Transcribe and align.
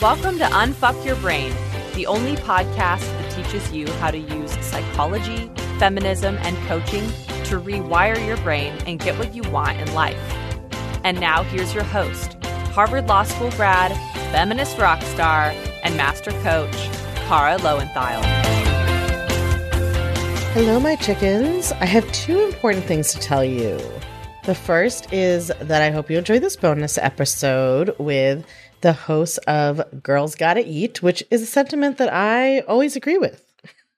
Welcome 0.00 0.38
to 0.38 0.44
Unfuck 0.46 1.04
Your 1.04 1.16
Brain, 1.16 1.52
the 1.94 2.06
only 2.06 2.34
podcast 2.34 3.00
that 3.00 3.30
teaches 3.32 3.70
you 3.70 3.86
how 3.98 4.10
to 4.10 4.16
use 4.16 4.50
psychology, 4.64 5.50
feminism, 5.78 6.38
and 6.40 6.56
coaching 6.66 7.06
to 7.44 7.60
rewire 7.60 8.26
your 8.26 8.38
brain 8.38 8.72
and 8.86 8.98
get 8.98 9.18
what 9.18 9.34
you 9.34 9.42
want 9.50 9.78
in 9.78 9.92
life. 9.92 10.16
And 11.04 11.20
now 11.20 11.42
here's 11.42 11.74
your 11.74 11.84
host, 11.84 12.42
Harvard 12.72 13.08
Law 13.08 13.24
School 13.24 13.50
grad, 13.50 13.92
feminist 14.32 14.78
rock 14.78 15.02
star, 15.02 15.52
and 15.82 15.94
master 15.98 16.30
coach, 16.40 16.72
Kara 17.28 17.58
Loewentheil. 17.58 18.22
Hello, 20.54 20.80
my 20.80 20.96
chickens. 20.96 21.72
I 21.72 21.84
have 21.84 22.10
two 22.12 22.40
important 22.40 22.86
things 22.86 23.12
to 23.12 23.18
tell 23.18 23.44
you. 23.44 23.78
The 24.44 24.54
first 24.54 25.12
is 25.12 25.52
that 25.60 25.82
I 25.82 25.90
hope 25.90 26.08
you 26.08 26.16
enjoy 26.16 26.38
this 26.38 26.56
bonus 26.56 26.96
episode 26.96 27.94
with 27.98 28.46
the 28.80 28.92
host 28.92 29.38
of 29.46 30.02
Girls 30.02 30.34
Gotta 30.34 30.64
Eat, 30.66 31.02
which 31.02 31.22
is 31.30 31.42
a 31.42 31.46
sentiment 31.46 31.98
that 31.98 32.12
I 32.12 32.60
always 32.60 32.96
agree 32.96 33.18
with. 33.18 33.44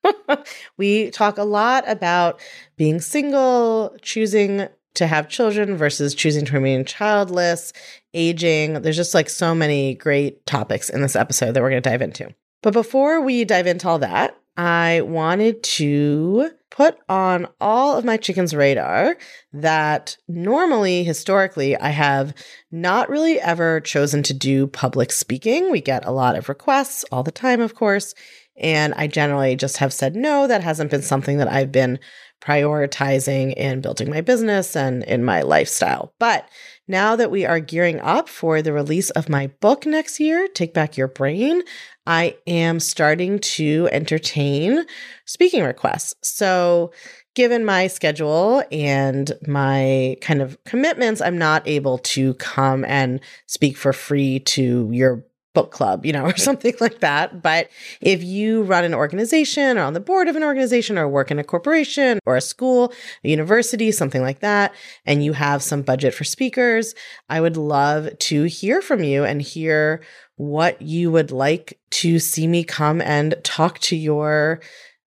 we 0.76 1.10
talk 1.10 1.38
a 1.38 1.44
lot 1.44 1.84
about 1.86 2.40
being 2.76 3.00
single, 3.00 3.96
choosing 4.02 4.68
to 4.94 5.06
have 5.06 5.28
children 5.28 5.76
versus 5.76 6.14
choosing 6.14 6.44
to 6.44 6.52
remain 6.52 6.84
childless, 6.84 7.72
aging. 8.12 8.74
There's 8.82 8.96
just 8.96 9.14
like 9.14 9.30
so 9.30 9.54
many 9.54 9.94
great 9.94 10.44
topics 10.46 10.90
in 10.90 11.00
this 11.00 11.16
episode 11.16 11.52
that 11.52 11.62
we're 11.62 11.70
going 11.70 11.82
to 11.82 11.88
dive 11.88 12.02
into. 12.02 12.34
But 12.62 12.74
before 12.74 13.20
we 13.20 13.44
dive 13.44 13.66
into 13.66 13.88
all 13.88 13.98
that, 14.00 14.36
I 14.56 15.00
wanted 15.02 15.62
to 15.62 16.50
put 16.70 16.96
on 17.08 17.46
all 17.60 17.96
of 17.96 18.04
my 18.04 18.16
chickens' 18.16 18.54
radar 18.54 19.16
that 19.52 20.16
normally, 20.26 21.04
historically, 21.04 21.76
I 21.76 21.90
have 21.90 22.34
not 22.70 23.10
really 23.10 23.38
ever 23.40 23.80
chosen 23.80 24.22
to 24.24 24.34
do 24.34 24.66
public 24.66 25.12
speaking. 25.12 25.70
We 25.70 25.80
get 25.80 26.06
a 26.06 26.10
lot 26.12 26.36
of 26.36 26.48
requests 26.48 27.04
all 27.12 27.22
the 27.22 27.30
time, 27.30 27.60
of 27.60 27.74
course. 27.74 28.14
And 28.56 28.94
I 28.94 29.06
generally 29.06 29.56
just 29.56 29.78
have 29.78 29.92
said 29.92 30.14
no. 30.14 30.46
That 30.46 30.62
hasn't 30.62 30.90
been 30.90 31.02
something 31.02 31.38
that 31.38 31.48
I've 31.48 31.72
been 31.72 31.98
prioritizing 32.42 33.54
in 33.54 33.80
building 33.80 34.10
my 34.10 34.20
business 34.20 34.74
and 34.74 35.04
in 35.04 35.24
my 35.24 35.42
lifestyle. 35.42 36.12
But 36.18 36.48
now 36.88 37.16
that 37.16 37.30
we 37.30 37.46
are 37.46 37.60
gearing 37.60 38.00
up 38.00 38.28
for 38.28 38.60
the 38.60 38.72
release 38.72 39.10
of 39.10 39.28
my 39.28 39.48
book 39.60 39.86
next 39.86 40.18
year, 40.18 40.48
Take 40.48 40.74
Back 40.74 40.96
Your 40.96 41.08
Brain, 41.08 41.62
I 42.06 42.36
am 42.46 42.80
starting 42.80 43.38
to 43.38 43.88
entertain 43.92 44.84
speaking 45.24 45.62
requests. 45.62 46.14
So, 46.28 46.92
given 47.34 47.64
my 47.64 47.86
schedule 47.86 48.62
and 48.70 49.32
my 49.46 50.16
kind 50.20 50.42
of 50.42 50.62
commitments, 50.64 51.20
I'm 51.20 51.38
not 51.38 51.66
able 51.66 51.98
to 51.98 52.34
come 52.34 52.84
and 52.84 53.20
speak 53.46 53.76
for 53.76 53.92
free 53.92 54.40
to 54.40 54.90
your 54.92 55.24
book 55.54 55.70
club, 55.70 56.04
you 56.06 56.12
know, 56.12 56.24
or 56.26 56.36
something 56.36 56.74
like 56.80 57.00
that. 57.00 57.42
But 57.42 57.68
if 58.00 58.22
you 58.22 58.62
run 58.62 58.84
an 58.84 58.94
organization 58.94 59.78
or 59.78 59.82
on 59.82 59.94
the 59.94 60.00
board 60.00 60.28
of 60.28 60.36
an 60.36 60.42
organization 60.42 60.98
or 60.98 61.08
work 61.08 61.30
in 61.30 61.38
a 61.38 61.44
corporation 61.44 62.18
or 62.26 62.36
a 62.36 62.40
school, 62.40 62.92
a 63.24 63.28
university, 63.28 63.92
something 63.92 64.22
like 64.22 64.40
that, 64.40 64.74
and 65.04 65.24
you 65.24 65.32
have 65.32 65.62
some 65.62 65.82
budget 65.82 66.14
for 66.14 66.24
speakers, 66.24 66.94
I 67.28 67.40
would 67.40 67.56
love 67.56 68.18
to 68.18 68.44
hear 68.44 68.82
from 68.82 69.02
you 69.02 69.24
and 69.24 69.42
hear 69.42 70.02
what 70.36 70.80
you 70.82 71.10
would 71.10 71.30
like 71.30 71.78
to 71.90 72.18
see 72.18 72.46
me 72.46 72.64
come 72.64 73.00
and 73.00 73.34
talk 73.44 73.78
to 73.80 73.96
your 73.96 74.60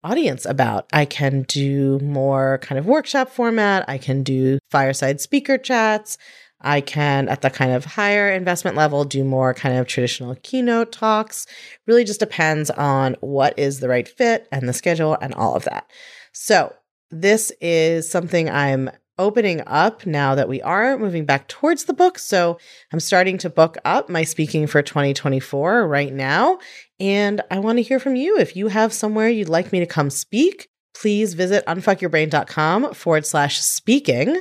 audience 0.04 0.44
about. 0.44 0.86
I 0.92 1.06
can 1.06 1.42
do 1.42 1.98
more 2.00 2.58
kind 2.58 2.78
of 2.78 2.86
workshop 2.86 3.30
format. 3.30 3.86
I 3.88 3.98
can 3.98 4.22
do 4.22 4.58
fireside 4.70 5.20
speaker 5.20 5.56
chats. 5.56 6.18
I 6.64 6.80
can, 6.80 7.28
at 7.28 7.42
the 7.42 7.50
kind 7.50 7.72
of 7.72 7.84
higher 7.84 8.32
investment 8.32 8.76
level, 8.76 9.04
do 9.04 9.22
more 9.22 9.54
kind 9.54 9.78
of 9.78 9.86
traditional 9.86 10.34
keynote 10.42 10.92
talks. 10.92 11.46
Really 11.86 12.04
just 12.04 12.20
depends 12.20 12.70
on 12.70 13.16
what 13.20 13.58
is 13.58 13.80
the 13.80 13.88
right 13.88 14.08
fit 14.08 14.48
and 14.50 14.68
the 14.68 14.72
schedule 14.72 15.16
and 15.20 15.34
all 15.34 15.54
of 15.54 15.64
that. 15.64 15.90
So, 16.32 16.74
this 17.10 17.52
is 17.60 18.10
something 18.10 18.50
I'm 18.50 18.90
opening 19.16 19.62
up 19.66 20.04
now 20.06 20.34
that 20.34 20.48
we 20.48 20.60
are 20.62 20.98
moving 20.98 21.24
back 21.24 21.46
towards 21.46 21.84
the 21.84 21.92
book. 21.92 22.18
So, 22.18 22.58
I'm 22.92 23.00
starting 23.00 23.38
to 23.38 23.50
book 23.50 23.76
up 23.84 24.08
my 24.08 24.24
speaking 24.24 24.66
for 24.66 24.82
2024 24.82 25.86
right 25.86 26.12
now. 26.12 26.58
And 26.98 27.42
I 27.50 27.58
want 27.58 27.78
to 27.78 27.82
hear 27.82 28.00
from 28.00 28.16
you. 28.16 28.38
If 28.38 28.56
you 28.56 28.68
have 28.68 28.92
somewhere 28.92 29.28
you'd 29.28 29.48
like 29.48 29.70
me 29.70 29.80
to 29.80 29.86
come 29.86 30.10
speak, 30.10 30.68
please 30.94 31.34
visit 31.34 31.66
unfuckyourbrain.com 31.66 32.94
forward 32.94 33.26
slash 33.26 33.60
speaking 33.60 34.40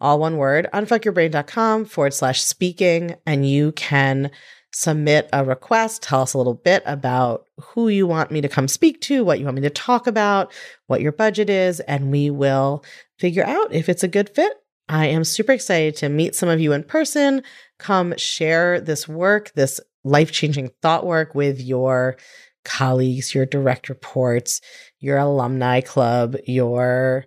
all 0.00 0.18
one 0.18 0.36
word, 0.36 0.68
unfuckyourbrain.com 0.72 1.84
forward 1.86 2.14
slash 2.14 2.42
speaking, 2.42 3.16
and 3.26 3.48
you 3.48 3.72
can 3.72 4.30
submit 4.72 5.28
a 5.32 5.44
request. 5.44 6.02
Tell 6.02 6.22
us 6.22 6.34
a 6.34 6.38
little 6.38 6.54
bit 6.54 6.82
about 6.86 7.46
who 7.58 7.88
you 7.88 8.06
want 8.06 8.30
me 8.30 8.40
to 8.40 8.48
come 8.48 8.68
speak 8.68 9.00
to, 9.02 9.24
what 9.24 9.38
you 9.38 9.44
want 9.44 9.56
me 9.56 9.62
to 9.62 9.70
talk 9.70 10.06
about, 10.06 10.52
what 10.86 11.00
your 11.00 11.12
budget 11.12 11.50
is, 11.50 11.80
and 11.80 12.10
we 12.10 12.30
will 12.30 12.84
figure 13.18 13.44
out 13.44 13.72
if 13.72 13.88
it's 13.88 14.02
a 14.02 14.08
good 14.08 14.28
fit. 14.30 14.52
I 14.88 15.06
am 15.06 15.24
super 15.24 15.52
excited 15.52 15.96
to 15.96 16.08
meet 16.08 16.34
some 16.34 16.48
of 16.48 16.60
you 16.60 16.72
in 16.72 16.82
person. 16.82 17.42
Come 17.78 18.14
share 18.16 18.80
this 18.80 19.06
work, 19.06 19.52
this 19.54 19.80
life 20.04 20.32
changing 20.32 20.70
thought 20.80 21.04
work 21.04 21.34
with 21.34 21.60
your 21.60 22.16
colleagues, 22.64 23.34
your 23.34 23.46
direct 23.46 23.88
reports, 23.88 24.60
your 24.98 25.18
alumni 25.18 25.80
club, 25.80 26.36
your 26.46 27.26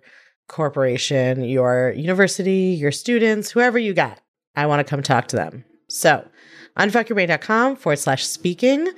corporation, 0.52 1.42
your 1.42 1.92
university, 1.96 2.76
your 2.78 2.92
students, 2.92 3.50
whoever 3.50 3.78
you 3.78 3.94
got. 3.94 4.20
I 4.54 4.66
want 4.66 4.86
to 4.86 4.88
come 4.88 5.02
talk 5.02 5.26
to 5.28 5.36
them. 5.36 5.64
So, 5.88 6.28
unfuckyourbrain.com 6.78 7.76
forward 7.76 7.98
slash 7.98 8.24
speaking. 8.26 8.88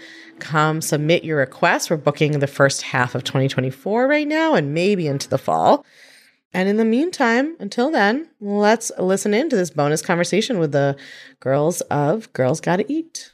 Come 0.41 0.83
submit 0.83 1.25
your 1.25 1.39
request. 1.39 1.91
We're 1.91 1.97
booking 1.97 2.41
the 2.41 2.49
first 2.49 2.83
half 2.83 3.15
of 3.15 3.23
2024 3.23 4.09
right 4.09 4.27
now 4.27 4.55
and 4.55 4.75
maybe 4.75 5.07
into 5.07 5.29
the 5.29 5.39
fall. 5.39 5.87
And 6.53 6.69
in 6.69 6.77
the 6.77 6.85
meantime, 6.85 7.57
until 7.61 7.91
then, 7.91 8.29
let's 8.41 8.91
listen 8.99 9.33
in 9.33 9.49
to 9.51 9.57
this 9.57 9.71
bonus 9.71 10.03
conversation 10.03 10.59
with 10.59 10.73
the 10.73 10.97
girls 11.41 11.81
of 11.83 12.33
Girls 12.33 12.61
Gotta 12.61 12.85
Eat. 12.93 13.31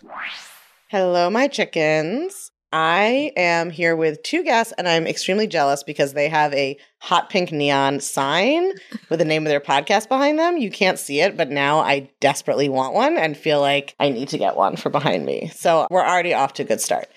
Hello, 0.88 1.30
my 1.30 1.48
chickens. 1.48 2.49
I 2.72 3.32
am 3.36 3.70
here 3.70 3.96
with 3.96 4.22
two 4.22 4.44
guests, 4.44 4.72
and 4.78 4.88
I'm 4.88 5.06
extremely 5.06 5.48
jealous 5.48 5.82
because 5.82 6.12
they 6.12 6.28
have 6.28 6.54
a 6.54 6.76
hot 6.98 7.28
pink 7.28 7.50
neon 7.50 7.98
sign 7.98 8.72
with 9.08 9.18
the 9.18 9.24
name 9.24 9.44
of 9.44 9.50
their 9.50 9.60
podcast 9.60 10.08
behind 10.08 10.38
them. 10.38 10.56
You 10.56 10.70
can't 10.70 10.98
see 10.98 11.20
it, 11.20 11.36
but 11.36 11.50
now 11.50 11.80
I 11.80 12.10
desperately 12.20 12.68
want 12.68 12.94
one 12.94 13.16
and 13.16 13.36
feel 13.36 13.60
like 13.60 13.96
I 13.98 14.10
need 14.10 14.28
to 14.28 14.38
get 14.38 14.56
one 14.56 14.76
for 14.76 14.88
behind 14.88 15.26
me. 15.26 15.50
So 15.54 15.88
we're 15.90 16.06
already 16.06 16.32
off 16.32 16.52
to 16.54 16.62
a 16.62 16.66
good 16.66 16.80
start. 16.80 17.08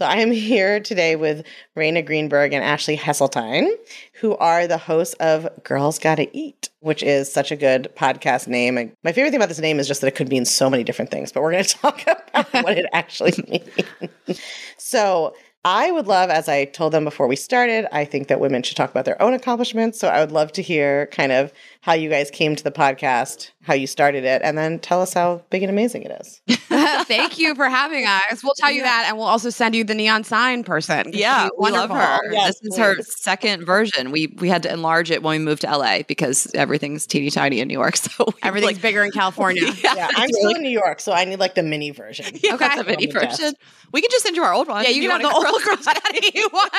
So 0.00 0.06
I 0.06 0.16
am 0.16 0.30
here 0.30 0.80
today 0.80 1.14
with 1.14 1.44
Rayna 1.76 2.04
Greenberg 2.04 2.54
and 2.54 2.64
Ashley 2.64 2.96
Hesseltine, 2.96 3.70
who 4.14 4.34
are 4.38 4.66
the 4.66 4.78
hosts 4.78 5.12
of 5.20 5.46
Girls 5.62 5.98
Gotta 5.98 6.26
Eat, 6.34 6.70
which 6.78 7.02
is 7.02 7.30
such 7.30 7.52
a 7.52 7.56
good 7.56 7.92
podcast 7.98 8.48
name. 8.48 8.78
And 8.78 8.96
my 9.04 9.12
favorite 9.12 9.30
thing 9.30 9.40
about 9.40 9.50
this 9.50 9.58
name 9.58 9.78
is 9.78 9.86
just 9.86 10.00
that 10.00 10.06
it 10.06 10.14
could 10.14 10.30
mean 10.30 10.46
so 10.46 10.70
many 10.70 10.84
different 10.84 11.10
things, 11.10 11.32
but 11.32 11.42
we're 11.42 11.52
going 11.52 11.64
to 11.66 11.76
talk 11.76 12.00
about 12.00 12.50
what 12.64 12.78
it 12.78 12.86
actually 12.94 13.34
means. 13.46 14.40
So 14.78 15.34
I 15.66 15.90
would 15.90 16.06
love, 16.06 16.30
as 16.30 16.48
I 16.48 16.64
told 16.64 16.94
them 16.94 17.04
before 17.04 17.26
we 17.26 17.36
started, 17.36 17.86
I 17.94 18.06
think 18.06 18.28
that 18.28 18.40
women 18.40 18.62
should 18.62 18.78
talk 18.78 18.90
about 18.90 19.04
their 19.04 19.20
own 19.20 19.34
accomplishments. 19.34 20.00
So 20.00 20.08
I 20.08 20.20
would 20.20 20.32
love 20.32 20.50
to 20.52 20.62
hear 20.62 21.08
kind 21.08 21.30
of 21.30 21.52
how 21.82 21.94
you 21.94 22.10
guys 22.10 22.30
came 22.30 22.54
to 22.56 22.62
the 22.62 22.70
podcast, 22.70 23.50
how 23.62 23.72
you 23.72 23.86
started 23.86 24.24
it, 24.24 24.42
and 24.44 24.58
then 24.58 24.78
tell 24.78 25.00
us 25.00 25.14
how 25.14 25.42
big 25.48 25.62
and 25.62 25.70
amazing 25.70 26.02
it 26.02 26.12
is. 26.20 26.42
Thank 27.06 27.38
you 27.38 27.54
for 27.54 27.68
having 27.70 28.06
us. 28.06 28.42
We'll 28.44 28.52
tell 28.58 28.70
you 28.70 28.82
that, 28.82 29.06
and 29.08 29.16
we'll 29.16 29.26
also 29.26 29.48
send 29.50 29.74
you 29.74 29.82
the 29.84 29.94
neon 29.94 30.22
sign 30.24 30.62
person. 30.62 31.10
Yeah, 31.14 31.48
we 31.58 31.70
love 31.70 31.88
her. 31.90 32.18
Yes, 32.32 32.60
this 32.60 32.72
is 32.72 32.76
please. 32.76 32.78
her 32.78 33.02
second 33.02 33.64
version. 33.64 34.10
We 34.10 34.26
we 34.38 34.48
had 34.48 34.62
to 34.64 34.72
enlarge 34.72 35.10
it 35.10 35.22
when 35.22 35.38
we 35.40 35.44
moved 35.44 35.62
to 35.62 35.74
LA 35.76 36.02
because 36.06 36.46
everything's 36.54 37.06
teeny 37.06 37.30
tiny 37.30 37.60
in 37.60 37.68
New 37.68 37.74
York. 37.74 37.94
So 38.00 38.26
Everything's 38.42 38.74
like, 38.74 38.82
bigger 38.82 39.02
in 39.04 39.10
California. 39.12 39.62
yeah, 39.84 39.94
Yeah, 39.94 40.08
I'm 40.16 40.28
still 40.30 40.50
in 40.54 40.62
New 40.62 40.70
York, 40.70 41.00
so 41.00 41.12
I 41.12 41.24
need 41.24 41.38
like 41.38 41.54
the 41.54 41.62
mini 41.62 41.90
version. 41.90 42.26
yeah, 42.42 42.54
Okay. 42.54 42.76
the 42.76 42.84
mini 42.84 43.06
Let 43.06 43.14
me 43.14 43.28
version. 43.28 43.52
We 43.92 44.00
can 44.00 44.10
just 44.10 44.24
send 44.24 44.36
you 44.36 44.42
our 44.42 44.52
old 44.52 44.68
one. 44.68 44.84
Yeah, 44.84 44.90
you, 44.90 45.02
can 45.02 45.10
have 45.10 45.22
the 45.22 45.30
old 45.34 45.44
girls 45.64 45.84
that 45.84 46.30
you 46.34 46.48
want. 46.52 46.72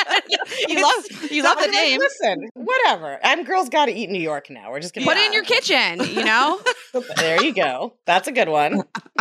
you 0.67 0.81
love 0.81 1.31
you 1.31 1.43
love 1.43 1.57
the 1.57 1.65
I'm 1.65 1.71
like, 1.71 1.81
name. 1.81 1.99
Listen, 1.99 2.49
whatever. 2.53 3.19
I'm 3.23 3.43
Girls 3.43 3.69
Gotta 3.69 3.95
Eat 3.97 4.09
New 4.09 4.21
York 4.21 4.49
now. 4.49 4.71
We're 4.71 4.79
just 4.79 4.90
gonna 4.91 5.05
Put 5.05 5.17
it 5.17 5.25
in 5.27 5.33
your 5.33 5.43
kitchen, 5.43 5.99
you 6.15 6.23
know? 6.23 6.59
There 7.15 7.41
you 7.41 7.53
go. 7.53 7.93
That's 8.05 8.27
a 8.27 8.33
good 8.33 8.49
one. 8.49 8.83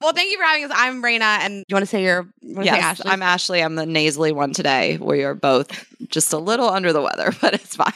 well, 0.00 0.12
thank 0.14 0.32
you 0.32 0.38
for 0.38 0.44
having 0.44 0.64
us. 0.64 0.70
I'm 0.74 1.02
Rayna, 1.02 1.40
and 1.40 1.64
you 1.68 1.74
want 1.74 1.82
to 1.82 1.86
say 1.86 2.02
your 2.02 2.26
you 2.40 2.54
wanna 2.54 2.64
Yes, 2.64 2.82
Ashley? 2.82 3.10
I'm 3.10 3.22
Ashley. 3.22 3.62
I'm 3.62 3.74
the 3.74 3.84
nasally 3.84 4.32
one 4.32 4.52
today. 4.54 4.96
We 4.98 5.22
are 5.24 5.34
both 5.34 5.86
just 6.08 6.32
a 6.32 6.38
little 6.38 6.68
under 6.68 6.92
the 6.92 7.02
weather, 7.02 7.32
but 7.40 7.52
it's 7.54 7.76
fine. 7.76 7.92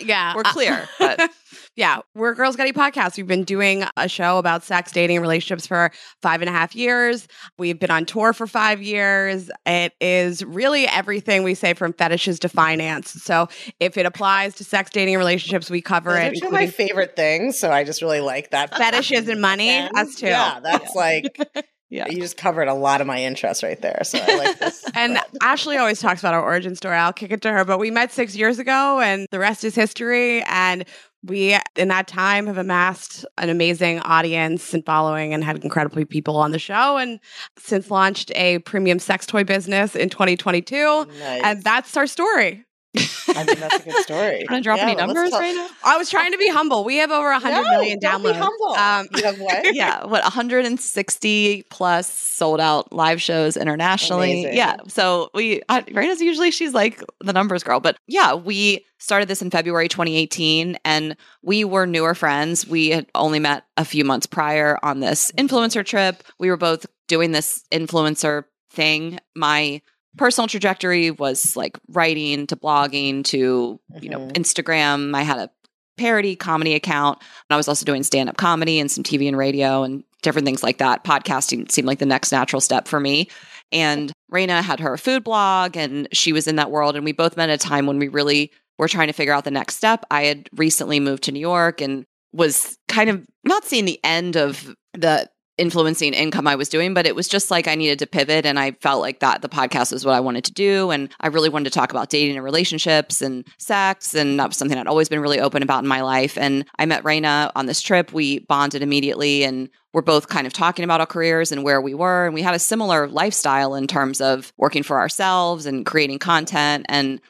yeah. 0.00 0.34
We're 0.34 0.42
uh, 0.44 0.52
clear. 0.52 0.88
But 0.98 1.30
yeah, 1.76 2.00
we're 2.14 2.34
Girls 2.34 2.56
Gotta 2.56 2.72
podcast. 2.72 3.16
We've 3.16 3.26
been 3.26 3.44
doing 3.44 3.84
a 3.96 4.08
show 4.08 4.38
about 4.38 4.62
sex, 4.62 4.92
dating, 4.92 5.16
and 5.16 5.22
relationships 5.22 5.66
for 5.66 5.90
five 6.20 6.42
and 6.42 6.48
a 6.48 6.52
half 6.52 6.74
years. 6.74 7.26
We've 7.58 7.78
been 7.78 7.90
on 7.90 8.04
tour 8.04 8.32
for 8.32 8.46
five 8.46 8.82
years. 8.82 9.50
It 9.64 9.94
is 10.00 10.44
really 10.44 10.86
everything 10.86 11.42
we 11.44 11.54
say 11.54 11.72
from 11.74 11.92
fetishes 11.94 12.38
to 12.40 12.48
finance. 12.48 13.10
So 13.12 13.48
if 13.80 13.96
it 13.96 14.04
applies 14.04 14.54
to 14.56 14.64
sex, 14.64 14.90
dating, 14.90 15.14
and 15.14 15.20
relationships, 15.20 15.70
we 15.70 15.80
cover 15.80 16.12
Those 16.12 16.32
it. 16.38 16.44
are 16.44 16.50
my 16.50 16.66
favorite 16.66 17.16
things, 17.16 17.58
so 17.58 17.70
I 17.70 17.84
just 17.84 18.02
really 18.02 18.20
like 18.20 18.50
that. 18.50 18.74
fetishes 18.76 19.28
and 19.28 19.40
money. 19.40 19.68
And 19.72 19.90
Us 19.96 20.14
too. 20.16 20.26
Yeah, 20.26 20.60
that's 20.60 20.94
like 20.94 21.38
Yeah. 21.92 22.06
You 22.08 22.22
just 22.22 22.38
covered 22.38 22.68
a 22.68 22.74
lot 22.74 23.02
of 23.02 23.06
my 23.06 23.22
interests 23.22 23.62
right 23.62 23.78
there. 23.82 24.00
So 24.02 24.18
I 24.18 24.36
like 24.38 24.58
this. 24.58 24.82
And 24.94 25.18
Ashley 25.42 25.76
always 25.76 26.00
talks 26.00 26.20
about 26.20 26.32
our 26.32 26.42
origin 26.42 26.74
story. 26.74 26.96
I'll 26.96 27.12
kick 27.12 27.32
it 27.32 27.42
to 27.42 27.52
her. 27.52 27.66
But 27.66 27.78
we 27.78 27.90
met 27.90 28.10
six 28.10 28.34
years 28.34 28.58
ago, 28.58 28.98
and 29.00 29.26
the 29.30 29.38
rest 29.38 29.62
is 29.62 29.74
history. 29.74 30.42
And 30.44 30.86
we, 31.22 31.54
in 31.76 31.88
that 31.88 32.08
time, 32.08 32.46
have 32.46 32.56
amassed 32.56 33.26
an 33.36 33.50
amazing 33.50 34.00
audience 34.00 34.72
and 34.72 34.84
following 34.86 35.34
and 35.34 35.44
had 35.44 35.62
incredible 35.62 36.02
people 36.06 36.38
on 36.38 36.52
the 36.52 36.58
show. 36.58 36.96
And 36.96 37.20
since 37.58 37.90
launched 37.90 38.32
a 38.36 38.60
premium 38.60 38.98
sex 38.98 39.26
toy 39.26 39.44
business 39.44 39.94
in 39.94 40.08
2022. 40.08 41.04
Nice. 41.04 41.42
And 41.44 41.62
that's 41.62 41.94
our 41.98 42.06
story. 42.06 42.64
I 42.94 43.44
think 43.44 43.58
that's 43.60 43.76
a 43.76 43.78
good 43.90 44.02
story. 44.02 44.44
Want 44.50 44.58
to 44.58 44.60
drop 44.60 44.76
Yeah, 44.76 44.84
any 44.84 44.94
numbers 44.96 45.30
talk- 45.30 45.40
right 45.40 45.54
now? 45.54 45.66
I 45.82 45.96
was 45.96 46.10
trying 46.10 46.32
to 46.32 46.38
be 46.38 46.48
humble. 46.48 46.84
We 46.84 46.96
have 46.96 47.10
over 47.10 47.30
100 47.32 47.54
No, 47.62 47.70
million 47.70 47.98
don't 47.98 48.22
be 48.22 48.28
downloads. 48.28 48.36
humble. 48.38 48.74
Um, 48.74 49.08
you 49.16 49.24
have 49.24 49.40
what? 49.40 49.74
yeah, 49.74 50.04
what 50.04 50.22
160 50.22 51.62
plus 51.70 52.10
sold 52.12 52.60
out 52.60 52.92
live 52.92 53.20
shows 53.22 53.56
internationally. 53.56 54.40
Amazing. 54.42 54.56
Yeah, 54.56 54.76
so 54.88 55.30
we 55.34 55.62
I, 55.68 55.82
Rayna's 55.82 56.20
usually 56.20 56.50
she's 56.50 56.74
like 56.74 57.02
the 57.20 57.32
numbers 57.32 57.62
girl, 57.62 57.80
but 57.80 57.96
yeah, 58.06 58.34
we 58.34 58.84
started 58.98 59.28
this 59.28 59.42
in 59.42 59.50
February 59.50 59.88
2018, 59.88 60.78
and 60.84 61.16
we 61.42 61.64
were 61.64 61.86
newer 61.86 62.14
friends. 62.14 62.66
We 62.66 62.90
had 62.90 63.06
only 63.14 63.38
met 63.38 63.64
a 63.76 63.84
few 63.84 64.04
months 64.04 64.26
prior 64.26 64.78
on 64.82 65.00
this 65.00 65.32
influencer 65.38 65.84
trip. 65.84 66.22
We 66.38 66.50
were 66.50 66.56
both 66.56 66.86
doing 67.08 67.32
this 67.32 67.64
influencer 67.72 68.44
thing. 68.70 69.18
My 69.34 69.82
personal 70.16 70.48
trajectory 70.48 71.10
was 71.10 71.56
like 71.56 71.78
writing 71.88 72.46
to 72.48 72.56
blogging 72.56 73.24
to 73.26 73.80
you 74.00 74.08
know 74.10 74.20
Mhm. 74.20 74.32
Instagram. 74.32 75.14
I 75.16 75.22
had 75.22 75.38
a 75.38 75.50
parody 75.98 76.34
comedy 76.36 76.74
account. 76.74 77.18
And 77.20 77.54
I 77.54 77.56
was 77.56 77.68
also 77.68 77.84
doing 77.84 78.02
stand 78.02 78.28
up 78.28 78.36
comedy 78.36 78.80
and 78.80 78.90
some 78.90 79.04
TV 79.04 79.28
and 79.28 79.36
radio 79.36 79.82
and 79.82 80.02
different 80.22 80.46
things 80.46 80.62
like 80.62 80.78
that. 80.78 81.04
Podcasting 81.04 81.70
seemed 81.70 81.86
like 81.86 81.98
the 81.98 82.06
next 82.06 82.32
natural 82.32 82.60
step 82.60 82.88
for 82.88 82.98
me. 82.98 83.28
And 83.70 84.10
Rayna 84.32 84.62
had 84.62 84.80
her 84.80 84.96
food 84.96 85.22
blog 85.24 85.76
and 85.76 86.08
she 86.12 86.32
was 86.32 86.46
in 86.46 86.56
that 86.56 86.70
world. 86.70 86.96
And 86.96 87.04
we 87.04 87.12
both 87.12 87.36
met 87.36 87.50
at 87.50 87.62
a 87.62 87.66
time 87.66 87.86
when 87.86 87.98
we 87.98 88.08
really 88.08 88.50
were 88.78 88.88
trying 88.88 89.08
to 89.08 89.12
figure 89.12 89.34
out 89.34 89.44
the 89.44 89.50
next 89.50 89.76
step. 89.76 90.04
I 90.10 90.24
had 90.24 90.48
recently 90.56 90.98
moved 90.98 91.24
to 91.24 91.32
New 91.32 91.40
York 91.40 91.80
and 91.80 92.04
was 92.32 92.78
kind 92.88 93.10
of 93.10 93.26
not 93.44 93.64
seeing 93.64 93.84
the 93.84 94.00
end 94.02 94.36
of 94.36 94.74
the 94.94 95.28
influencing 95.58 96.14
income 96.14 96.46
I 96.46 96.56
was 96.56 96.68
doing, 96.68 96.94
but 96.94 97.06
it 97.06 97.14
was 97.14 97.28
just 97.28 97.50
like 97.50 97.68
I 97.68 97.74
needed 97.74 97.98
to 97.98 98.06
pivot 98.06 98.46
and 98.46 98.58
I 98.58 98.72
felt 98.80 99.02
like 99.02 99.20
that 99.20 99.42
the 99.42 99.48
podcast 99.48 99.92
was 99.92 100.04
what 100.04 100.14
I 100.14 100.20
wanted 100.20 100.44
to 100.44 100.52
do. 100.52 100.90
And 100.90 101.10
I 101.20 101.28
really 101.28 101.50
wanted 101.50 101.70
to 101.70 101.78
talk 101.78 101.90
about 101.90 102.08
dating 102.08 102.36
and 102.36 102.44
relationships 102.44 103.20
and 103.20 103.46
sex. 103.58 104.14
And 104.14 104.40
that 104.40 104.48
was 104.48 104.56
something 104.56 104.78
I'd 104.78 104.86
always 104.86 105.10
been 105.10 105.20
really 105.20 105.40
open 105.40 105.62
about 105.62 105.82
in 105.82 105.88
my 105.88 106.00
life. 106.00 106.38
And 106.38 106.64
I 106.78 106.86
met 106.86 107.04
Rayna 107.04 107.52
on 107.54 107.66
this 107.66 107.82
trip. 107.82 108.12
We 108.12 108.40
bonded 108.40 108.82
immediately 108.82 109.44
and 109.44 109.68
we're 109.92 110.00
both 110.00 110.28
kind 110.28 110.46
of 110.46 110.54
talking 110.54 110.84
about 110.84 111.00
our 111.00 111.06
careers 111.06 111.52
and 111.52 111.64
where 111.64 111.80
we 111.80 111.92
were. 111.92 112.24
And 112.24 112.34
we 112.34 112.42
had 112.42 112.54
a 112.54 112.58
similar 112.58 113.06
lifestyle 113.08 113.74
in 113.74 113.86
terms 113.86 114.22
of 114.22 114.52
working 114.56 114.82
for 114.82 114.98
ourselves 114.98 115.66
and 115.66 115.84
creating 115.84 116.18
content 116.18 116.86
and 116.88 117.20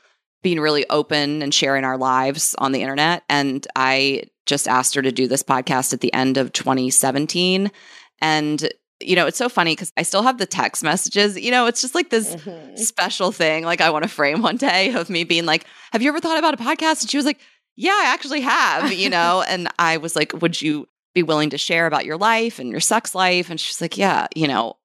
being 0.42 0.60
really 0.60 0.88
open 0.90 1.42
and 1.42 1.52
sharing 1.52 1.84
our 1.84 1.96
lives 1.96 2.54
on 2.58 2.72
the 2.72 2.82
internet. 2.82 3.24
And 3.28 3.66
I 3.74 4.24
just 4.46 4.66
asked 4.66 4.94
her 4.94 5.02
to 5.02 5.12
do 5.12 5.28
this 5.28 5.42
podcast 5.42 5.92
at 5.92 6.00
the 6.00 6.12
end 6.12 6.36
of 6.36 6.52
2017. 6.52 7.70
And, 8.22 8.70
you 9.00 9.16
know, 9.16 9.26
it's 9.26 9.36
so 9.36 9.48
funny 9.48 9.72
because 9.72 9.92
I 9.96 10.02
still 10.02 10.22
have 10.22 10.38
the 10.38 10.46
text 10.46 10.82
messages. 10.82 11.38
You 11.38 11.50
know, 11.50 11.66
it's 11.66 11.80
just 11.82 11.94
like 11.94 12.08
this 12.10 12.36
Mhm. 12.36 12.78
special 12.78 13.32
thing, 13.32 13.64
like 13.64 13.80
I 13.80 13.90
want 13.90 14.04
to 14.04 14.08
frame 14.08 14.40
one 14.42 14.56
day 14.56 14.92
of 14.94 15.10
me 15.10 15.24
being 15.24 15.44
like, 15.44 15.66
Have 15.92 16.00
you 16.02 16.08
ever 16.08 16.20
thought 16.20 16.38
about 16.38 16.54
a 16.54 16.56
podcast? 16.56 17.02
And 17.02 17.10
she 17.10 17.16
was 17.18 17.26
like, 17.26 17.40
Yeah, 17.76 17.90
I 17.92 18.06
actually 18.06 18.40
have, 18.42 18.92
you 18.92 19.10
know? 19.16 19.42
and 19.46 19.68
I 19.78 19.96
was 19.98 20.14
like, 20.16 20.32
Would 20.40 20.62
you 20.62 20.86
be 21.14 21.22
willing 21.22 21.50
to 21.50 21.58
share 21.58 21.86
about 21.86 22.06
your 22.06 22.16
life 22.16 22.58
and 22.58 22.70
your 22.70 22.80
sex 22.80 23.14
life? 23.14 23.50
And 23.50 23.60
she's 23.60 23.80
like, 23.80 23.98
Yeah, 23.98 24.28
you 24.36 24.46
know, 24.48 24.76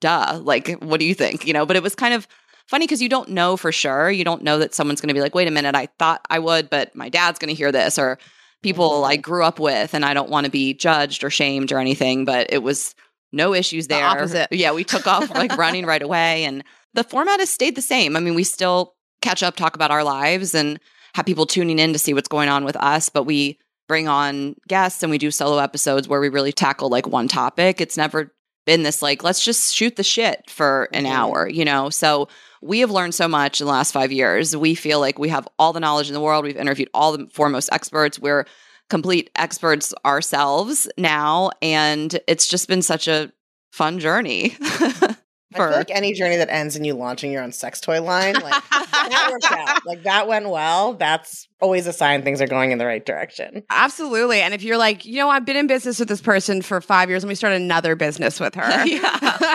duh. 0.00 0.40
Like, 0.42 0.70
what 0.80 0.98
do 0.98 1.06
you 1.06 1.14
think? 1.14 1.46
You 1.46 1.52
know, 1.52 1.66
but 1.66 1.76
it 1.76 1.82
was 1.82 1.94
kind 1.94 2.14
of 2.14 2.26
funny 2.66 2.84
because 2.86 3.02
you 3.02 3.08
don't 3.08 3.28
know 3.28 3.56
for 3.56 3.70
sure. 3.72 4.10
You 4.10 4.24
don't 4.24 4.42
know 4.42 4.58
that 4.58 4.74
someone's 4.74 5.00
going 5.00 5.08
to 5.08 5.14
be 5.14 5.20
like, 5.20 5.34
Wait 5.34 5.48
a 5.48 5.50
minute, 5.52 5.74
I 5.74 5.86
thought 5.98 6.24
I 6.30 6.38
would, 6.38 6.70
but 6.70 6.94
my 6.96 7.08
dad's 7.10 7.38
going 7.38 7.50
to 7.50 7.54
hear 7.54 7.70
this 7.70 7.98
or 7.98 8.18
people 8.62 9.04
I 9.04 9.16
grew 9.16 9.44
up 9.44 9.58
with 9.58 9.94
and 9.94 10.04
I 10.04 10.14
don't 10.14 10.30
want 10.30 10.44
to 10.46 10.50
be 10.50 10.74
judged 10.74 11.22
or 11.22 11.30
shamed 11.30 11.72
or 11.72 11.78
anything, 11.78 12.24
but 12.24 12.46
it 12.50 12.62
was 12.62 12.94
no 13.32 13.54
issues 13.54 13.86
The 13.88 13.94
there. 13.96 14.04
opposite. 14.06 14.48
Yeah, 14.50 14.72
we 14.72 14.84
took 14.84 15.06
off 15.06 15.30
like 15.30 15.56
running 15.58 15.86
right 15.86 16.02
away 16.02 16.44
and 16.44 16.64
the 16.94 17.04
format 17.04 17.40
has 17.40 17.50
stayed 17.50 17.74
the 17.76 17.82
same. 17.82 18.16
I 18.16 18.20
mean, 18.20 18.34
we 18.34 18.44
still 18.44 18.94
catch 19.22 19.42
up, 19.42 19.56
talk 19.56 19.74
about 19.74 19.90
our 19.90 20.04
lives 20.04 20.54
and 20.54 20.80
have 21.14 21.26
people 21.26 21.46
tuning 21.46 21.78
in 21.78 21.92
to 21.92 21.98
see 21.98 22.14
what's 22.14 22.28
going 22.28 22.48
on 22.48 22.64
with 22.64 22.76
us, 22.76 23.08
but 23.08 23.24
we 23.24 23.58
bring 23.88 24.08
on 24.08 24.56
guests 24.66 25.02
and 25.02 25.10
we 25.10 25.18
do 25.18 25.30
solo 25.30 25.58
episodes 25.58 26.08
where 26.08 26.20
we 26.20 26.28
really 26.28 26.52
tackle 26.52 26.88
like 26.88 27.06
one 27.06 27.28
topic. 27.28 27.80
It's 27.80 27.96
never 27.96 28.32
been 28.64 28.82
this 28.82 29.00
like 29.00 29.22
let's 29.22 29.44
just 29.44 29.74
shoot 29.74 29.94
the 29.96 30.02
shit 30.02 30.50
for 30.50 30.88
an 30.92 31.06
hour, 31.06 31.48
you 31.48 31.64
know. 31.64 31.88
So 31.88 32.28
we 32.62 32.80
have 32.80 32.90
learned 32.90 33.14
so 33.14 33.28
much 33.28 33.60
in 33.60 33.66
the 33.66 33.72
last 33.72 33.92
5 33.92 34.12
years. 34.12 34.56
We 34.56 34.74
feel 34.74 35.00
like 35.00 35.18
we 35.18 35.28
have 35.28 35.48
all 35.58 35.72
the 35.72 35.80
knowledge 35.80 36.08
in 36.08 36.14
the 36.14 36.20
world. 36.20 36.44
We've 36.44 36.56
interviewed 36.56 36.90
all 36.94 37.16
the 37.16 37.26
foremost 37.32 37.68
experts. 37.72 38.18
We're 38.18 38.46
complete 38.88 39.30
experts 39.36 39.92
ourselves 40.04 40.88
now 40.96 41.50
and 41.60 42.20
it's 42.28 42.46
just 42.46 42.68
been 42.68 42.82
such 42.82 43.08
a 43.08 43.32
fun 43.72 43.98
journey. 43.98 44.56
I 45.54 45.58
feel 45.58 45.70
like 45.70 45.90
any 45.90 46.12
journey 46.12 46.36
that 46.36 46.50
ends 46.50 46.74
in 46.76 46.84
you 46.84 46.94
launching 46.94 47.30
your 47.30 47.42
own 47.42 47.52
sex 47.52 47.80
toy 47.80 48.02
line, 48.02 48.34
like 48.34 48.62
that 48.70 49.28
worked 49.30 49.50
out. 49.52 49.86
Like 49.86 50.02
that 50.02 50.26
went 50.26 50.48
well. 50.50 50.94
That's 50.94 51.46
always 51.60 51.86
a 51.86 51.92
sign 51.92 52.22
things 52.22 52.42
are 52.42 52.48
going 52.48 52.72
in 52.72 52.78
the 52.78 52.84
right 52.84 53.04
direction. 53.06 53.62
Absolutely. 53.70 54.40
And 54.40 54.52
if 54.54 54.62
you're 54.62 54.76
like, 54.76 55.06
you 55.06 55.16
know, 55.18 55.30
I've 55.30 55.46
been 55.46 55.56
in 55.56 55.66
business 55.68 55.98
with 56.00 56.08
this 56.08 56.20
person 56.20 56.62
for 56.62 56.80
five 56.80 57.08
years, 57.08 57.22
and 57.22 57.28
we 57.28 57.34
start 57.36 57.54
another 57.54 57.94
business 57.94 58.40
with 58.40 58.54
her. 58.56 58.62
yeah. 58.86 59.00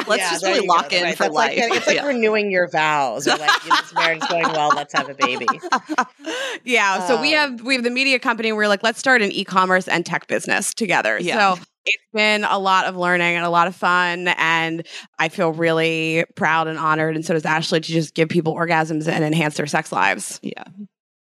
Let's 0.07 0.21
Yeah, 0.23 0.31
just 0.31 0.43
really 0.45 0.55
you 0.61 0.67
go. 0.67 0.73
lock 0.73 0.93
in 0.93 1.03
Right. 1.03 1.15
for 1.17 1.23
That's 1.23 1.35
life. 1.35 1.57
Like, 1.59 1.71
it's 1.73 1.87
like 1.87 1.95
Yeah. 1.97 2.05
renewing 2.07 2.51
your 2.51 2.69
vows. 2.71 3.27
Or 3.27 3.35
like 3.37 3.63
this 3.63 3.93
marriage 3.93 4.23
is 4.23 4.29
going 4.29 4.47
well. 4.47 4.69
Let's 4.73 4.93
have 4.93 5.09
a 5.09 5.13
baby. 5.13 5.45
yeah. 6.63 7.05
So 7.07 7.21
we 7.21 7.35
Um, 7.35 7.51
have 7.57 7.61
we 7.61 7.75
have 7.75 7.83
the 7.83 7.89
media 7.89 8.19
company. 8.19 8.51
We're 8.51 8.67
like, 8.67 8.83
let's 8.83 8.99
start 8.99 9.21
an 9.21 9.31
e-commerce 9.31 9.87
and 9.87 10.05
tech 10.05 10.27
business 10.27 10.73
together. 10.73 11.19
Yeah. 11.19 11.55
So 11.55 11.61
it's 11.85 12.03
been 12.13 12.43
a 12.43 12.59
lot 12.59 12.85
of 12.85 12.95
learning 12.95 13.35
and 13.35 13.45
a 13.45 13.49
lot 13.49 13.67
of 13.67 13.75
fun, 13.75 14.27
and 14.27 14.85
I 15.19 15.29
feel 15.29 15.51
really 15.51 16.25
proud 16.35 16.67
and 16.67 16.77
honored, 16.77 17.15
and 17.15 17.25
so 17.25 17.33
does 17.33 17.45
Ashley 17.45 17.79
to 17.79 17.91
just 17.91 18.13
give 18.13 18.29
people 18.29 18.53
orgasms 18.55 19.07
and 19.07 19.23
enhance 19.23 19.57
their 19.57 19.67
sex 19.67 19.91
lives. 19.91 20.39
yeah. 20.41 20.63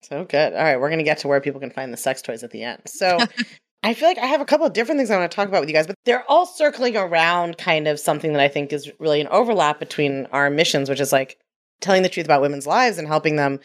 So 0.01 0.25
good. 0.25 0.53
All 0.53 0.61
right, 0.63 0.79
we're 0.79 0.89
gonna 0.89 1.03
get 1.03 1.19
to 1.19 1.27
where 1.27 1.39
people 1.39 1.59
can 1.59 1.71
find 1.71 1.93
the 1.93 1.97
sex 1.97 2.21
toys 2.21 2.43
at 2.43 2.51
the 2.51 2.63
end. 2.63 2.81
So 2.85 3.17
I 3.83 3.93
feel 3.93 4.07
like 4.07 4.17
I 4.17 4.27
have 4.27 4.41
a 4.41 4.45
couple 4.45 4.65
of 4.65 4.73
different 4.73 4.99
things 4.99 5.11
I 5.11 5.17
want 5.17 5.29
to 5.29 5.35
talk 5.35 5.47
about 5.47 5.61
with 5.61 5.69
you 5.69 5.75
guys, 5.75 5.87
but 5.87 5.95
they're 6.05 6.29
all 6.29 6.45
circling 6.45 6.95
around 6.95 7.57
kind 7.57 7.87
of 7.87 7.99
something 7.99 8.33
that 8.33 8.41
I 8.41 8.47
think 8.47 8.71
is 8.71 8.91
really 8.99 9.21
an 9.21 9.27
overlap 9.27 9.79
between 9.79 10.25
our 10.31 10.49
missions, 10.49 10.89
which 10.89 11.01
is 11.01 11.11
like 11.11 11.37
telling 11.81 12.01
the 12.01 12.09
truth 12.09 12.25
about 12.25 12.41
women's 12.41 12.65
lives 12.65 12.97
and 12.97 13.07
helping 13.07 13.35
them, 13.35 13.59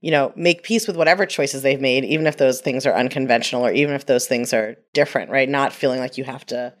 you 0.00 0.10
know, 0.10 0.32
make 0.36 0.62
peace 0.62 0.86
with 0.86 0.96
whatever 0.96 1.26
choices 1.26 1.62
they've 1.62 1.80
made, 1.80 2.04
even 2.04 2.26
if 2.26 2.36
those 2.36 2.60
things 2.60 2.86
are 2.86 2.94
unconventional 2.94 3.64
or 3.64 3.72
even 3.72 3.94
if 3.94 4.06
those 4.06 4.26
things 4.26 4.52
are 4.52 4.76
different, 4.92 5.30
right? 5.30 5.48
Not 5.48 5.72
feeling 5.72 6.00
like 6.00 6.18
you 6.18 6.24
have 6.24 6.44
to 6.46 6.74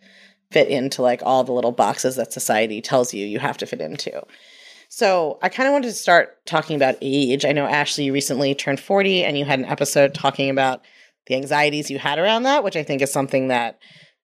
fit 0.50 0.68
into 0.68 1.02
like 1.02 1.22
all 1.24 1.42
the 1.42 1.52
little 1.52 1.72
boxes 1.72 2.16
that 2.16 2.32
society 2.32 2.80
tells 2.80 3.12
you 3.12 3.26
you 3.26 3.38
have 3.38 3.58
to 3.58 3.66
fit 3.66 3.80
into. 3.80 4.22
So 4.88 5.38
I 5.42 5.48
kind 5.48 5.66
of 5.66 5.72
wanted 5.72 5.88
to 5.88 5.94
start 5.94 6.44
talking 6.46 6.76
about 6.76 6.96
age. 7.00 7.44
I 7.44 7.52
know 7.52 7.66
Ashley, 7.66 8.04
you 8.04 8.12
recently 8.12 8.54
turned 8.54 8.78
40 8.78 9.24
and 9.24 9.36
you 9.36 9.44
had 9.44 9.58
an 9.58 9.64
episode 9.64 10.14
talking 10.14 10.48
about 10.50 10.82
the 11.26 11.34
anxieties 11.34 11.90
you 11.90 11.98
had 11.98 12.18
around 12.18 12.44
that, 12.44 12.62
which 12.62 12.76
I 12.76 12.84
think 12.84 13.02
is 13.02 13.12
something 13.12 13.48
that 13.48 13.80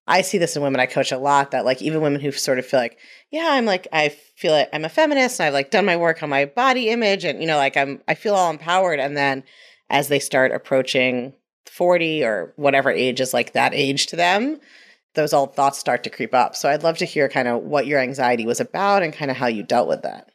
I 0.06 0.22
see 0.22 0.38
this 0.38 0.56
in 0.56 0.62
women 0.62 0.80
I 0.80 0.86
coach 0.86 1.12
a 1.12 1.18
lot 1.18 1.52
that 1.52 1.64
like 1.64 1.80
even 1.80 2.00
women 2.00 2.20
who 2.20 2.32
sort 2.32 2.58
of 2.58 2.66
feel 2.66 2.80
like, 2.80 2.98
yeah, 3.30 3.48
I'm 3.52 3.66
like 3.66 3.86
I 3.92 4.08
feel 4.08 4.52
like 4.52 4.68
I'm 4.72 4.84
a 4.84 4.88
feminist 4.88 5.40
and 5.40 5.46
I've 5.46 5.54
like 5.54 5.70
done 5.70 5.86
my 5.86 5.96
work 5.96 6.22
on 6.22 6.28
my 6.28 6.44
body 6.44 6.88
image 6.88 7.24
and 7.24 7.40
you 7.40 7.46
know 7.46 7.56
like 7.56 7.76
I'm 7.76 8.00
I 8.08 8.14
feel 8.14 8.34
all 8.34 8.50
empowered 8.50 8.98
and 8.98 9.16
then 9.16 9.44
as 9.90 10.08
they 10.08 10.18
start 10.18 10.52
approaching 10.52 11.34
40 11.66 12.24
or 12.24 12.52
whatever 12.56 12.90
age 12.90 13.20
is 13.20 13.32
like 13.32 13.52
that 13.52 13.74
age 13.74 14.06
to 14.06 14.16
them, 14.16 14.58
those 15.14 15.32
old 15.32 15.54
thoughts 15.54 15.78
start 15.78 16.02
to 16.04 16.10
creep 16.10 16.34
up. 16.34 16.56
So 16.56 16.68
I'd 16.68 16.82
love 16.82 16.98
to 16.98 17.04
hear 17.04 17.28
kind 17.28 17.46
of 17.46 17.62
what 17.62 17.86
your 17.86 18.00
anxiety 18.00 18.46
was 18.46 18.60
about 18.60 19.02
and 19.02 19.12
kind 19.12 19.30
of 19.30 19.36
how 19.36 19.46
you 19.46 19.62
dealt 19.62 19.88
with 19.88 20.02
that. 20.02 20.30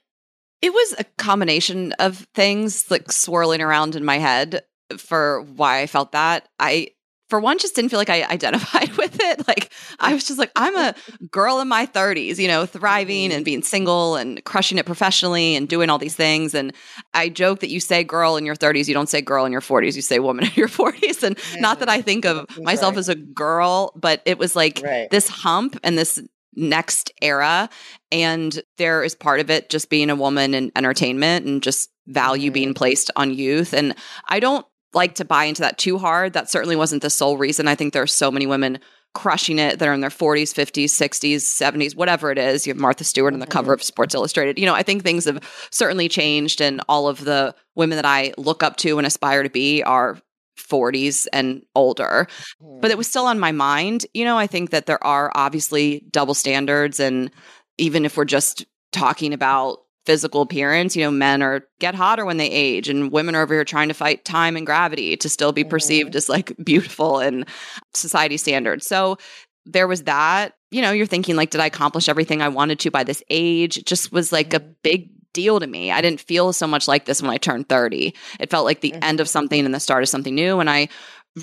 It 0.62 0.74
was 0.74 0.96
a 0.98 1.04
combination 1.18 1.94
of 1.94 2.28
things 2.34 2.90
like 2.90 3.12
swirling 3.12 3.62
around 3.62 3.96
in 3.96 4.06
my 4.06 4.18
head 4.18 4.64
for 4.98 5.42
why 5.42 5.82
I 5.82 5.88
felt 5.88 6.14
that. 6.14 6.48
I, 6.60 6.90
for 7.30 7.40
one, 7.40 7.58
just 7.60 7.76
didn't 7.76 7.90
feel 7.90 8.00
like 8.00 8.10
I 8.10 8.24
identified 8.24 8.92
with 8.98 9.18
it. 9.20 9.48
Like, 9.48 9.72
I 10.00 10.14
was 10.14 10.26
just 10.26 10.40
like, 10.40 10.52
I'm 10.56 10.76
a 10.76 10.96
girl 11.30 11.60
in 11.60 11.68
my 11.68 11.86
30s, 11.86 12.38
you 12.38 12.48
know, 12.48 12.66
thriving 12.66 13.30
mm-hmm. 13.30 13.38
and 13.38 13.46
being 13.46 13.64
single 13.64 14.16
and 14.16 14.44
crushing 14.46 14.78
it 14.78 14.86
professionally 14.86 15.56
and 15.56 15.68
doing 15.68 15.90
all 15.90 15.98
these 15.98 16.16
things. 16.16 16.54
And 16.54 16.74
I 17.14 17.30
joke 17.30 17.60
that 17.60 17.70
you 17.70 17.80
say 17.80 18.04
girl 18.04 18.38
in 18.38 18.46
your 18.46 18.56
30s, 18.56 18.88
you 18.88 18.94
don't 18.94 19.10
say 19.10 19.22
girl 19.22 19.46
in 19.46 19.52
your 19.52 19.62
40s, 19.62 19.96
you 19.96 20.02
say 20.02 20.20
woman 20.20 20.46
in 20.48 20.52
your 20.56 20.70
40s. 20.70 21.24
And 21.24 21.38
not 21.60 21.80
that 21.80 21.90
I 21.90 21.98
mm-hmm. 21.98 22.06
think 22.06 22.26
of 22.26 22.58
myself 22.60 22.94
right. 22.94 23.00
as 23.00 23.10
a 23.10 23.16
girl, 23.16 23.92
but 23.96 24.22
it 24.26 24.38
was 24.38 24.56
like 24.56 24.82
Right. 24.84 25.10
this 25.10 25.28
hump 25.28 25.78
and 25.84 25.98
this 25.98 26.22
next 26.56 27.12
era 27.22 27.70
and 28.12 28.62
there 28.78 29.04
is 29.04 29.14
part 29.14 29.40
of 29.40 29.50
it 29.50 29.70
just 29.70 29.90
being 29.90 30.10
a 30.10 30.16
woman 30.16 30.54
in 30.54 30.72
entertainment 30.76 31.46
and 31.46 31.62
just 31.62 31.92
value 32.08 32.52
being 32.52 32.70
mm-hmm. 32.70 32.78
placed 32.78 33.12
on 33.16 33.34
youth 33.34 33.74
and 33.74 33.96
i 34.28 34.40
don't 34.40 34.66
like 34.94 35.16
to 35.16 35.26
buy 35.26 35.46
into 35.46 35.62
that 35.62 35.78
too 35.78 35.98
hard 35.98 36.34
that 36.34 36.50
certainly 36.50 36.76
wasn't 36.76 37.02
the 37.02 37.10
sole 37.10 37.38
reason 37.38 37.68
i 37.68 37.76
think 37.76 37.94
there 37.94 38.04
are 38.04 38.08
so 38.08 38.32
many 38.32 38.46
women 38.46 38.80
crushing 39.14 39.58
it 39.58 39.80
that 39.80 39.88
are 39.88 39.94
in 39.94 40.02
their 40.02 40.12
40s, 40.12 40.54
50s, 40.54 40.86
60s, 40.86 41.38
70s, 41.38 41.96
whatever 41.96 42.30
it 42.32 42.38
is. 42.38 42.68
You 42.68 42.74
have 42.74 42.80
Martha 42.80 43.04
Stewart 43.04 43.34
on 43.34 43.40
the 43.40 43.48
cover 43.48 43.74
of 43.74 43.80
mm-hmm. 43.80 43.86
Sports 43.86 44.14
Illustrated. 44.14 44.60
You 44.60 44.68
know, 44.68 44.76
I 44.76 44.84
think 44.84 45.02
things 45.02 45.26
have 45.26 45.44
certainly 45.72 46.08
changed, 46.08 46.62
and 46.62 46.82
all 46.88 47.08
of 47.08 47.26
the 47.26 47.56
women 47.74 47.96
that 47.96 48.06
I 48.06 48.34
look 48.38 48.62
up 48.62 48.78
to 48.78 49.00
and 49.00 49.08
aspire 49.08 49.42
to 49.42 49.50
be 49.50 49.82
are 49.82 50.20
40s 50.60 51.26
and 51.34 51.64
older. 51.74 52.28
But 52.60 52.92
it 52.92 52.96
mm. 52.96 52.98
was 52.98 53.08
still 53.08 53.26
on 53.26 53.40
my 53.40 53.52
mind. 53.52 54.06
You 54.14 54.24
know, 54.24 54.38
I 54.38 54.46
think 54.46 54.70
that 54.70 54.86
there 54.86 55.04
are 55.04 55.32
obviously 55.34 56.06
double 56.12 56.34
standards. 56.34 57.00
And 57.00 57.32
even 57.78 58.06
if 58.06 58.18
we're 58.18 58.26
just 58.26 58.66
talking 58.92 59.34
about 59.34 59.80
physical 60.08 60.42
appearance, 60.42 60.96
you 60.96 61.04
know, 61.04 61.12
men 61.12 61.44
are 61.44 61.66
get 61.80 61.94
hotter 61.94 62.26
when 62.26 62.38
they 62.38 62.50
age, 62.50 62.90
and 62.90 63.12
women 63.12 63.36
are 63.36 63.44
over 63.44 63.54
here 63.54 63.66
trying 63.66 63.90
to 63.90 63.94
fight 63.94 64.26
time 64.26 64.56
and 64.56 64.66
gravity 64.66 65.16
to 65.18 65.30
still 65.30 65.52
be 65.52 65.64
perceived 65.66 66.16
as 66.16 66.30
like 66.30 66.54
beautiful 66.64 67.20
and 67.20 67.46
society 67.94 68.38
standards. 68.38 68.88
So 68.88 69.18
there 69.66 69.88
was 69.88 70.04
that. 70.04 70.54
You 70.72 70.82
know, 70.82 70.92
you're 70.92 71.06
thinking 71.06 71.36
like, 71.36 71.50
did 71.50 71.62
I 71.62 71.66
accomplish 71.66 72.10
everything 72.10 72.42
I 72.42 72.48
wanted 72.48 72.80
to 72.80 72.92
by 72.92 73.04
this 73.04 73.22
age? 73.30 73.78
It 73.78 73.86
just 73.86 74.12
was 74.12 74.32
like 74.32 74.54
a 74.54 74.60
big 74.62 75.10
deal 75.34 75.60
to 75.60 75.68
me. 75.68 75.92
I 75.92 76.02
didn't 76.02 76.22
feel 76.22 76.52
so 76.54 76.68
much 76.68 76.88
like 76.88 77.06
this 77.06 77.22
when 77.22 77.32
I 77.32 77.38
turned 77.38 77.70
30. 77.70 78.14
It 78.40 78.50
felt 78.50 78.66
like 78.66 78.82
the 78.82 78.92
Mhm. 78.92 79.04
end 79.04 79.20
of 79.20 79.30
something 79.30 79.66
and 79.66 79.76
the 79.76 79.80
start 79.80 80.04
of 80.04 80.10
something 80.10 80.34
new. 80.34 80.60
And 80.60 80.70
I 80.70 80.88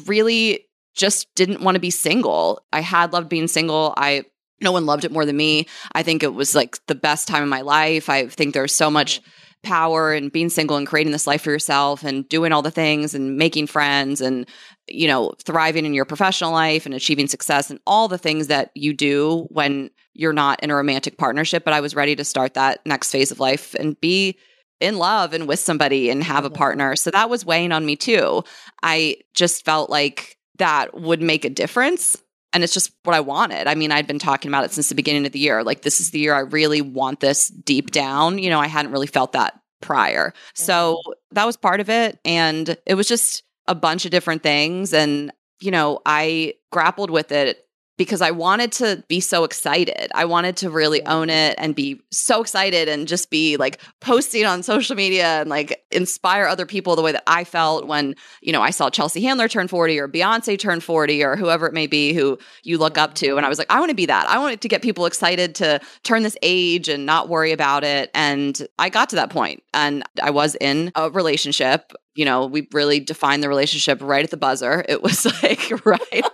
really 0.07 0.67
just 0.97 1.29
didn't 1.37 1.61
want 1.61 1.77
to 1.77 1.81
be 1.81 1.91
single. 1.91 2.65
I 2.73 2.81
had 2.81 3.13
loved 3.13 3.29
being 3.29 3.47
single. 3.47 3.95
I 3.97 4.25
no 4.61 4.73
one 4.73 4.87
loved 4.87 5.05
it 5.05 5.13
more 5.13 5.27
than 5.27 5.37
me. 5.37 5.67
I 5.95 6.03
think 6.03 6.23
it 6.23 6.35
was 6.35 6.55
like 6.55 6.79
the 6.87 6.95
best 6.95 7.29
time 7.29 7.43
of 7.43 7.49
my 7.49 7.61
life. 7.61 8.09
I 8.09 8.29
think 8.29 8.55
there's 8.55 8.75
so 8.75 8.91
much 8.91 9.21
power 9.63 10.13
in 10.13 10.29
being 10.29 10.51
single 10.51 10.77
and 10.77 10.87
creating 10.87 11.13
this 11.13 11.27
life 11.27 11.43
for 11.43 11.51
yourself 11.51 12.05
and 12.05 12.29
doing 12.29 12.53
all 12.53 12.63
the 12.63 12.71
things 12.71 13.15
and 13.15 13.37
making 13.37 13.67
friends 13.67 14.21
and 14.21 14.47
you 14.89 15.09
know 15.09 15.33
thriving 15.43 15.87
in 15.87 15.95
your 15.95 16.05
professional 16.05 16.53
life 16.53 16.85
and 16.85 16.95
achieving 16.95 17.27
success 17.27 17.71
and 17.71 17.81
all 17.87 18.07
the 18.07 18.19
things 18.19 18.49
that 18.49 18.71
you 18.75 18.93
do 18.93 19.47
when 19.49 19.89
you're 20.13 20.35
not 20.35 20.63
in 20.63 20.71
a 20.71 20.75
romantic 20.75 21.17
partnership 21.17 21.65
but 21.65 21.73
I 21.73 21.81
was 21.81 21.97
ready 21.97 22.15
to 22.15 22.25
start 22.25 22.53
that 22.55 22.85
next 22.85 23.11
phase 23.11 23.31
of 23.31 23.41
life 23.41 23.75
and 23.77 23.99
be 24.03 24.37
in 24.81 24.99
love 24.99 25.33
and 25.33 25.49
with 25.49 25.61
somebody 25.61 26.11
and 26.11 26.23
have 26.23 26.45
a 26.45 26.51
partner. 26.51 26.97
So 26.97 27.11
that 27.11 27.31
was 27.31 27.47
weighing 27.47 27.73
on 27.73 27.87
me 27.87 27.97
too. 27.97 28.45
I 28.83 29.17
just 29.35 29.65
felt 29.65 29.89
like 29.89 30.37
that 30.59 30.99
would 31.01 31.23
make 31.23 31.45
a 31.45 31.51
difference. 31.51 32.23
And 32.55 32.63
it's 32.63 32.73
just 32.73 32.93
what 33.03 33.15
I 33.15 33.21
wanted. 33.21 33.67
I 33.67 33.75
mean, 33.75 33.91
I'd 33.91 34.07
been 34.07 34.21
talking 34.21 34.49
about 34.49 34.65
it 34.65 34.73
since 34.73 34.89
the 34.89 34.95
beginning 34.95 35.27
of 35.27 35.33
the 35.33 35.41
year. 35.41 35.65
Like, 35.65 35.83
this 35.83 36.01
is 36.01 36.11
the 36.11 36.21
year 36.21 36.35
I 36.35 36.41
really 36.41 36.81
want 36.81 37.21
this 37.21 37.49
deep 37.49 37.91
down. 37.91 38.39
You 38.39 38.49
know, 38.49 38.61
I 38.61 38.69
hadn't 38.69 38.93
really 38.93 39.09
felt 39.09 39.33
that 39.33 39.61
prior. 39.83 40.33
So 40.55 41.01
that 41.33 41.45
was 41.45 41.57
part 41.57 41.81
of 41.81 41.91
it. 41.91 42.19
And 42.25 42.77
it 42.87 42.95
was 42.95 43.09
just 43.09 43.43
a 43.67 43.75
bunch 43.75 44.05
of 44.05 44.13
different 44.13 44.43
things. 44.43 44.95
And, 44.95 45.33
you 45.61 45.73
know, 45.73 46.01
I 46.07 46.55
grappled 46.71 47.11
with 47.11 47.33
it 47.33 47.64
because 47.97 48.21
I 48.21 48.31
wanted 48.33 48.73
to 48.73 49.05
be 49.09 49.21
so 49.21 49.45
excited. 49.45 50.11
I 50.15 50.25
wanted 50.25 50.57
to 50.59 50.71
really 50.71 51.05
own 51.07 51.31
it 51.31 51.55
and 51.59 51.75
be 51.75 52.01
so 52.11 52.41
excited 52.41 52.89
and 52.89 53.07
just 53.07 53.31
be 53.31 53.57
like 53.57 53.81
posting 54.01 54.45
on 54.45 54.63
social 54.63 54.97
media 54.97 55.41
and 55.41 55.49
like 55.49 55.85
inspire 55.91 56.47
other 56.47 56.67
people 56.67 56.97
the 56.97 57.03
way 57.03 57.13
that 57.13 57.23
I 57.27 57.45
felt 57.45 57.87
when, 57.87 58.15
you 58.43 58.53
know, 58.53 58.63
I 58.63 58.71
saw 58.71 58.91
Chelsea 58.91 59.21
Handler 59.23 59.49
turn 59.49 59.69
40 59.69 59.99
or 60.01 60.09
Beyonce 60.09 60.59
turn 60.59 60.81
40 60.81 61.23
or 61.23 61.37
whoever 61.37 61.67
it 61.67 61.73
may 61.73 61.87
be 61.87 62.13
who 62.13 62.39
you 62.65 62.79
look 62.79 62.99
up 62.99 63.15
to. 63.15 63.37
And 63.37 63.47
I 63.47 63.49
was 63.49 63.59
like, 63.59 63.71
I 63.71 63.79
want 63.79 63.91
to 63.91 63.97
be 63.97 64.07
that. 64.07 64.29
I 64.29 64.39
wanted 64.39 64.61
to 64.63 64.69
get 64.69 64.83
people 64.83 65.07
excited 65.07 65.55
to 65.57 65.81
turn 66.03 66.25
this 66.25 66.37
age 66.43 66.89
and 66.89 67.07
not 67.07 67.29
worry 67.29 67.53
about 67.53 67.85
it. 67.85 68.11
And 68.15 68.61
I 68.79 68.89
got 68.89 69.11
to 69.11 69.17
that 69.17 69.31
point 69.31 69.63
and 69.73 70.03
I 70.23 70.31
was 70.31 70.57
in 70.61 70.91
a 70.97 71.11
relationship. 71.11 71.93
You 72.15 72.25
know, 72.25 72.47
we 72.47 72.69
really 72.73 73.01
defined 73.01 73.43
the 73.43 73.49
relationship 73.49 74.01
right 74.01 74.25
at 74.25 74.31
the 74.31 74.37
buzzer. 74.37 74.85
It 74.89 75.03
was 75.03 75.25
like, 75.43 75.85
right. 75.85 76.25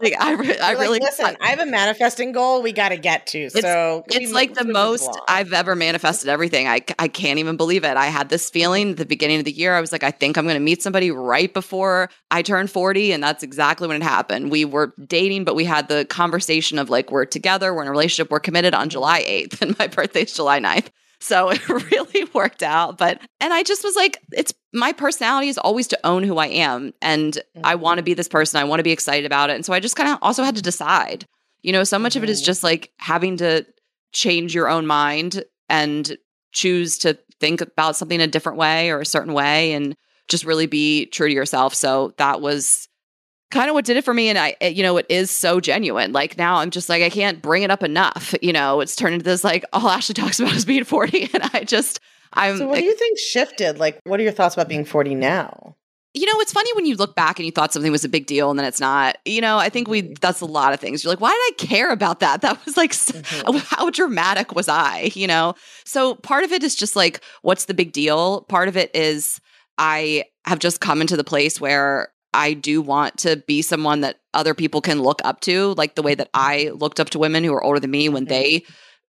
like 0.00 0.20
I, 0.20 0.32
re- 0.32 0.58
I 0.58 0.72
like, 0.72 0.78
really 0.78 0.98
listen. 0.98 1.36
I 1.40 1.50
have 1.50 1.60
a 1.60 1.66
manifesting 1.66 2.32
goal 2.32 2.62
we 2.62 2.72
got 2.72 2.88
to 2.88 2.96
get 2.96 3.26
to. 3.28 3.50
So 3.50 4.04
it's 4.06 4.18
we 4.18 4.32
like 4.32 4.54
the 4.54 4.64
most 4.64 5.04
along. 5.04 5.20
I've 5.28 5.52
ever 5.52 5.74
manifested 5.74 6.28
everything. 6.28 6.66
I, 6.66 6.80
I 6.98 7.08
can't 7.08 7.38
even 7.38 7.56
believe 7.56 7.84
it. 7.84 7.96
I 7.96 8.06
had 8.06 8.28
this 8.28 8.50
feeling 8.50 8.90
at 8.90 8.96
the 8.96 9.06
beginning 9.06 9.38
of 9.38 9.44
the 9.44 9.52
year. 9.52 9.74
I 9.74 9.80
was 9.80 9.92
like, 9.92 10.02
I 10.02 10.10
think 10.10 10.36
I'm 10.36 10.44
going 10.44 10.54
to 10.54 10.60
meet 10.60 10.82
somebody 10.82 11.10
right 11.10 11.52
before 11.52 12.10
I 12.30 12.42
turn 12.42 12.66
40. 12.66 13.12
And 13.12 13.22
that's 13.22 13.42
exactly 13.42 13.86
when 13.88 13.96
it 13.96 14.02
happened. 14.02 14.50
We 14.50 14.64
were 14.64 14.92
dating, 15.06 15.44
but 15.44 15.54
we 15.54 15.64
had 15.64 15.88
the 15.88 16.04
conversation 16.04 16.78
of 16.78 16.90
like, 16.90 17.10
we're 17.10 17.26
together, 17.26 17.72
we're 17.74 17.82
in 17.82 17.88
a 17.88 17.92
relationship, 17.92 18.30
we're 18.30 18.40
committed 18.40 18.74
on 18.74 18.88
July 18.88 19.22
8th, 19.22 19.62
and 19.62 19.78
my 19.78 19.86
birthday's 19.86 20.32
July 20.32 20.60
9th. 20.60 20.88
So 21.22 21.50
it 21.52 21.66
really 21.68 22.24
worked 22.34 22.62
out. 22.62 22.98
But, 22.98 23.20
and 23.40 23.52
I 23.52 23.62
just 23.62 23.84
was 23.84 23.96
like, 23.96 24.18
it's 24.32 24.52
my 24.72 24.92
personality 24.92 25.48
is 25.48 25.58
always 25.58 25.86
to 25.88 25.98
own 26.04 26.22
who 26.24 26.38
I 26.38 26.48
am. 26.48 26.92
And 27.00 27.38
I 27.64 27.74
want 27.76 27.98
to 27.98 28.02
be 28.02 28.14
this 28.14 28.28
person. 28.28 28.60
I 28.60 28.64
want 28.64 28.80
to 28.80 28.84
be 28.84 28.92
excited 28.92 29.24
about 29.26 29.50
it. 29.50 29.54
And 29.54 29.64
so 29.64 29.72
I 29.72 29.80
just 29.80 29.96
kind 29.96 30.10
of 30.10 30.18
also 30.22 30.42
had 30.42 30.56
to 30.56 30.62
decide, 30.62 31.24
you 31.62 31.72
know, 31.72 31.84
so 31.84 31.98
much 31.98 32.16
of 32.16 32.24
it 32.24 32.30
is 32.30 32.42
Mhm. 32.42 32.46
just 32.46 32.62
like 32.62 32.90
having 32.98 33.36
to 33.38 33.64
change 34.12 34.54
your 34.54 34.68
own 34.68 34.86
mind 34.86 35.44
and 35.68 36.16
choose 36.52 36.98
to 36.98 37.18
think 37.40 37.60
about 37.60 37.96
something 37.96 38.20
a 38.20 38.26
different 38.26 38.58
way 38.58 38.90
or 38.90 39.00
a 39.00 39.06
certain 39.06 39.32
way 39.32 39.72
and 39.72 39.94
just 40.28 40.44
really 40.44 40.66
be 40.66 41.06
true 41.06 41.28
to 41.28 41.34
yourself. 41.34 41.74
So 41.74 42.12
that 42.18 42.40
was 42.40 42.88
kind 43.52 43.68
of 43.70 43.74
what 43.74 43.84
did 43.84 43.96
it 43.96 44.04
for 44.04 44.12
me 44.12 44.28
and 44.28 44.38
I 44.38 44.56
you 44.66 44.82
know 44.82 44.96
it 44.96 45.06
is 45.08 45.30
so 45.30 45.60
genuine. 45.60 46.12
Like 46.12 46.36
now 46.36 46.56
I'm 46.56 46.70
just 46.70 46.88
like 46.88 47.02
I 47.02 47.10
can't 47.10 47.40
bring 47.40 47.62
it 47.62 47.70
up 47.70 47.84
enough. 47.84 48.34
You 48.42 48.52
know, 48.52 48.80
it's 48.80 48.96
turned 48.96 49.14
into 49.14 49.24
this 49.24 49.44
like 49.44 49.64
all 49.72 49.88
Ashley 49.88 50.14
talks 50.14 50.40
about 50.40 50.54
is 50.54 50.64
being 50.64 50.82
40 50.84 51.30
and 51.34 51.50
I 51.54 51.62
just 51.62 52.00
I'm 52.32 52.58
So 52.58 52.66
what 52.66 52.78
do 52.78 52.84
you 52.84 52.96
think 52.96 53.18
shifted? 53.18 53.78
Like, 53.78 54.00
what 54.04 54.18
are 54.18 54.22
your 54.24 54.32
thoughts 54.32 54.54
about 54.56 54.68
being 54.68 54.84
40 54.84 55.14
now? 55.14 55.76
you 56.14 56.26
know, 56.26 56.38
it's 56.40 56.52
funny 56.52 56.70
when 56.74 56.84
you 56.84 56.94
look 56.94 57.16
back 57.16 57.38
and 57.38 57.46
you 57.46 57.52
thought 57.52 57.72
something 57.72 57.90
was 57.90 58.04
a 58.04 58.08
big 58.08 58.26
deal 58.26 58.50
and 58.50 58.58
then 58.58 58.66
it's 58.66 58.80
not. 58.80 59.16
You 59.24 59.40
know, 59.40 59.56
I 59.56 59.70
think 59.70 59.88
we 59.88 60.12
that's 60.20 60.42
a 60.42 60.44
lot 60.46 60.74
of 60.74 60.78
things. 60.80 61.02
You're 61.02 61.10
like, 61.10 61.22
why 61.22 61.30
did 61.30 61.64
I 61.64 61.66
care 61.68 61.90
about 61.90 62.20
that? 62.20 62.42
That 62.42 62.62
was 62.66 62.76
like 62.76 62.90
Mhm. 62.92 63.58
how 63.70 63.88
dramatic 63.88 64.54
was 64.54 64.68
I, 64.68 65.10
you 65.14 65.26
know? 65.26 65.54
So 65.86 66.16
part 66.16 66.44
of 66.44 66.52
it 66.52 66.62
is 66.62 66.74
just 66.74 66.96
like 66.96 67.22
what's 67.40 67.64
the 67.64 67.72
big 67.72 67.92
deal? 67.92 68.42
Part 68.42 68.68
of 68.68 68.76
it 68.76 68.90
is 68.94 69.40
I 69.78 70.24
have 70.44 70.58
just 70.58 70.82
come 70.82 71.00
into 71.00 71.16
the 71.16 71.24
place 71.24 71.60
where 71.62 72.08
I 72.34 72.54
do 72.54 72.80
want 72.80 73.18
to 73.18 73.36
be 73.46 73.62
someone 73.62 74.00
that 74.00 74.20
other 74.34 74.54
people 74.54 74.80
can 74.80 75.02
look 75.02 75.20
up 75.24 75.40
to, 75.42 75.74
like 75.76 75.94
the 75.94 76.02
way 76.02 76.14
that 76.14 76.30
I 76.34 76.70
looked 76.74 76.98
up 77.00 77.10
to 77.10 77.18
women 77.18 77.44
who 77.44 77.52
are 77.52 77.62
older 77.62 77.80
than 77.80 77.90
me 77.90 78.08
when 78.08 78.24
Mhm. 78.24 78.28
they 78.28 78.64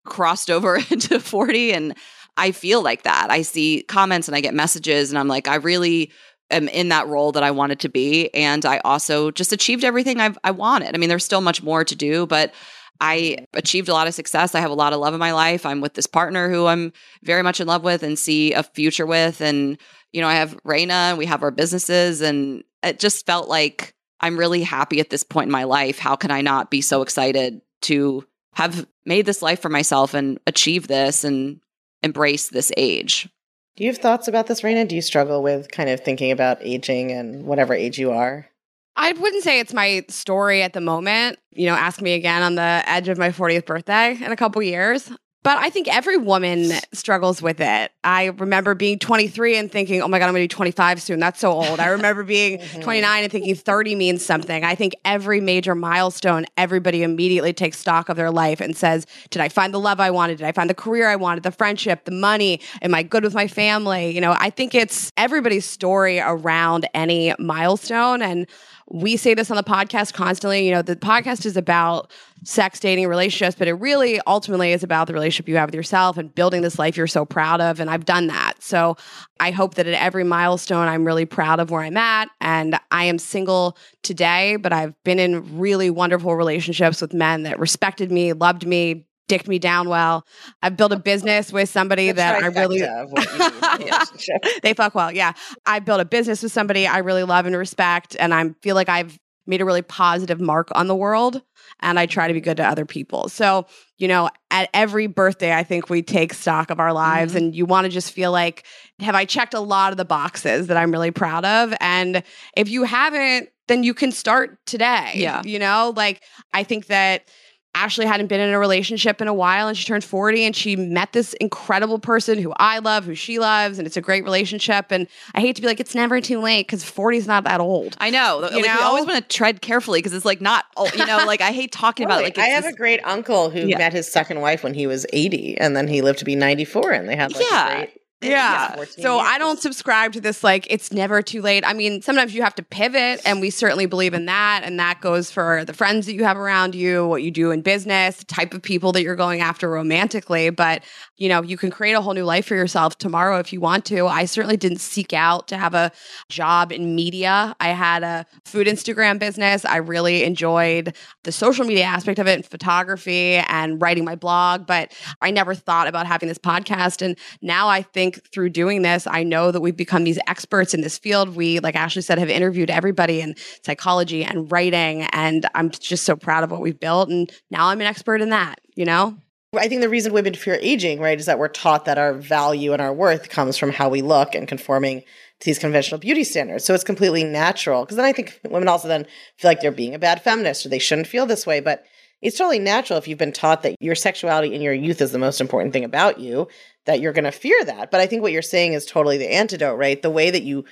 crossed 0.06 0.50
over 0.52 0.76
into 0.90 1.20
40 1.20 1.72
and 1.74 1.96
I 2.36 2.52
feel 2.52 2.82
like 2.82 3.04
that. 3.04 3.28
I 3.30 3.42
see 3.44 3.84
comments 3.88 4.28
and 4.28 4.36
I 4.36 4.42
get 4.42 4.54
messages 4.54 5.10
and 5.12 5.20
I'm 5.20 5.28
like 5.28 5.48
I 5.48 5.56
really 5.56 6.12
am 6.52 6.68
in 6.68 6.90
that 6.90 7.08
role 7.08 7.32
that 7.32 7.44
I 7.44 7.52
wanted 7.52 7.80
to 7.82 7.90
be 7.90 8.34
and 8.34 8.66
I 8.66 8.80
also 8.80 9.32
just 9.32 9.54
achieved 9.54 9.84
everything 9.84 10.20
I've 10.20 10.38
I 10.44 10.52
wanted. 10.52 10.94
I 10.94 10.98
mean 10.98 11.10
there's 11.10 11.24
still 11.26 11.42
much 11.42 11.64
more 11.64 11.86
to 11.86 11.96
do, 11.96 12.26
but 12.26 12.54
I 13.00 13.46
achieved 13.54 13.90
a 13.90 13.94
lot 13.94 14.08
of 14.08 14.14
success. 14.14 14.54
I 14.56 14.60
have 14.60 14.72
a 14.72 14.76
lot 14.76 14.94
of 14.94 15.00
love 15.00 15.14
in 15.14 15.20
my 15.20 15.32
life. 15.34 15.66
I'm 15.66 15.82
with 15.82 15.94
this 15.94 16.08
partner 16.08 16.50
who 16.50 16.68
I'm 16.68 16.92
very 17.24 17.42
much 17.44 17.60
in 17.62 17.68
love 17.68 17.84
with 17.84 18.04
and 18.04 18.18
see 18.20 18.54
a 18.54 18.64
future 18.64 19.06
with 19.06 19.40
and 19.40 19.78
you 20.12 20.22
know, 20.22 20.28
I 20.28 20.36
have 20.36 20.56
Rayna 20.64 21.10
and 21.10 21.18
we 21.18 21.26
have 21.26 21.42
our 21.44 21.52
businesses 21.52 22.22
and 22.22 22.64
it 22.84 23.00
just 23.00 23.26
felt 23.26 23.48
like 23.48 23.94
I'm 24.20 24.38
really 24.38 24.64
happy 24.64 25.00
at 25.00 25.10
this 25.10 25.24
point 25.24 25.48
in 25.48 25.52
my 25.52 25.64
life. 25.64 26.00
How 26.00 26.16
can 26.16 26.32
I 26.32 26.42
not 26.42 26.72
be 26.72 26.82
so 26.82 27.02
excited 27.02 27.62
to 27.84 28.26
have 28.54 28.88
made 29.06 29.26
this 29.26 29.42
life 29.42 29.62
for 29.62 29.70
myself 29.70 30.14
and 30.14 30.40
achieve 30.48 30.88
this 30.88 31.24
and 31.24 31.60
embrace 32.02 32.50
this 32.50 32.72
age? 32.78 33.30
Do 33.76 33.84
you 33.84 33.90
have 33.90 33.98
thoughts 33.98 34.28
about 34.28 34.48
this, 34.48 34.62
Rayna? 34.62 34.88
Do 34.88 34.96
you 34.96 35.02
struggle 35.02 35.42
with 35.42 35.72
kind 35.72 35.90
of 35.90 36.02
thinking 36.02 36.32
about 36.32 36.60
aging 36.62 37.12
and 37.12 37.46
whatever 37.46 37.74
age 37.74 37.98
you 37.98 38.12
are? 38.12 38.48
I 38.96 39.12
wouldn't 39.14 39.44
say 39.44 39.60
it's 39.60 39.74
my 39.74 40.06
story 40.08 40.62
at 40.62 40.74
the 40.74 40.82
moment. 40.82 41.40
You 41.52 41.66
know, 41.66 41.74
ask 41.74 42.00
me 42.00 42.14
again 42.14 42.44
on 42.44 42.56
the 42.56 42.84
edge 42.86 43.10
of 43.10 43.18
my 43.18 43.30
40th 43.30 43.66
birthday 43.66 44.12
in 44.24 44.32
a 44.32 44.36
couple 44.36 44.62
years. 44.62 45.12
But 45.44 45.58
I 45.58 45.70
think 45.70 45.94
every 45.94 46.16
woman 46.16 46.72
struggles 46.94 47.42
with 47.42 47.60
it. 47.60 47.92
I 48.06 48.28
remember 48.28 48.76
being 48.76 48.98
23 48.98 49.58
and 49.58 49.70
thinking, 49.70 50.02
oh 50.02 50.08
my 50.08 50.18
God, 50.18 50.28
I'm 50.28 50.34
going 50.34 50.48
to 50.48 50.54
be 50.54 50.56
25 50.56 51.02
soon. 51.02 51.20
That's 51.20 51.40
so 51.42 51.52
old. 51.52 51.82
I 51.82 51.88
remember 51.90 52.24
being 52.24 52.60
Mhm. 52.64 52.82
29 52.82 53.24
and 53.24 53.32
thinking 53.32 53.54
30 53.56 53.96
means 53.96 54.26
something. 54.26 54.64
I 54.64 54.74
think 54.76 54.94
every 55.04 55.42
major 55.42 55.76
milestone, 55.76 56.46
everybody 56.56 57.04
immediately 57.04 57.52
takes 57.52 57.78
stock 57.78 58.08
of 58.08 58.16
their 58.16 58.32
life 58.32 58.62
and 58.62 58.76
says, 58.76 59.06
Did 59.32 59.42
I 59.42 59.50
find 59.50 59.74
the 59.74 59.80
love 59.82 60.00
I 60.00 60.12
wanted? 60.12 60.38
Did 60.38 60.48
I 60.48 60.54
find 60.54 60.70
the 60.70 60.74
career 60.74 61.10
I 61.10 61.18
wanted? 61.18 61.44
The 61.44 61.52
friendship, 61.52 62.06
the 62.06 62.12
money? 62.12 62.62
Am 62.82 62.96
I 62.96 63.04
good 63.04 63.24
with 63.24 63.34
my 63.34 63.48
family? 63.48 64.12
You 64.12 64.22
know, 64.22 64.36
I 64.40 64.50
think 64.50 64.74
it's 64.74 65.12
everybody's 65.18 65.66
story 65.66 66.20
around 66.22 66.88
any 66.94 67.34
milestone. 67.38 68.22
And 68.22 68.48
we 68.90 69.18
say 69.18 69.34
this 69.34 69.50
on 69.50 69.58
the 69.58 69.64
podcast 69.64 70.14
constantly. 70.14 70.66
You 70.66 70.72
know, 70.72 70.82
the 70.82 70.96
podcast 70.96 71.46
is 71.46 71.58
about 71.58 72.12
sex, 72.44 72.80
dating, 72.80 73.08
relationships, 73.08 73.56
but 73.58 73.68
it 73.68 73.74
really 73.74 74.20
ultimately 74.28 74.74
is 74.74 74.84
about 74.84 75.08
the 75.08 75.14
relationship 75.14 75.48
you 75.48 75.56
have 75.56 75.70
with 75.70 75.76
yourself 75.76 76.18
and 76.18 76.34
building 76.36 76.62
this 76.62 76.78
life 76.78 76.98
you're 76.98 77.08
so 77.08 77.26
proud 77.26 77.62
of. 77.62 77.80
And 77.80 77.90
I've 77.90 78.06
done 78.06 78.28
that. 78.28 78.56
So 78.62 78.98
I 79.40 79.52
hope 79.52 79.76
that 79.76 79.88
at 79.88 79.94
every 79.94 80.24
milestone, 80.24 80.88
I'm 80.88 81.06
really 81.06 81.26
proud 81.26 81.60
of 81.60 81.72
where 81.72 81.82
I'm 81.82 81.98
at. 81.98 82.30
And 82.42 82.78
I 82.92 83.06
am 83.06 83.18
single 83.18 83.78
today, 84.02 84.58
but 84.58 84.74
I've 84.74 85.02
been 85.04 85.20
in 85.20 85.58
really 85.58 85.90
wonderful 85.90 86.36
relationships 86.36 87.02
with 87.02 87.14
men 87.14 87.44
that 87.44 87.60
respected 87.60 88.12
me, 88.12 88.34
loved 88.34 88.68
me, 88.68 89.06
dicked 89.28 89.48
me 89.48 89.60
down 89.60 89.90
well. 89.90 90.26
I've 90.62 90.76
built 90.78 90.92
a 90.92 90.98
business 91.00 91.52
with 91.52 91.70
somebody 91.70 92.08
The 92.08 92.14
that 92.16 92.44
I 92.44 92.48
really 92.48 92.80
trifecta 92.80 93.04
of 93.04 93.12
what 93.12 93.26
you 93.26 93.40
need 93.40 93.88
in 93.88 93.90
a 93.90 93.92
relationship. 93.92 94.62
they 94.64 94.74
fuck 94.74 94.96
well. 94.96 95.12
Yeah. 95.12 95.34
I 95.66 95.80
built 95.80 96.02
a 96.02 96.06
business 96.06 96.44
with 96.44 96.52
somebody 96.52 96.86
I 96.88 97.00
really 97.00 97.24
love 97.24 97.46
and 97.46 97.56
respect. 97.56 98.16
And 98.20 98.34
I 98.34 98.50
feel 98.62 98.76
like 98.76 98.90
I've 98.90 99.18
made 99.46 99.60
a 99.62 99.66
really 99.66 99.82
positive 99.82 100.40
mark 100.40 100.70
on 100.74 100.88
the 100.88 100.96
world 100.96 101.42
and 101.82 102.00
I 102.00 102.06
try 102.06 102.28
to 102.30 102.34
be 102.34 102.40
good 102.40 102.58
to 102.58 102.64
other 102.66 102.86
people. 102.86 103.28
So, 103.28 103.66
you 103.98 104.08
know, 104.08 104.30
at 104.52 104.70
every 104.74 105.08
birthday, 105.08 105.54
I 105.54 105.64
think 105.64 105.90
we 105.90 106.02
take 106.02 106.34
stock 106.34 106.70
of 106.70 106.80
our 106.80 106.94
lives 106.94 107.34
Mhm. 107.34 107.38
and 107.38 107.56
you 107.56 107.66
want 107.66 107.84
to 107.86 107.90
just 107.90 108.14
feel 108.14 108.32
like, 108.32 108.64
have 109.02 109.16
I 109.16 109.26
checked 109.26 109.54
a 109.54 109.60
lot 109.60 109.92
of 109.92 109.98
the 109.98 110.06
boxes 110.06 110.68
that 110.68 110.78
I'm 110.78 110.92
really 110.92 111.12
proud 111.12 111.44
of? 111.44 111.74
And 111.82 112.24
if 112.56 112.70
you 112.70 112.84
haven't, 112.84 113.50
then 113.68 113.84
you 113.84 113.94
can 113.94 114.12
start 114.14 114.58
today. 114.66 115.12
Yeah. 115.16 115.42
You 115.44 115.60
know, 115.60 115.94
like 115.96 116.22
I 116.54 116.64
think 116.64 116.86
that 116.88 117.28
Ashley 117.76 118.06
hadn't 118.06 118.28
been 118.28 118.40
in 118.40 118.54
a 118.54 118.60
relationship 118.60 119.20
in 119.22 119.28
a 119.28 119.34
while 119.34 119.68
and 119.68 119.76
she 119.78 119.84
turned 119.86 120.04
40 120.04 120.44
and 120.44 120.56
she 120.56 120.76
met 120.76 121.12
this 121.12 121.34
incredible 121.34 121.98
person 122.00 122.38
who 122.38 122.54
I 122.58 122.80
love, 122.80 123.04
who 123.06 123.16
she 123.16 123.40
loves, 123.40 123.78
and 123.80 123.88
it's 123.88 123.98
a 123.98 124.02
great 124.02 124.24
relationship. 124.24 124.88
And 124.92 125.08
I 125.34 125.42
hate 125.42 125.56
to 125.56 125.62
be 125.62 125.68
like, 125.68 125.80
it's 125.80 125.96
never 125.96 126.22
too 126.22 126.40
late 126.40 126.68
because 126.68 126.84
40 126.84 127.18
is 127.18 127.28
not 127.28 127.44
that 127.46 127.60
old. 127.60 127.98
I 128.00 128.10
know. 128.12 128.36
You 128.52 128.62
like, 128.62 128.64
we 128.64 128.70
always 128.70 129.06
want 129.06 129.28
to 129.28 129.36
tread 129.36 129.62
carefully 129.62 130.00
because 130.00 130.14
it's 130.14 130.26
like 130.26 130.40
not, 130.40 130.66
you 130.96 131.06
know, 131.06 131.24
like 131.26 131.42
I 131.42 131.52
hate 131.52 131.72
talking 131.72 132.06
about 132.06 132.22
it. 132.22 132.26
Like 132.26 132.38
I 132.38 132.46
have 132.48 132.64
this- 132.64 132.74
a 132.74 132.78
great 132.78 133.00
uncle 133.06 133.50
who 133.50 133.68
Yeah. 133.68 133.78
met 133.80 133.92
his 133.94 134.12
second 134.12 134.42
wife 134.42 134.64
when 134.64 134.74
he 134.76 134.86
was 134.88 135.06
80 135.12 135.58
and 135.58 135.76
then 135.76 135.88
he 135.88 136.02
lived 136.02 136.20
to 136.20 136.26
be 136.26 136.36
94 136.36 136.92
and 136.92 137.10
they 137.10 137.16
had 137.16 137.34
like 137.34 137.44
Yeah. 137.50 137.70
a 137.72 137.76
great 137.78 137.98
Yeah. 138.24 138.76
14 138.76 139.04
So 139.04 139.20
I 139.20 139.38
don't 139.38 139.60
subscribe 139.60 140.14
to 140.14 140.22
this 140.22 140.44
like 140.44 140.68
it's 140.70 140.92
never 140.92 141.22
too 141.22 141.42
late. 141.42 141.64
I 141.66 141.74
mean, 141.74 142.02
sometimes 142.02 142.34
you 142.34 142.44
have 142.44 142.56
to 142.56 142.64
pivot 142.64 143.22
and 143.26 143.42
we 143.42 143.50
certainly 143.50 143.86
believe 143.86 144.14
in 144.14 144.26
that 144.26 144.62
and 144.64 144.80
that 144.80 145.02
goes 145.02 145.32
for 145.32 145.66
the 145.66 145.74
friends 145.74 146.06
that 146.06 146.14
you 146.14 146.24
have 146.24 146.38
around 146.38 146.76
you, 146.76 147.08
what 147.08 147.24
you 147.24 147.32
do 147.32 147.52
in 147.52 147.62
business, 147.62 148.18
the 148.18 148.26
type 148.26 148.54
of 148.54 148.62
people 148.62 148.92
that 148.94 149.04
you're 149.04 149.16
going 149.16 149.42
after 149.42 149.70
romantically, 149.70 150.50
but 150.50 150.84
you 151.18 151.30
know, 151.30 151.42
you 151.42 151.58
can 151.58 151.72
create 151.72 151.94
a 151.94 152.02
whole 152.02 152.14
new 152.14 152.26
life 152.26 152.46
for 152.48 152.56
yourself 152.56 152.98
tomorrow 152.98 153.40
if 153.40 153.54
you 153.54 153.62
want 153.62 153.86
to. 153.86 154.08
I 154.08 154.26
certainly 154.26 154.58
didn't 154.58 154.82
seek 154.82 155.14
out 155.14 155.48
to 155.50 155.58
have 155.58 155.74
a 155.74 155.92
job 156.30 156.72
in 156.72 156.96
media. 156.96 157.56
I 157.60 157.70
had 157.70 158.04
a 158.04 158.26
food 158.46 158.68
Instagram 158.68 159.20
business. 159.20 159.64
I 159.66 159.78
really 159.78 160.24
enjoyed 160.24 160.96
the 161.24 161.32
social 161.32 161.66
media 161.66 161.84
aspect 161.84 162.20
of 162.20 162.28
it 162.28 162.34
and 162.34 162.46
photography 162.46 163.36
and 163.36 163.82
writing 163.82 164.04
my 164.04 164.16
blog, 164.16 164.66
but 164.66 164.92
I 165.22 165.32
never 165.32 165.56
thought 165.56 165.88
about 165.88 166.08
having 166.08 166.28
this 166.30 166.38
podcast 166.38 167.02
and 167.02 167.18
now 167.42 167.68
I 167.68 167.82
think 167.82 168.13
through 168.32 168.50
doing 168.50 168.82
this, 168.82 169.08
I 169.08 169.24
know 169.24 169.52
that 169.52 169.62
we've 169.62 169.76
become 169.76 170.04
these 170.04 170.20
experts 170.28 170.74
in 170.74 170.82
this 170.82 170.98
field. 170.98 171.36
We, 171.36 171.60
like 171.60 171.76
Ashley 171.76 172.02
said, 172.02 172.18
have 172.18 172.30
interviewed 172.30 172.70
everybody 172.70 173.22
in 173.22 173.36
psychology 173.64 174.24
and 174.24 174.52
writing. 174.52 175.04
And 175.12 175.46
I'm 175.56 175.70
just 175.70 176.04
so 176.04 176.16
proud 176.16 176.44
of 176.44 176.52
what 176.52 176.62
we've 176.62 176.80
built. 176.80 177.10
And 177.10 177.32
now 177.52 177.68
I'm 177.68 177.82
an 177.82 177.88
expert 177.88 178.22
in 178.22 178.30
that, 178.30 178.60
you 178.76 178.86
know? 178.86 179.18
I 179.56 179.68
think 179.68 179.82
the 179.82 179.90
reason 179.90 180.14
women 180.14 180.34
fear 180.34 180.58
aging, 180.62 181.00
right, 181.00 181.20
is 181.20 181.28
that 181.28 181.38
we're 181.38 181.48
taught 181.48 181.86
that 181.86 182.00
our 182.00 182.14
value 182.14 182.74
and 182.74 182.82
our 182.82 182.94
worth 182.94 183.30
comes 183.30 183.58
from 183.58 183.72
how 183.72 183.88
we 183.88 184.02
look 184.02 184.34
and 184.34 184.48
conforming 184.48 185.02
to 185.02 185.46
these 185.46 185.60
conventional 185.60 186.00
beauty 186.00 186.24
standards. 186.24 186.66
So 186.66 186.74
it's 186.74 186.84
completely 186.84 187.24
natural. 187.24 187.84
Because 187.84 187.98
then 187.98 188.06
I 188.06 188.14
think 188.14 188.40
women 188.44 188.68
also 188.68 188.88
then 188.88 189.06
feel 189.38 189.52
like 189.52 189.62
they're 189.62 189.72
being 189.72 189.94
a 189.94 190.00
bad 190.00 190.24
feminist 190.24 190.66
or 190.66 190.70
they 190.70 190.80
shouldn't 190.80 191.08
feel 191.08 191.26
this 191.26 191.46
way. 191.46 191.60
But 191.60 191.84
it's 192.24 192.38
totally 192.38 192.60
natural 192.60 192.98
if 192.98 193.08
you've 193.08 193.18
been 193.20 193.32
taught 193.34 193.64
that 193.64 193.76
your 193.80 193.96
sexuality 193.96 194.54
in 194.54 194.62
your 194.62 194.74
youth 194.74 195.02
is 195.02 195.12
the 195.12 195.20
most 195.20 195.42
important 195.42 195.74
thing 195.74 195.84
about 195.84 196.20
you, 196.20 196.48
that 196.86 197.02
you're 197.02 197.14
going 197.14 197.24
to 197.26 197.32
fear 197.32 197.64
that. 197.66 197.92
But 197.92 198.00
I 198.00 198.08
think 198.08 198.22
what 198.22 198.32
you're 198.32 198.42
saying 198.42 198.74
is 198.74 198.86
totally 198.86 199.18
the 199.18 199.32
antidote, 199.32 199.78
right? 199.78 200.02
The 200.02 200.10
way 200.10 200.32
that 200.32 200.44
you 200.44 200.66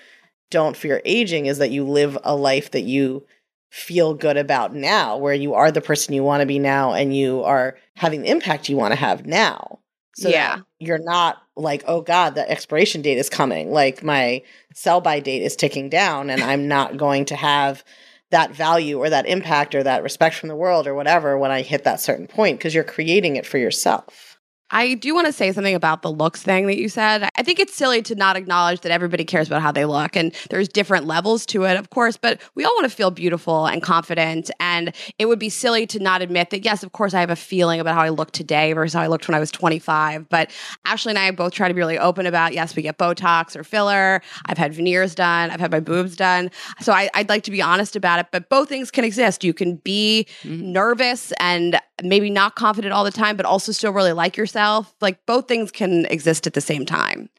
don't 0.50 0.78
fear 0.78 1.02
aging 1.06 1.46
is 1.46 1.58
that 1.60 1.72
you 1.72 1.86
live 1.86 2.18
a 2.24 2.36
life 2.36 2.72
that 2.72 2.82
you 2.82 3.26
feel 3.70 4.14
good 4.14 4.38
about 4.38 4.74
now, 4.74 5.18
where 5.18 5.34
you 5.34 5.54
are 5.54 5.72
the 5.72 5.82
person 5.82 6.14
you 6.14 6.24
want 6.24 6.42
to 6.42 6.46
be 6.46 6.60
now 6.60 6.94
and 6.94 7.16
you 7.16 7.44
are 7.44 7.78
having 7.96 8.22
the 8.22 8.30
impact 8.30 8.68
you 8.68 8.76
want 8.76 8.92
to 8.92 9.00
have 9.00 9.26
now. 9.26 9.80
So 10.16 10.30
Yeah. 10.30 10.60
you're 10.80 11.00
not 11.04 11.38
like, 11.56 11.84
oh 11.88 12.02
God, 12.02 12.36
the 12.36 12.50
expiration 12.50 13.02
date 13.02 13.18
is 13.18 13.30
coming. 13.30 13.72
Like 13.72 14.04
my 14.04 14.42
sell 14.74 15.00
by 15.00 15.20
date 15.20 15.42
is 15.42 15.56
ticking 15.56 15.90
down 15.90 16.30
and 16.30 16.44
I'm 16.44 16.68
not 16.68 16.98
going 16.98 17.26
to 17.26 17.36
have 17.36 17.84
that 18.32 18.56
value 18.56 18.98
or 18.98 19.10
that 19.10 19.28
impact 19.28 19.76
or 19.76 19.84
that 19.84 20.04
respect 20.04 20.36
from 20.36 20.50
the 20.50 20.56
world 20.56 20.88
or 20.88 20.96
whatever 20.96 21.38
when 21.38 21.52
I 21.52 21.62
hit 21.62 21.84
that 21.84 22.02
certain 22.02 22.28
point 22.28 22.58
because 22.58 22.74
you're 22.74 22.84
creating 22.84 23.36
it 23.36 23.46
for 23.46 23.58
yourself. 23.58 24.31
I 24.72 24.94
do 24.96 25.14
want 25.14 25.28
to 25.28 25.34
say 25.34 25.52
something 25.52 25.76
about 25.76 26.02
the 26.02 26.12
looks 26.12 26.42
thing 26.42 26.68
that 26.68 26.78
you 26.78 26.90
said. 26.90 27.30
I 27.36 27.44
think 27.44 27.60
it's 27.60 27.76
silly 27.76 28.02
to 28.04 28.16
not 28.16 28.36
acknowledge 28.36 28.82
that 28.82 28.92
everybody 28.92 29.26
cares 29.26 29.48
about 29.48 29.62
how 29.62 29.72
they 29.72 29.86
look 29.86 30.16
and 30.16 30.34
there's 30.50 30.68
different 30.68 31.06
levels 31.06 31.46
to 31.48 31.64
it, 31.66 31.78
of 31.78 31.90
course, 31.90 32.18
but 32.18 32.40
we 32.56 32.64
all 32.64 32.74
want 32.76 32.90
to 32.90 32.96
feel 32.96 33.12
beautiful 33.12 33.66
and 33.66 33.82
confident. 33.84 34.50
And 34.60 34.94
it 35.20 35.26
would 35.26 35.40
be 35.40 35.50
silly 35.50 35.86
to 35.88 36.00
not 36.00 36.22
admit 36.22 36.50
that, 36.52 36.64
yes, 36.64 36.84
of 36.84 36.94
course, 36.94 37.14
I 37.14 37.20
have 37.20 37.30
a 37.30 37.36
feeling 37.36 37.80
about 37.80 37.96
how 37.96 38.02
I 38.02 38.10
look 38.10 38.32
today 38.32 38.74
versus 38.74 38.94
how 38.94 39.02
I 39.02 39.08
looked 39.08 39.28
when 39.28 39.36
I 39.36 39.40
was 39.40 39.52
25. 39.52 40.30
But 40.30 40.52
Ashley 40.86 41.12
and 41.12 41.20
I 41.20 41.32
both 41.32 41.54
try 41.54 41.68
to 41.68 41.74
be 41.74 41.80
really 41.80 42.00
open 42.00 42.26
about, 42.26 42.54
yes, 42.54 42.76
we 42.76 42.82
get 42.82 42.98
Botox 42.98 43.56
or 43.56 43.64
filler. 43.64 44.22
I've 44.46 44.58
had 44.58 44.74
veneers 44.74 45.16
done. 45.16 45.52
I've 45.52 45.60
had 45.60 45.72
my 45.72 45.80
boobs 45.82 46.16
done. 46.16 46.50
So 46.80 46.94
I, 46.94 47.10
I'd 47.14 47.30
like 47.30 47.44
to 47.44 47.52
be 47.52 47.62
honest 47.62 47.96
about 47.96 48.20
it, 48.20 48.28
but 48.32 48.48
both 48.50 48.70
things 48.70 48.90
can 48.92 49.04
exist. 49.04 49.44
You 49.44 49.54
can 49.54 49.76
be 49.78 50.28
Mhm. 50.44 50.62
nervous 50.62 51.34
and 51.40 51.80
maybe 52.04 52.30
not 52.30 52.56
confident 52.56 52.94
all 52.94 53.04
the 53.04 53.12
time, 53.12 53.38
but 53.38 53.46
also 53.46 53.72
still 53.72 53.94
really 53.94 54.14
like 54.14 54.38
yourself. 54.38 54.94
Like 55.02 55.26
both 55.26 55.48
things 55.48 55.72
can 55.72 56.06
exist 56.06 56.48
at 56.48 56.54
the 56.54 56.62
same 56.62 56.86
time. 56.86 57.30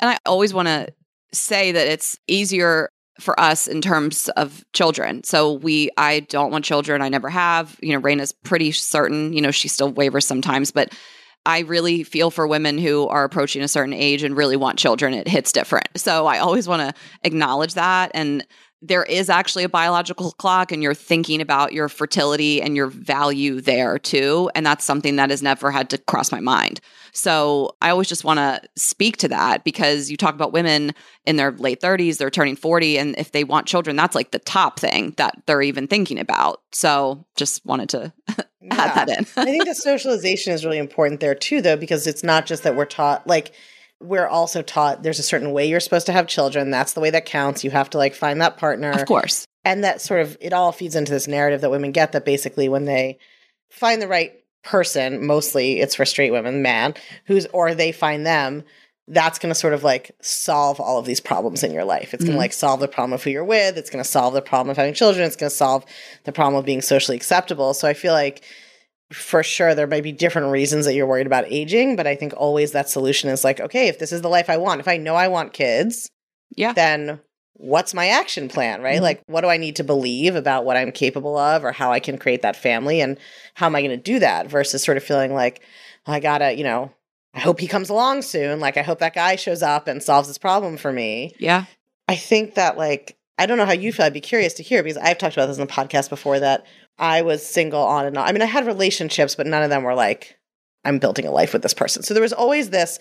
And 0.00 0.10
I 0.10 0.18
always 0.26 0.52
want 0.52 0.68
to 0.68 0.88
say 1.32 1.72
that 1.72 1.86
it's 1.86 2.18
easier 2.26 2.88
for 3.20 3.38
us 3.38 3.68
in 3.68 3.80
terms 3.80 4.28
of 4.30 4.64
children. 4.72 5.22
So 5.24 5.52
we 5.52 5.90
I 5.96 6.20
don't 6.20 6.50
want 6.50 6.64
children. 6.64 7.00
I 7.00 7.08
never 7.08 7.28
have. 7.28 7.76
You 7.80 7.92
know, 7.92 8.00
Rayna's 8.00 8.32
pretty 8.32 8.72
certain, 8.72 9.32
you 9.32 9.40
know, 9.40 9.50
she 9.50 9.68
still 9.68 9.92
wavers 9.92 10.26
sometimes, 10.26 10.72
but 10.72 10.92
I 11.46 11.60
really 11.60 12.02
feel 12.02 12.30
for 12.30 12.46
women 12.46 12.78
who 12.78 13.06
are 13.08 13.24
approaching 13.24 13.62
a 13.62 13.68
certain 13.68 13.92
age 13.92 14.22
and 14.22 14.36
really 14.36 14.56
want 14.56 14.78
children. 14.78 15.12
It 15.12 15.28
hits 15.28 15.52
different. 15.52 15.88
So 15.96 16.26
I 16.26 16.38
always 16.38 16.66
want 16.66 16.82
to 16.82 17.00
acknowledge 17.22 17.74
that 17.74 18.10
and 18.14 18.46
there 18.86 19.04
is 19.04 19.30
actually 19.30 19.64
a 19.64 19.68
biological 19.68 20.32
clock 20.32 20.70
and 20.70 20.82
you're 20.82 20.94
thinking 20.94 21.40
about 21.40 21.72
your 21.72 21.88
fertility 21.88 22.60
and 22.60 22.76
your 22.76 22.88
value 22.88 23.60
there 23.60 23.98
too. 23.98 24.50
And 24.54 24.66
that's 24.66 24.84
something 24.84 25.16
that 25.16 25.30
has 25.30 25.42
never 25.42 25.70
had 25.70 25.88
to 25.90 25.98
cross 25.98 26.30
my 26.30 26.40
mind. 26.40 26.80
So 27.12 27.76
i 27.80 27.90
always 27.90 28.08
just 28.08 28.24
want 28.24 28.38
to 28.38 28.60
speak 28.76 29.16
to 29.18 29.28
that 29.28 29.64
because 29.64 30.10
you 30.10 30.16
talk 30.16 30.34
about 30.34 30.52
women 30.52 30.92
in 31.24 31.36
their 31.36 31.52
late 31.52 31.80
30s 31.80 32.18
they're 32.18 32.30
turning 32.30 32.56
40 32.56 32.98
and 32.98 33.14
if 33.16 33.32
they 33.32 33.44
want 33.44 33.66
children 33.66 33.96
that's 33.96 34.14
like 34.14 34.32
the 34.32 34.38
top 34.40 34.80
thing 34.80 35.14
that 35.16 35.40
they're 35.46 35.62
even 35.62 35.86
thinking 35.86 36.18
about. 36.18 36.60
So 36.72 37.24
just 37.36 37.64
wanted 37.64 37.88
to 37.90 38.12
add 38.70 38.94
that 38.94 39.08
in. 39.08 39.26
I 39.36 39.44
think 39.44 39.64
the 39.64 39.74
socialization 39.90 40.52
is 40.52 40.64
really 40.64 40.78
important 40.78 41.20
there 41.20 41.34
too, 41.34 41.60
though, 41.60 41.76
because 41.76 42.06
it's 42.06 42.22
not 42.22 42.46
just 42.46 42.62
that 42.62 42.76
we're 42.76 42.84
taught, 42.84 43.26
like, 43.26 43.52
we're 44.04 44.26
also 44.26 44.62
taught 44.62 45.02
there's 45.02 45.18
a 45.18 45.24
certain 45.24 45.52
way 45.52 45.66
you're 45.66 45.80
supposed 45.80 46.06
to 46.06 46.12
have 46.12 46.26
children. 46.26 46.70
That's 46.70 46.92
the 46.92 47.00
way 47.00 47.10
that 47.10 47.24
counts. 47.24 47.64
You 47.64 47.70
have 47.70 47.90
to, 47.90 47.98
like, 47.98 48.14
find 48.14 48.40
that 48.40 48.56
partner. 48.56 48.90
of 48.90 49.06
course 49.06 49.46
And 49.64 49.84
that 49.84 50.00
sort 50.00 50.20
of, 50.20 50.36
it 50.40 50.52
all 50.52 50.72
feeds 50.72 50.94
into 50.94 51.12
this 51.12 51.26
narrative 51.26 51.62
that 51.62 51.70
women 51.70 51.92
get 51.92 52.12
that 52.12 52.24
basically 52.24 52.68
when 52.68 52.84
they 52.84 53.18
find 53.70 54.00
the 54.00 54.08
right 54.08 54.32
person, 54.62 55.26
mostly 55.26 55.80
it's 55.80 55.94
for 55.94 56.04
straight 56.04 56.32
women, 56.32 56.62
man, 56.62 56.94
who's, 57.26 57.46
or 57.46 57.74
they 57.74 57.92
find 57.92 58.26
them, 58.26 58.64
that's 59.06 59.38
going 59.38 59.50
to 59.50 59.58
sort 59.58 59.74
of 59.74 59.84
like 59.84 60.12
solve 60.22 60.80
all 60.80 60.98
of 60.98 61.04
these 61.04 61.20
problems 61.20 61.62
in 61.62 61.72
your 61.72 61.84
life. 61.84 62.14
It's 62.14 62.24
going 62.24 62.26
to 62.26 62.30
mm-hmm. 62.32 62.38
like 62.38 62.52
solve 62.54 62.80
the 62.80 62.88
problem 62.88 63.12
of 63.12 63.22
who 63.22 63.30
you're 63.30 63.44
with. 63.44 63.76
It's 63.76 63.90
going 63.90 64.02
to 64.02 64.08
solve 64.08 64.32
the 64.32 64.40
problem 64.40 64.70
of 64.70 64.78
having 64.78 64.94
children. 64.94 65.26
It's 65.26 65.36
going 65.36 65.50
to 65.50 65.56
solve 65.56 65.84
the 66.24 66.32
problem 66.32 66.58
of 66.58 66.64
being 66.64 66.80
socially 66.80 67.16
acceptable. 67.16 67.74
So 67.74 67.86
I 67.86 67.92
feel 67.92 68.14
like 68.14 68.44
for 69.12 69.42
sure 69.42 69.74
there 69.74 69.86
might 69.86 70.02
be 70.02 70.12
different 70.12 70.50
reasons 70.50 70.86
that 70.86 70.94
you're 70.94 71.06
worried 71.06 71.26
about 71.26 71.44
aging, 71.48 71.96
but 71.96 72.06
I 72.06 72.16
think 72.16 72.32
always 72.36 72.72
that 72.72 72.88
solution 72.88 73.30
is 73.30 73.44
like, 73.44 73.60
okay, 73.60 73.88
if 73.88 73.98
this 73.98 74.12
is 74.12 74.22
the 74.22 74.28
life 74.28 74.48
I 74.50 74.56
want, 74.56 74.80
if 74.80 74.88
I 74.88 74.96
know 74.96 75.14
I 75.14 75.28
want 75.28 75.52
kids, 75.52 76.08
Yeah. 76.56 76.72
then 76.72 77.20
what's 77.56 77.94
my 77.94 78.08
action 78.08 78.48
plan, 78.48 78.82
right? 78.82 78.98
Mhm. 78.98 79.02
Like 79.02 79.22
what 79.26 79.42
do 79.42 79.48
I 79.48 79.56
need 79.58 79.76
to 79.76 79.84
believe 79.84 80.34
about 80.34 80.64
what 80.64 80.76
I'm 80.76 80.90
capable 80.90 81.36
of 81.36 81.64
or 81.64 81.70
how 81.72 81.92
I 81.92 82.00
can 82.00 82.18
create 82.18 82.42
that 82.42 82.56
family 82.56 83.00
and 83.00 83.16
how 83.54 83.66
am 83.66 83.76
I 83.76 83.80
going 83.82 83.90
to 83.96 83.96
do 83.96 84.18
that 84.18 84.48
versus 84.48 84.82
sort 84.82 84.96
of 84.96 85.04
feeling 85.04 85.32
like 85.34 85.60
I 86.06 86.18
got 86.20 86.38
to, 86.38 86.52
you 86.52 86.64
know, 86.64 86.90
I 87.32 87.40
hope 87.40 87.60
he 87.60 87.68
comes 87.68 87.90
along 87.90 88.22
soon. 88.22 88.58
Like 88.60 88.76
I 88.76 88.82
hope 88.82 88.98
that 89.00 89.14
guy 89.14 89.36
shows 89.36 89.62
up 89.62 89.86
and 89.86 90.02
solves 90.02 90.28
this 90.28 90.38
problem 90.38 90.76
for 90.76 90.92
me. 90.92 91.34
yeah 91.38 91.66
I 92.08 92.16
think 92.16 92.54
that 92.54 92.76
like 92.76 93.16
I 93.38 93.46
don't 93.46 93.58
know 93.58 93.66
how 93.66 93.72
you 93.72 93.92
feel. 93.92 94.06
I'd 94.06 94.12
be 94.12 94.20
curious 94.20 94.54
to 94.54 94.62
hear 94.62 94.82
because 94.82 94.96
I've 94.98 95.18
talked 95.18 95.34
about 95.36 95.46
this 95.46 95.58
in 95.58 95.66
the 95.66 95.72
podcast 95.72 96.08
before 96.08 96.38
that 96.40 96.64
I 96.98 97.22
was 97.22 97.44
single 97.44 97.82
on 97.82 98.06
and 98.06 98.16
on. 98.16 98.26
I 98.26 98.32
mean, 98.32 98.42
I 98.42 98.46
had 98.46 98.66
relationships, 98.66 99.34
but 99.34 99.46
none 99.46 99.62
of 99.62 99.70
them 99.70 99.82
were 99.82 99.94
like 99.94 100.38
I'm 100.84 100.98
building 100.98 101.26
a 101.26 101.30
life 101.30 101.52
with 101.52 101.62
this 101.62 101.74
person. 101.74 102.02
So 102.02 102.14
there 102.14 102.22
was 102.22 102.32
always 102.32 102.70
this. 102.70 102.98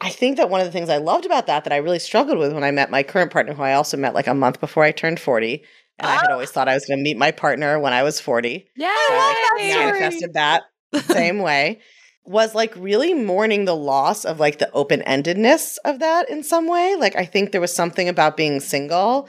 I 0.00 0.08
think 0.08 0.36
that 0.38 0.50
one 0.50 0.60
of 0.60 0.66
the 0.66 0.72
things 0.72 0.88
I 0.88 0.96
loved 0.96 1.26
about 1.26 1.46
that 1.46 1.64
that 1.64 1.72
I 1.72 1.76
really 1.76 2.00
struggled 2.00 2.38
with 2.38 2.52
when 2.52 2.64
I 2.64 2.72
met 2.72 2.90
my 2.90 3.02
current 3.02 3.30
partner, 3.30 3.54
who 3.54 3.62
I 3.62 3.74
also 3.74 3.96
met 3.96 4.14
like 4.14 4.26
a 4.26 4.34
month 4.34 4.60
before 4.60 4.82
I 4.82 4.90
turned 4.90 5.20
forty, 5.20 5.62
and 5.98 6.08
I 6.08 6.16
had 6.16 6.30
ah. 6.30 6.32
always 6.32 6.50
thought 6.50 6.68
I 6.68 6.74
was 6.74 6.86
going 6.86 6.98
to 6.98 7.04
meet 7.04 7.16
my 7.16 7.30
partner 7.30 7.78
when 7.78 7.92
I 7.92 8.02
was 8.02 8.20
forty. 8.20 8.66
Yeah, 8.76 8.94
So 9.08 9.14
I 9.14 9.58
that 9.58 9.76
manifested 9.76 10.34
that 10.34 10.62
same 11.06 11.38
way 11.38 11.80
was 12.24 12.54
like 12.54 12.74
really 12.76 13.14
mourning 13.14 13.64
the 13.64 13.74
loss 13.74 14.24
of 14.24 14.38
like 14.38 14.58
the 14.58 14.70
open-endedness 14.72 15.78
of 15.84 15.98
that 15.98 16.30
in 16.30 16.42
some 16.42 16.68
way 16.68 16.94
like 16.94 17.16
i 17.16 17.24
think 17.24 17.50
there 17.50 17.60
was 17.60 17.74
something 17.74 18.08
about 18.08 18.36
being 18.36 18.60
single 18.60 19.28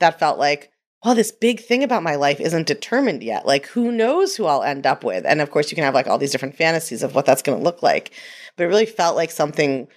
that 0.00 0.18
felt 0.18 0.38
like 0.38 0.71
well 1.04 1.14
this 1.14 1.32
big 1.32 1.60
thing 1.60 1.82
about 1.82 2.02
my 2.02 2.14
life 2.14 2.40
isn't 2.40 2.66
determined 2.66 3.22
yet 3.22 3.46
like 3.46 3.66
who 3.66 3.90
knows 3.92 4.36
who 4.36 4.46
i'll 4.46 4.62
end 4.62 4.86
up 4.86 5.04
with 5.04 5.24
and 5.26 5.40
of 5.40 5.50
course 5.50 5.70
you 5.70 5.74
can 5.74 5.84
have 5.84 5.94
like 5.94 6.06
all 6.06 6.18
these 6.18 6.32
different 6.32 6.56
fantasies 6.56 7.02
of 7.02 7.14
what 7.14 7.26
that's 7.26 7.42
going 7.42 7.56
to 7.56 7.64
look 7.64 7.82
like 7.82 8.12
but 8.56 8.64
it 8.64 8.68
really 8.68 8.86
felt 8.86 9.16
like 9.16 9.30
something 9.30 9.88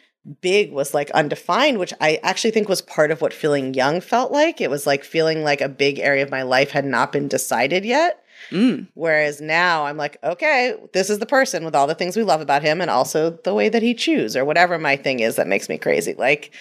big 0.41 0.71
was 0.71 0.93
like 0.93 1.11
undefined, 1.11 1.77
which 1.77 1.93
I 2.01 2.19
actually 2.23 2.51
think 2.51 2.67
was 2.67 2.81
part 2.81 3.11
of 3.11 3.21
what 3.21 3.33
feeling 3.33 3.73
young 3.73 4.01
felt 4.01 4.31
like. 4.31 4.59
It 4.59 4.69
was 4.69 4.87
like 4.87 5.03
feeling 5.03 5.43
like 5.43 5.61
a 5.61 5.69
big 5.69 5.99
area 5.99 6.23
of 6.23 6.31
my 6.31 6.41
life 6.41 6.71
had 6.71 6.85
not 6.85 7.11
been 7.11 7.27
decided 7.27 7.85
yet. 7.85 8.23
Mm. 8.51 8.87
Whereas 8.93 9.41
now 9.41 9.85
I'm 9.85 9.97
like, 9.97 10.17
okay, 10.23 10.75
this 10.93 11.09
is 11.09 11.19
the 11.19 11.25
person 11.25 11.63
with 11.63 11.75
all 11.75 11.87
the 11.87 11.95
things 11.95 12.17
we 12.17 12.23
love 12.23 12.41
about 12.41 12.63
him 12.63 12.81
and 12.81 12.89
also 12.89 13.31
the 13.43 13.53
way 13.53 13.69
that 13.69 13.81
he 13.81 13.93
chews 13.93 14.35
or 14.35 14.45
whatever 14.45 14.77
my 14.77 14.95
thing 14.95 15.19
is 15.19 15.35
that 15.35 15.47
makes 15.47 15.69
me 15.69 15.77
crazy. 15.77 16.13
Like, 16.13 16.53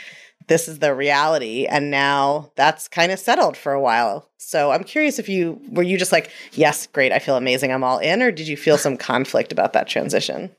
this 0.46 0.68
is 0.68 0.78
the 0.78 0.94
reality. 0.94 1.66
And 1.66 1.90
now 1.90 2.50
that's 2.56 2.88
kind 2.88 3.12
of 3.12 3.18
settled 3.18 3.56
for 3.56 3.72
a 3.72 3.80
while. 3.80 4.28
So 4.38 4.70
I'm 4.70 4.84
curious 4.84 5.18
if 5.18 5.28
you 5.28 5.60
were 5.70 5.82
you 5.82 5.98
just 5.98 6.12
like, 6.12 6.30
yes, 6.52 6.86
great, 6.88 7.12
I 7.12 7.18
feel 7.18 7.36
amazing, 7.36 7.72
I'm 7.72 7.84
all 7.84 7.98
in, 7.98 8.22
or 8.22 8.30
did 8.30 8.48
you 8.48 8.56
feel 8.56 8.78
some 8.78 8.96
conflict 8.96 9.52
about 9.52 9.72
that 9.72 9.88
transition? 9.88 10.54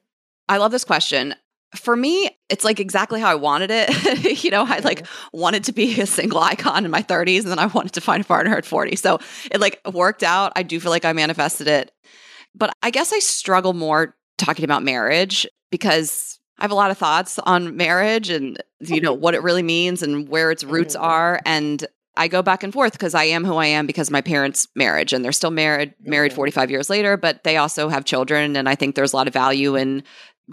I 0.50 0.58
love 0.58 0.72
this 0.72 0.86
question. 0.86 1.36
For 1.76 1.96
me, 1.96 2.30
it's 2.50 2.64
like 2.64 2.80
exactly 2.80 3.20
how 3.20 3.30
I 3.30 3.36
wanted 3.36 3.70
it. 3.72 4.44
you 4.44 4.50
know, 4.50 4.66
I 4.66 4.80
like 4.80 5.04
mm-hmm. 5.04 5.38
wanted 5.38 5.66
to 5.66 5.74
be 5.74 6.00
a 6.00 6.06
single 6.06 6.40
icon 6.40 6.86
in 6.86 6.92
my 6.92 7.04
30s 7.04 7.42
and 7.42 7.50
then 7.50 7.60
I 7.60 7.66
wanted 7.68 7.94
to 7.94 8.02
find 8.02 8.24
a 8.24 8.26
partner 8.26 8.56
at 8.56 8.66
40. 8.66 8.96
So 8.96 9.20
it 9.52 9.60
like 9.60 9.82
worked 9.92 10.24
out. 10.24 10.54
I 10.56 10.64
do 10.64 10.80
feel 10.80 10.92
like 10.92 11.06
I 11.06 11.14
manifested 11.14 11.68
it. 11.68 11.92
But 12.56 12.74
I 12.82 12.90
guess 12.92 13.12
I 13.12 13.20
struggle 13.20 13.74
more 13.74 14.16
talking 14.38 14.64
about 14.64 14.84
marriage 14.84 15.46
because 15.70 16.35
I 16.58 16.64
have 16.64 16.72
a 16.72 16.76
lot 16.76 16.92
of 16.92 16.98
thoughts 16.98 17.40
on 17.40 17.76
marriage 17.76 18.30
and 18.30 18.62
you 18.80 19.02
know 19.02 19.14
what 19.14 19.36
it 19.36 19.44
really 19.44 19.64
means 19.64 20.02
and 20.02 20.28
where 20.30 20.52
its 20.52 20.64
roots 20.64 20.96
mm-hmm. 20.96 21.06
are 21.06 21.42
and 21.46 21.86
I 22.18 22.30
go 22.30 22.42
back 22.42 22.64
and 22.64 22.72
forth 22.72 22.94
because 22.94 23.14
I 23.14 23.26
am 23.26 23.44
who 23.44 23.56
I 23.56 23.66
am 23.66 23.86
because 23.86 24.10
my 24.10 24.22
parents' 24.22 24.70
marriage 24.74 25.12
and 25.12 25.24
they're 25.24 25.34
still 25.34 25.52
married 25.52 25.94
married 26.02 26.32
mm-hmm. 26.32 26.38
45 26.38 26.72
years 26.72 26.90
later 26.90 27.18
but 27.18 27.44
they 27.44 27.58
also 27.58 27.90
have 27.90 28.06
children 28.06 28.56
and 28.56 28.70
I 28.70 28.76
think 28.76 28.96
there's 28.96 29.14
a 29.14 29.16
lot 29.16 29.28
of 29.28 29.34
value 29.34 29.76
in 29.76 30.04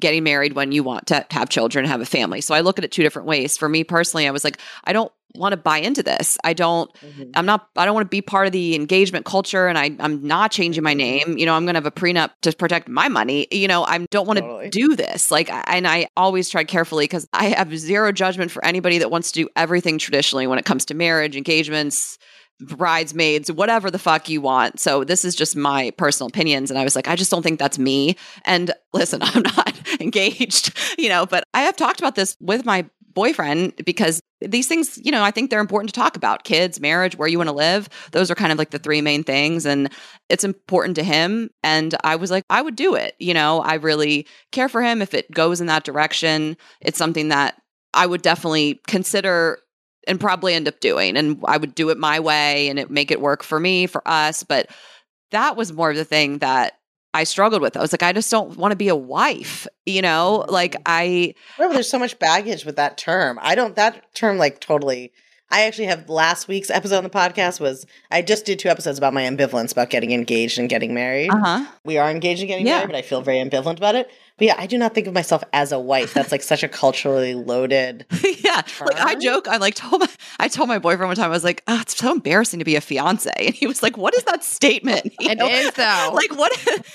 getting 0.00 0.24
married 0.24 0.54
when 0.54 0.72
you 0.72 0.82
want 0.82 1.06
to 1.06 1.26
have 1.30 1.48
children 1.48 1.84
have 1.84 2.00
a 2.00 2.06
family. 2.06 2.40
So 2.40 2.54
I 2.54 2.60
look 2.60 2.78
at 2.78 2.84
it 2.84 2.92
two 2.92 3.02
different 3.02 3.28
ways. 3.28 3.58
For 3.58 3.68
me 3.68 3.84
personally, 3.84 4.26
I 4.26 4.30
was 4.30 4.44
like 4.44 4.58
I 4.84 4.92
don't 4.92 5.12
want 5.34 5.52
to 5.52 5.56
buy 5.56 5.78
into 5.78 6.02
this. 6.02 6.38
I 6.44 6.52
don't 6.52 6.92
Mm-hmm. 7.02 7.30
I'm 7.34 7.46
not 7.46 7.68
I 7.76 7.84
don't 7.84 7.94
want 7.94 8.06
to 8.06 8.10
be 8.10 8.22
part 8.22 8.46
of 8.46 8.52
the 8.52 8.74
engagement 8.74 9.24
culture 9.26 9.66
and 9.66 9.76
I 9.78 9.96
I'm 10.00 10.26
not 10.26 10.50
changing 10.52 10.82
my 10.82 10.92
Mm-hmm. 10.92 10.98
name. 11.30 11.38
You 11.38 11.46
know, 11.46 11.54
I'm 11.54 11.64
going 11.64 11.74
to 11.74 11.78
have 11.78 11.86
a 11.86 11.90
prenup 11.90 12.30
to 12.42 12.52
protect 12.52 12.88
my 12.88 13.08
money. 13.08 13.46
You 13.50 13.68
know, 13.68 13.84
I 13.84 13.98
don't 14.10 14.26
want 14.26 14.38
to 14.40 14.68
do 14.70 14.94
this. 14.96 15.30
Like 15.30 15.50
and 15.50 15.86
I 15.88 16.08
always 16.16 16.48
try 16.48 16.64
carefully 16.64 17.08
cuz 17.08 17.26
I 17.32 17.46
have 17.46 17.76
zero 17.78 18.12
judgment 18.12 18.50
for 18.50 18.64
anybody 18.64 18.98
that 18.98 19.10
wants 19.10 19.32
to 19.32 19.42
do 19.44 19.48
everything 19.56 19.98
traditionally 19.98 20.46
when 20.46 20.58
it 20.58 20.64
comes 20.64 20.84
to 20.86 20.94
marriage, 20.94 21.36
engagements, 21.36 22.18
bridesmaids, 22.60 23.50
whatever 23.50 23.90
the 23.90 23.98
fuck 23.98 24.28
you 24.28 24.40
want. 24.40 24.78
So 24.80 25.04
this 25.04 25.24
is 25.24 25.34
just 25.34 25.56
my 25.56 25.90
personal 25.96 26.28
opinions 26.28 26.70
and 26.70 26.78
I 26.78 26.84
was 26.84 26.94
like 26.94 27.08
I 27.08 27.16
just 27.16 27.30
don't 27.30 27.42
think 27.42 27.58
that's 27.58 27.78
me. 27.78 28.16
And 28.44 28.72
listen, 28.92 29.20
I'm 29.22 29.42
not 29.42 29.78
engaged, 30.00 30.76
you 30.98 31.08
know, 31.08 31.26
but 31.26 31.44
I 31.54 31.62
have 31.62 31.76
talked 31.76 32.00
about 32.00 32.14
this 32.14 32.36
with 32.40 32.64
my 32.64 32.86
boyfriend 33.14 33.74
because 33.84 34.20
these 34.40 34.66
things, 34.66 34.98
you 35.02 35.12
know, 35.12 35.22
I 35.22 35.30
think 35.30 35.50
they're 35.50 35.60
important 35.60 35.92
to 35.94 36.00
talk 36.00 36.16
about 36.16 36.44
kids, 36.44 36.80
marriage, 36.80 37.16
where 37.16 37.28
you 37.28 37.38
want 37.38 37.48
to 37.48 37.54
live. 37.54 37.88
Those 38.12 38.30
are 38.30 38.34
kind 38.34 38.52
of 38.52 38.58
like 38.58 38.70
the 38.70 38.78
three 38.78 39.00
main 39.00 39.22
things. 39.24 39.66
And 39.66 39.90
it's 40.28 40.44
important 40.44 40.96
to 40.96 41.04
him. 41.04 41.50
And 41.62 41.94
I 42.04 42.16
was 42.16 42.30
like, 42.30 42.44
I 42.50 42.62
would 42.62 42.76
do 42.76 42.94
it. 42.94 43.14
You 43.18 43.34
know, 43.34 43.60
I 43.60 43.74
really 43.74 44.26
care 44.50 44.68
for 44.68 44.82
him. 44.82 45.02
If 45.02 45.14
it 45.14 45.30
goes 45.30 45.60
in 45.60 45.66
that 45.66 45.84
direction, 45.84 46.56
it's 46.80 46.98
something 46.98 47.28
that 47.28 47.60
I 47.94 48.06
would 48.06 48.22
definitely 48.22 48.80
consider 48.86 49.58
and 50.08 50.18
probably 50.18 50.54
end 50.54 50.68
up 50.68 50.80
doing. 50.80 51.16
And 51.16 51.42
I 51.46 51.56
would 51.56 51.74
do 51.74 51.90
it 51.90 51.98
my 51.98 52.18
way 52.18 52.68
and 52.68 52.78
it 52.78 52.90
make 52.90 53.10
it 53.10 53.20
work 53.20 53.42
for 53.42 53.60
me, 53.60 53.86
for 53.86 54.02
us. 54.06 54.42
But 54.42 54.68
that 55.30 55.56
was 55.56 55.72
more 55.72 55.90
of 55.90 55.96
the 55.96 56.04
thing 56.04 56.38
that 56.38 56.74
I 57.14 57.24
struggled 57.24 57.62
with. 57.62 57.76
I 57.76 57.80
was 57.80 57.92
like, 57.92 58.02
I 58.02 58.12
just 58.12 58.30
don't 58.30 58.56
want 58.56 58.72
to 58.72 58.76
be 58.76 58.88
a 58.88 58.96
wife, 58.96 59.66
you 59.84 60.02
know? 60.02 60.44
Like 60.48 60.72
mm. 60.72 60.82
I 60.86 61.34
Remember, 61.58 61.74
there's 61.74 61.90
so 61.90 61.98
much 61.98 62.18
baggage 62.18 62.64
with 62.64 62.76
that 62.76 62.96
term. 62.96 63.38
I 63.42 63.54
don't, 63.54 63.76
that 63.76 64.14
term 64.14 64.38
like 64.38 64.60
totally. 64.60 65.12
I 65.52 65.62
actually 65.66 65.84
have 65.86 66.08
last 66.08 66.48
week's 66.48 66.70
episode 66.70 66.96
on 66.96 67.04
the 67.04 67.10
podcast 67.10 67.60
was 67.60 67.86
I 68.10 68.22
just 68.22 68.46
did 68.46 68.58
two 68.58 68.68
episodes 68.70 68.98
about 68.98 69.12
my 69.14 69.22
ambivalence 69.22 69.70
about 69.70 69.90
getting 69.90 70.10
engaged 70.12 70.58
and 70.58 70.68
getting 70.68 70.94
married. 70.94 71.30
uh-huh. 71.30 71.66
We 71.84 71.98
are 71.98 72.10
engaged 72.10 72.40
and 72.40 72.48
getting 72.48 72.66
Yeah. 72.66 72.76
married, 72.78 72.86
but 72.88 72.96
I 72.96 73.02
feel 73.02 73.20
very 73.22 73.36
ambivalent 73.38 73.76
about 73.76 73.94
it. 73.94 74.10
But 74.38 74.46
yeah, 74.46 74.54
I 74.58 74.66
do 74.66 74.78
not 74.78 74.94
think 74.94 75.06
of 75.06 75.12
myself 75.14 75.44
as 75.52 75.70
a 75.72 75.78
wife. 75.78 76.14
That's 76.14 76.32
like 76.32 76.42
such 76.42 76.62
a 76.62 76.68
culturally 76.68 77.34
loaded. 77.34 78.06
yeah. 78.42 78.62
Like 78.80 78.96
I 78.98 79.14
joke, 79.14 79.46
I 79.46 79.58
like 79.58 79.74
told 79.74 80.00
my 80.00 80.08
I 80.40 80.48
told 80.48 80.68
my 80.68 80.78
boyfriend 80.78 81.08
one 81.10 81.16
time, 81.16 81.26
I 81.26 81.28
was 81.28 81.44
like, 81.44 81.62
oh, 81.68 81.80
it's 81.82 81.96
so 81.96 82.10
embarrassing 82.12 82.58
to 82.58 82.64
be 82.64 82.74
a 82.76 82.80
fiance. 82.80 83.30
And 83.38 83.54
he 83.54 83.66
was 83.66 83.82
like, 83.82 83.96
What 83.98 84.14
is 84.16 84.24
that 84.24 84.42
statement? 84.42 85.12
You 85.20 85.30
It 85.30 85.38
know? 85.38 85.46
is 85.48 85.70
though. 85.72 86.10
Like 86.14 86.34
what 86.34 86.50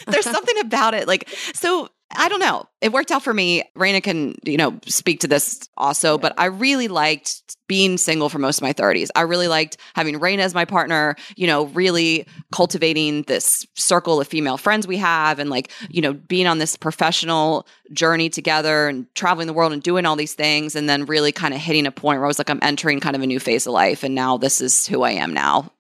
there's 0.08 0.26
something 0.30 0.58
about 0.60 0.94
it. 0.96 1.08
Like 1.08 1.30
so 1.54 1.90
I 2.16 2.30
don't 2.30 2.40
know. 2.40 2.68
It 2.80 2.94
worked 2.94 3.12
out 3.12 3.22
for 3.22 3.34
me. 3.34 3.64
Rayna 3.76 4.02
can, 4.02 4.36
you 4.44 4.56
know, 4.56 4.80
speak 4.86 5.20
to 5.22 5.28
this 5.28 5.68
also, 5.76 6.18
but 6.18 6.34
I 6.38 6.46
really 6.46 6.88
liked 6.88 7.58
being 7.68 7.98
single 7.98 8.30
for 8.30 8.40
most 8.40 8.60
of 8.60 8.64
my 8.64 8.72
30s. 8.72 9.10
I 9.14 9.22
really 9.22 9.50
liked 9.50 9.76
having 9.94 10.18
Rayna 10.18 10.40
as 10.40 10.54
my 10.54 10.64
partner, 10.64 11.16
you 11.36 11.48
know, 11.48 11.66
really 11.68 12.26
cultivating 12.54 13.24
this 13.24 13.66
circle 13.76 14.22
of 14.22 14.28
female 14.28 14.56
friends 14.56 14.88
we 14.88 14.98
have 14.98 15.38
and 15.40 15.50
like, 15.50 15.70
you 15.90 16.02
know, 16.02 16.14
being 16.14 16.48
on 16.48 16.60
this 16.60 16.78
professional 16.78 17.68
journey 17.92 18.30
together 18.30 18.88
and 18.88 19.14
traveling 19.14 19.48
the 19.48 19.54
world 19.54 19.74
and 19.74 19.84
doing 19.84 20.06
all 20.06 20.16
these 20.16 20.34
things 20.34 20.76
and 20.76 20.88
then 20.88 21.06
really 21.06 21.34
kind 21.34 21.54
of 21.54 21.60
hitting 21.60 21.86
a 21.86 21.92
point 21.92 22.20
where 22.20 22.26
I 22.26 22.28
was 22.28 22.40
like 22.40 22.50
I'm 22.50 22.60
entering 22.62 23.02
kind 23.02 23.18
of 23.18 23.22
a 23.22 23.28
new 23.28 23.40
phase 23.40 23.68
of 23.68 23.74
life 23.74 24.04
and 24.04 24.16
now 24.16 24.38
this 24.38 24.62
is 24.62 24.88
who 24.88 25.02
I 25.02 25.12
am 25.12 25.34
now. 25.34 25.72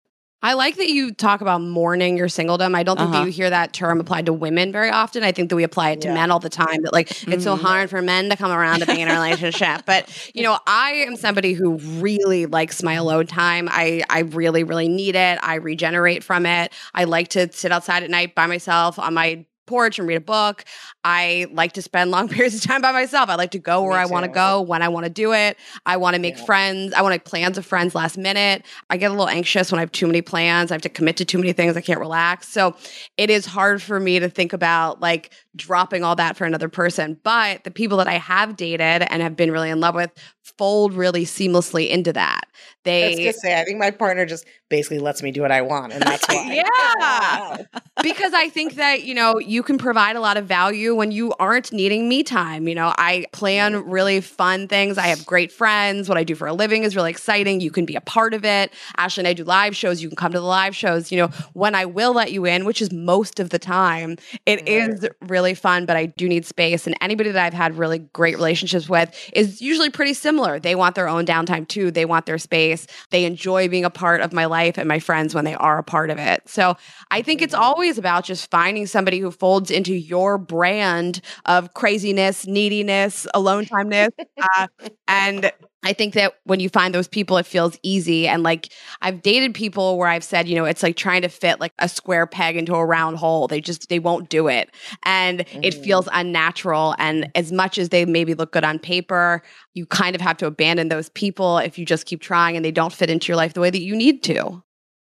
I 0.43 0.53
like 0.53 0.75
that 0.77 0.87
you 0.89 1.11
talk 1.13 1.41
about 1.41 1.61
mourning 1.61 2.15
your 2.15 2.27
singledom. 2.27 2.75
I 2.75 2.83
don't 2.83 2.97
think 2.97 3.09
Uh-huh. 3.09 3.19
that 3.21 3.25
you 3.25 3.31
hear 3.31 3.49
that 3.49 3.73
term 3.73 3.99
applied 3.99 4.27
to 4.27 4.33
women 4.33 4.71
very 4.71 4.89
often. 4.89 5.23
I 5.23 5.31
think 5.31 5.49
that 5.49 5.55
we 5.55 5.63
apply 5.63 5.91
it 5.91 6.01
to 6.01 6.09
Yeah. 6.09 6.13
men 6.13 6.29
all 6.31 6.39
the 6.39 6.49
time. 6.49 6.83
That 6.83 6.93
like 6.93 7.11
it's 7.31 7.43
so 7.43 7.55
Mhm. 7.55 7.61
hard 7.61 7.89
for 7.89 8.01
men 8.03 8.29
to 8.29 8.35
come 8.37 8.51
around 8.51 8.79
to 8.81 8.85
being 8.85 8.99
in 9.01 9.07
a 9.09 9.13
relationship. 9.13 9.81
But 9.87 10.09
you 10.35 10.43
know, 10.43 10.59
I 10.67 10.91
am 11.07 11.15
somebody 11.15 11.53
who 11.53 11.77
really 11.99 12.45
likes 12.45 12.83
my 12.83 12.93
alone 12.93 13.25
time. 13.25 13.67
I 13.71 14.03
I 14.09 14.19
really 14.19 14.63
really 14.63 14.87
need 14.87 15.15
it. 15.15 15.39
I 15.41 15.55
regenerate 15.55 16.23
from 16.23 16.45
it. 16.45 16.71
I 16.93 17.05
like 17.05 17.29
to 17.29 17.51
sit 17.51 17.71
outside 17.71 18.03
at 18.03 18.09
night 18.11 18.35
by 18.35 18.45
myself 18.45 18.99
on 18.99 19.13
my 19.15 19.45
porch 19.67 19.99
and 19.99 20.07
read 20.07 20.15
a 20.15 20.21
book. 20.21 20.63
I 21.03 21.45
like 21.51 21.73
to 21.73 21.81
spend 21.81 22.09
long 22.17 22.27
periods 22.27 22.55
of 22.55 22.61
time 22.61 22.81
by 22.81 22.91
myself. 22.91 23.29
I 23.29 23.35
like 23.35 23.51
to 23.51 23.59
go 23.59 23.83
where 23.83 23.91
Me 23.91 23.97
I 23.97 24.05
want 24.05 24.25
to 24.25 24.31
go 24.31 24.61
when 24.61 24.81
I 24.81 24.87
want 24.89 25.03
to 25.05 25.09
do 25.11 25.33
it. 25.33 25.57
I 25.85 25.97
want 25.97 26.15
to 26.15 26.21
make 26.21 26.37
Yeah. 26.37 26.45
friends. 26.45 26.93
I 26.93 27.01
want 27.01 27.13
to 27.13 27.15
make 27.15 27.25
plans 27.25 27.57
with 27.57 27.65
friends 27.65 27.93
last 27.93 28.17
minute. 28.17 28.65
I 28.89 28.97
get 28.97 29.07
a 29.11 29.13
little 29.13 29.29
anxious 29.29 29.71
when 29.71 29.77
I 29.79 29.81
have 29.81 29.91
too 29.91 30.07
many 30.07 30.21
plans. 30.21 30.71
I 30.71 30.75
have 30.75 30.81
to 30.83 30.89
commit 30.89 31.17
to 31.17 31.25
too 31.25 31.37
many 31.37 31.53
things. 31.53 31.77
I 31.77 31.81
can't 31.81 31.99
relax. 31.99 32.47
So 32.49 32.75
it 33.17 33.29
is 33.29 33.45
hard 33.45 33.81
for 33.81 33.99
me 33.99 34.19
to 34.19 34.29
think 34.29 34.53
about 34.53 35.01
like 35.01 35.31
dropping 35.55 36.03
all 36.03 36.15
that 36.15 36.37
for 36.37 36.45
another 36.45 36.69
person. 36.69 37.19
But 37.23 37.63
the 37.63 37.71
people 37.71 37.97
that 37.97 38.07
I 38.07 38.13
have 38.17 38.55
dated 38.55 39.03
and 39.09 39.21
have 39.21 39.35
been 39.35 39.51
really 39.51 39.69
in 39.69 39.79
love 39.79 39.95
with 39.95 40.11
fold 40.57 40.93
really 40.93 41.25
seamlessly 41.25 41.89
into 41.89 42.13
that. 42.13 42.45
I 42.87 43.07
was 43.07 43.15
They 43.17 43.23
gonna 43.23 43.33
say, 43.33 43.59
I 43.59 43.63
think 43.63 43.79
my 43.79 43.91
partner 43.91 44.25
just 44.25 44.45
basically 44.69 44.99
lets 44.99 45.23
me 45.23 45.31
do 45.31 45.41
what 45.41 45.51
I 45.51 45.61
want, 45.61 45.93
and 45.93 46.01
that's 46.01 46.27
why. 46.29 46.63
Yeah. 46.63 47.57
because 48.03 48.33
I 48.33 48.49
think 48.49 48.75
that, 48.75 49.03
you 49.03 49.13
know, 49.13 49.39
you 49.39 49.63
can 49.63 49.77
provide 49.77 50.15
a 50.15 50.19
lot 50.19 50.37
of 50.37 50.45
value 50.45 50.93
when 50.95 51.11
you 51.11 51.33
aren't 51.39 51.71
needing 51.71 52.07
me 52.09 52.23
time. 52.23 52.67
You 52.67 52.75
know, 52.75 52.93
I 52.97 53.25
plan 53.31 53.89
really 53.89 54.21
fun 54.21 54.67
things. 54.67 54.97
I 54.97 55.07
have 55.07 55.25
great 55.25 55.51
friends. 55.51 56.09
What 56.09 56.17
I 56.17 56.23
do 56.23 56.35
for 56.35 56.47
a 56.47 56.53
living 56.53 56.83
is 56.83 56.95
really 56.95 57.09
exciting. 57.09 57.61
You 57.61 57.71
can 57.71 57.85
be 57.85 57.95
a 57.95 58.01
part 58.01 58.33
of 58.33 58.45
it. 58.45 58.71
Ashley 58.97 59.21
and 59.21 59.27
I 59.27 59.33
do 59.33 59.43
live 59.43 59.75
shows. 59.75 60.01
You 60.01 60.09
can 60.09 60.15
come 60.15 60.31
to 60.33 60.39
the 60.39 60.45
live 60.45 60.75
shows. 60.75 61.11
You 61.11 61.19
know, 61.19 61.27
when 61.53 61.75
I 61.75 61.85
will 61.85 62.13
let 62.13 62.31
you 62.31 62.45
in, 62.45 62.65
which 62.65 62.81
is 62.81 62.91
most 62.91 63.39
of 63.39 63.49
the 63.49 63.59
time, 63.59 64.17
it 64.45 64.67
is 64.67 65.07
really 65.27 65.53
fun, 65.53 65.85
but 65.85 65.95
I 65.95 66.07
do 66.07 66.27
need 66.27 66.45
space. 66.45 66.85
And 66.85 66.95
anybody 67.01 67.31
that 67.31 67.45
I've 67.45 67.53
had 67.53 67.77
really 67.77 67.99
great 67.99 68.35
relationships 68.35 68.89
with 68.89 69.13
is 69.33 69.61
usually 69.61 69.89
pretty 69.89 70.13
similar. 70.13 70.59
They 70.59 70.75
want 70.75 70.95
their 70.95 71.07
own 71.07 71.25
downtime 71.25 71.67
too. 71.67 71.91
They 71.91 72.05
want 72.05 72.25
their 72.25 72.37
space. 72.37 72.76
They 73.09 73.25
enjoy 73.25 73.67
being 73.69 73.85
a 73.85 73.89
part 73.89 74.21
of 74.21 74.33
my 74.33 74.45
life 74.45 74.77
and 74.77 74.87
my 74.87 74.99
friends 74.99 75.33
when 75.33 75.45
they 75.45 75.55
are 75.55 75.79
a 75.79 75.83
part 75.83 76.09
of 76.09 76.19
it. 76.19 76.41
So 76.45 76.75
I 77.09 77.21
think 77.21 77.41
it's 77.41 77.53
always 77.53 77.97
about 77.97 78.25
just 78.25 78.51
finding 78.51 78.85
somebody 78.85 79.19
who 79.19 79.31
folds 79.31 79.71
into 79.71 79.93
your 79.93 80.37
brand 80.37 81.21
of 81.45 81.73
craziness, 81.73 82.45
neediness, 82.45 83.25
alone 83.33 83.65
timeness. 83.65 84.09
uh, 84.57 84.67
and 85.07 85.51
I 85.83 85.93
think 85.93 86.15
that 86.15 86.33
when 86.43 86.59
you 86.59 86.69
find 86.69 86.93
those 86.93 87.07
people, 87.07 87.37
it 87.37 87.45
feels 87.45 87.77
easy. 87.83 88.27
And 88.27 88.41
like 88.41 88.73
I've 89.01 89.21
dated 89.21 89.53
people 89.53 89.97
where 89.97 90.07
I've 90.07 90.23
said, 90.23 90.47
you 90.47 90.55
know, 90.55 90.65
it's 90.65 90.81
like 90.81 90.95
trying 90.95 91.21
to 91.21 91.29
fit 91.29 91.59
like 91.59 91.71
a 91.79 91.87
square 91.87 92.25
peg 92.25 92.57
into 92.57 92.73
a 92.73 92.85
round 92.85 93.17
hole. 93.17 93.47
They 93.47 93.61
just, 93.61 93.87
they 93.87 93.99
won't 93.99 94.29
do 94.29 94.47
it. 94.47 94.69
And 95.03 95.41
it 95.61 95.75
Mm. 95.75 95.83
feels 95.83 96.09
unnatural. 96.11 96.95
And 96.97 97.29
as 97.35 97.51
much 97.51 97.77
as 97.77 97.89
they 97.89 98.05
maybe 98.05 98.33
look 98.33 98.51
good 98.51 98.63
on 98.63 98.79
paper, 98.79 99.43
you 99.75 99.85
kind 99.85 100.15
of 100.15 100.21
have 100.21 100.37
to 100.37 100.47
abandon 100.47 100.89
those 100.89 101.09
people 101.09 101.59
if 101.59 101.77
you 101.77 101.85
just 101.85 102.05
keep 102.05 102.21
trying 102.21 102.55
and 102.55 102.65
they 102.65 102.71
don't 102.71 102.91
fit 102.91 103.09
into 103.09 103.27
your 103.27 103.37
life 103.37 103.53
the 103.53 103.61
way 103.61 103.69
that 103.69 103.81
you 103.81 103.95
need 103.95 104.23
to. 104.23 104.63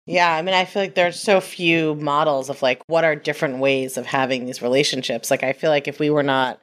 Yeah, 0.06 0.34
I 0.34 0.42
mean, 0.42 0.54
I 0.54 0.64
feel 0.64 0.82
like 0.82 0.94
there's 0.94 1.20
so 1.20 1.40
few 1.40 1.94
models 1.96 2.50
of 2.50 2.62
like 2.62 2.82
what 2.86 3.04
are 3.04 3.14
different 3.14 3.58
ways 3.58 3.96
of 3.96 4.06
having 4.06 4.44
these 4.44 4.60
relationships. 4.60 5.30
Like, 5.30 5.44
I 5.44 5.52
feel 5.52 5.70
like 5.70 5.86
if 5.86 6.00
we 6.00 6.10
were 6.10 6.22
not, 6.24 6.60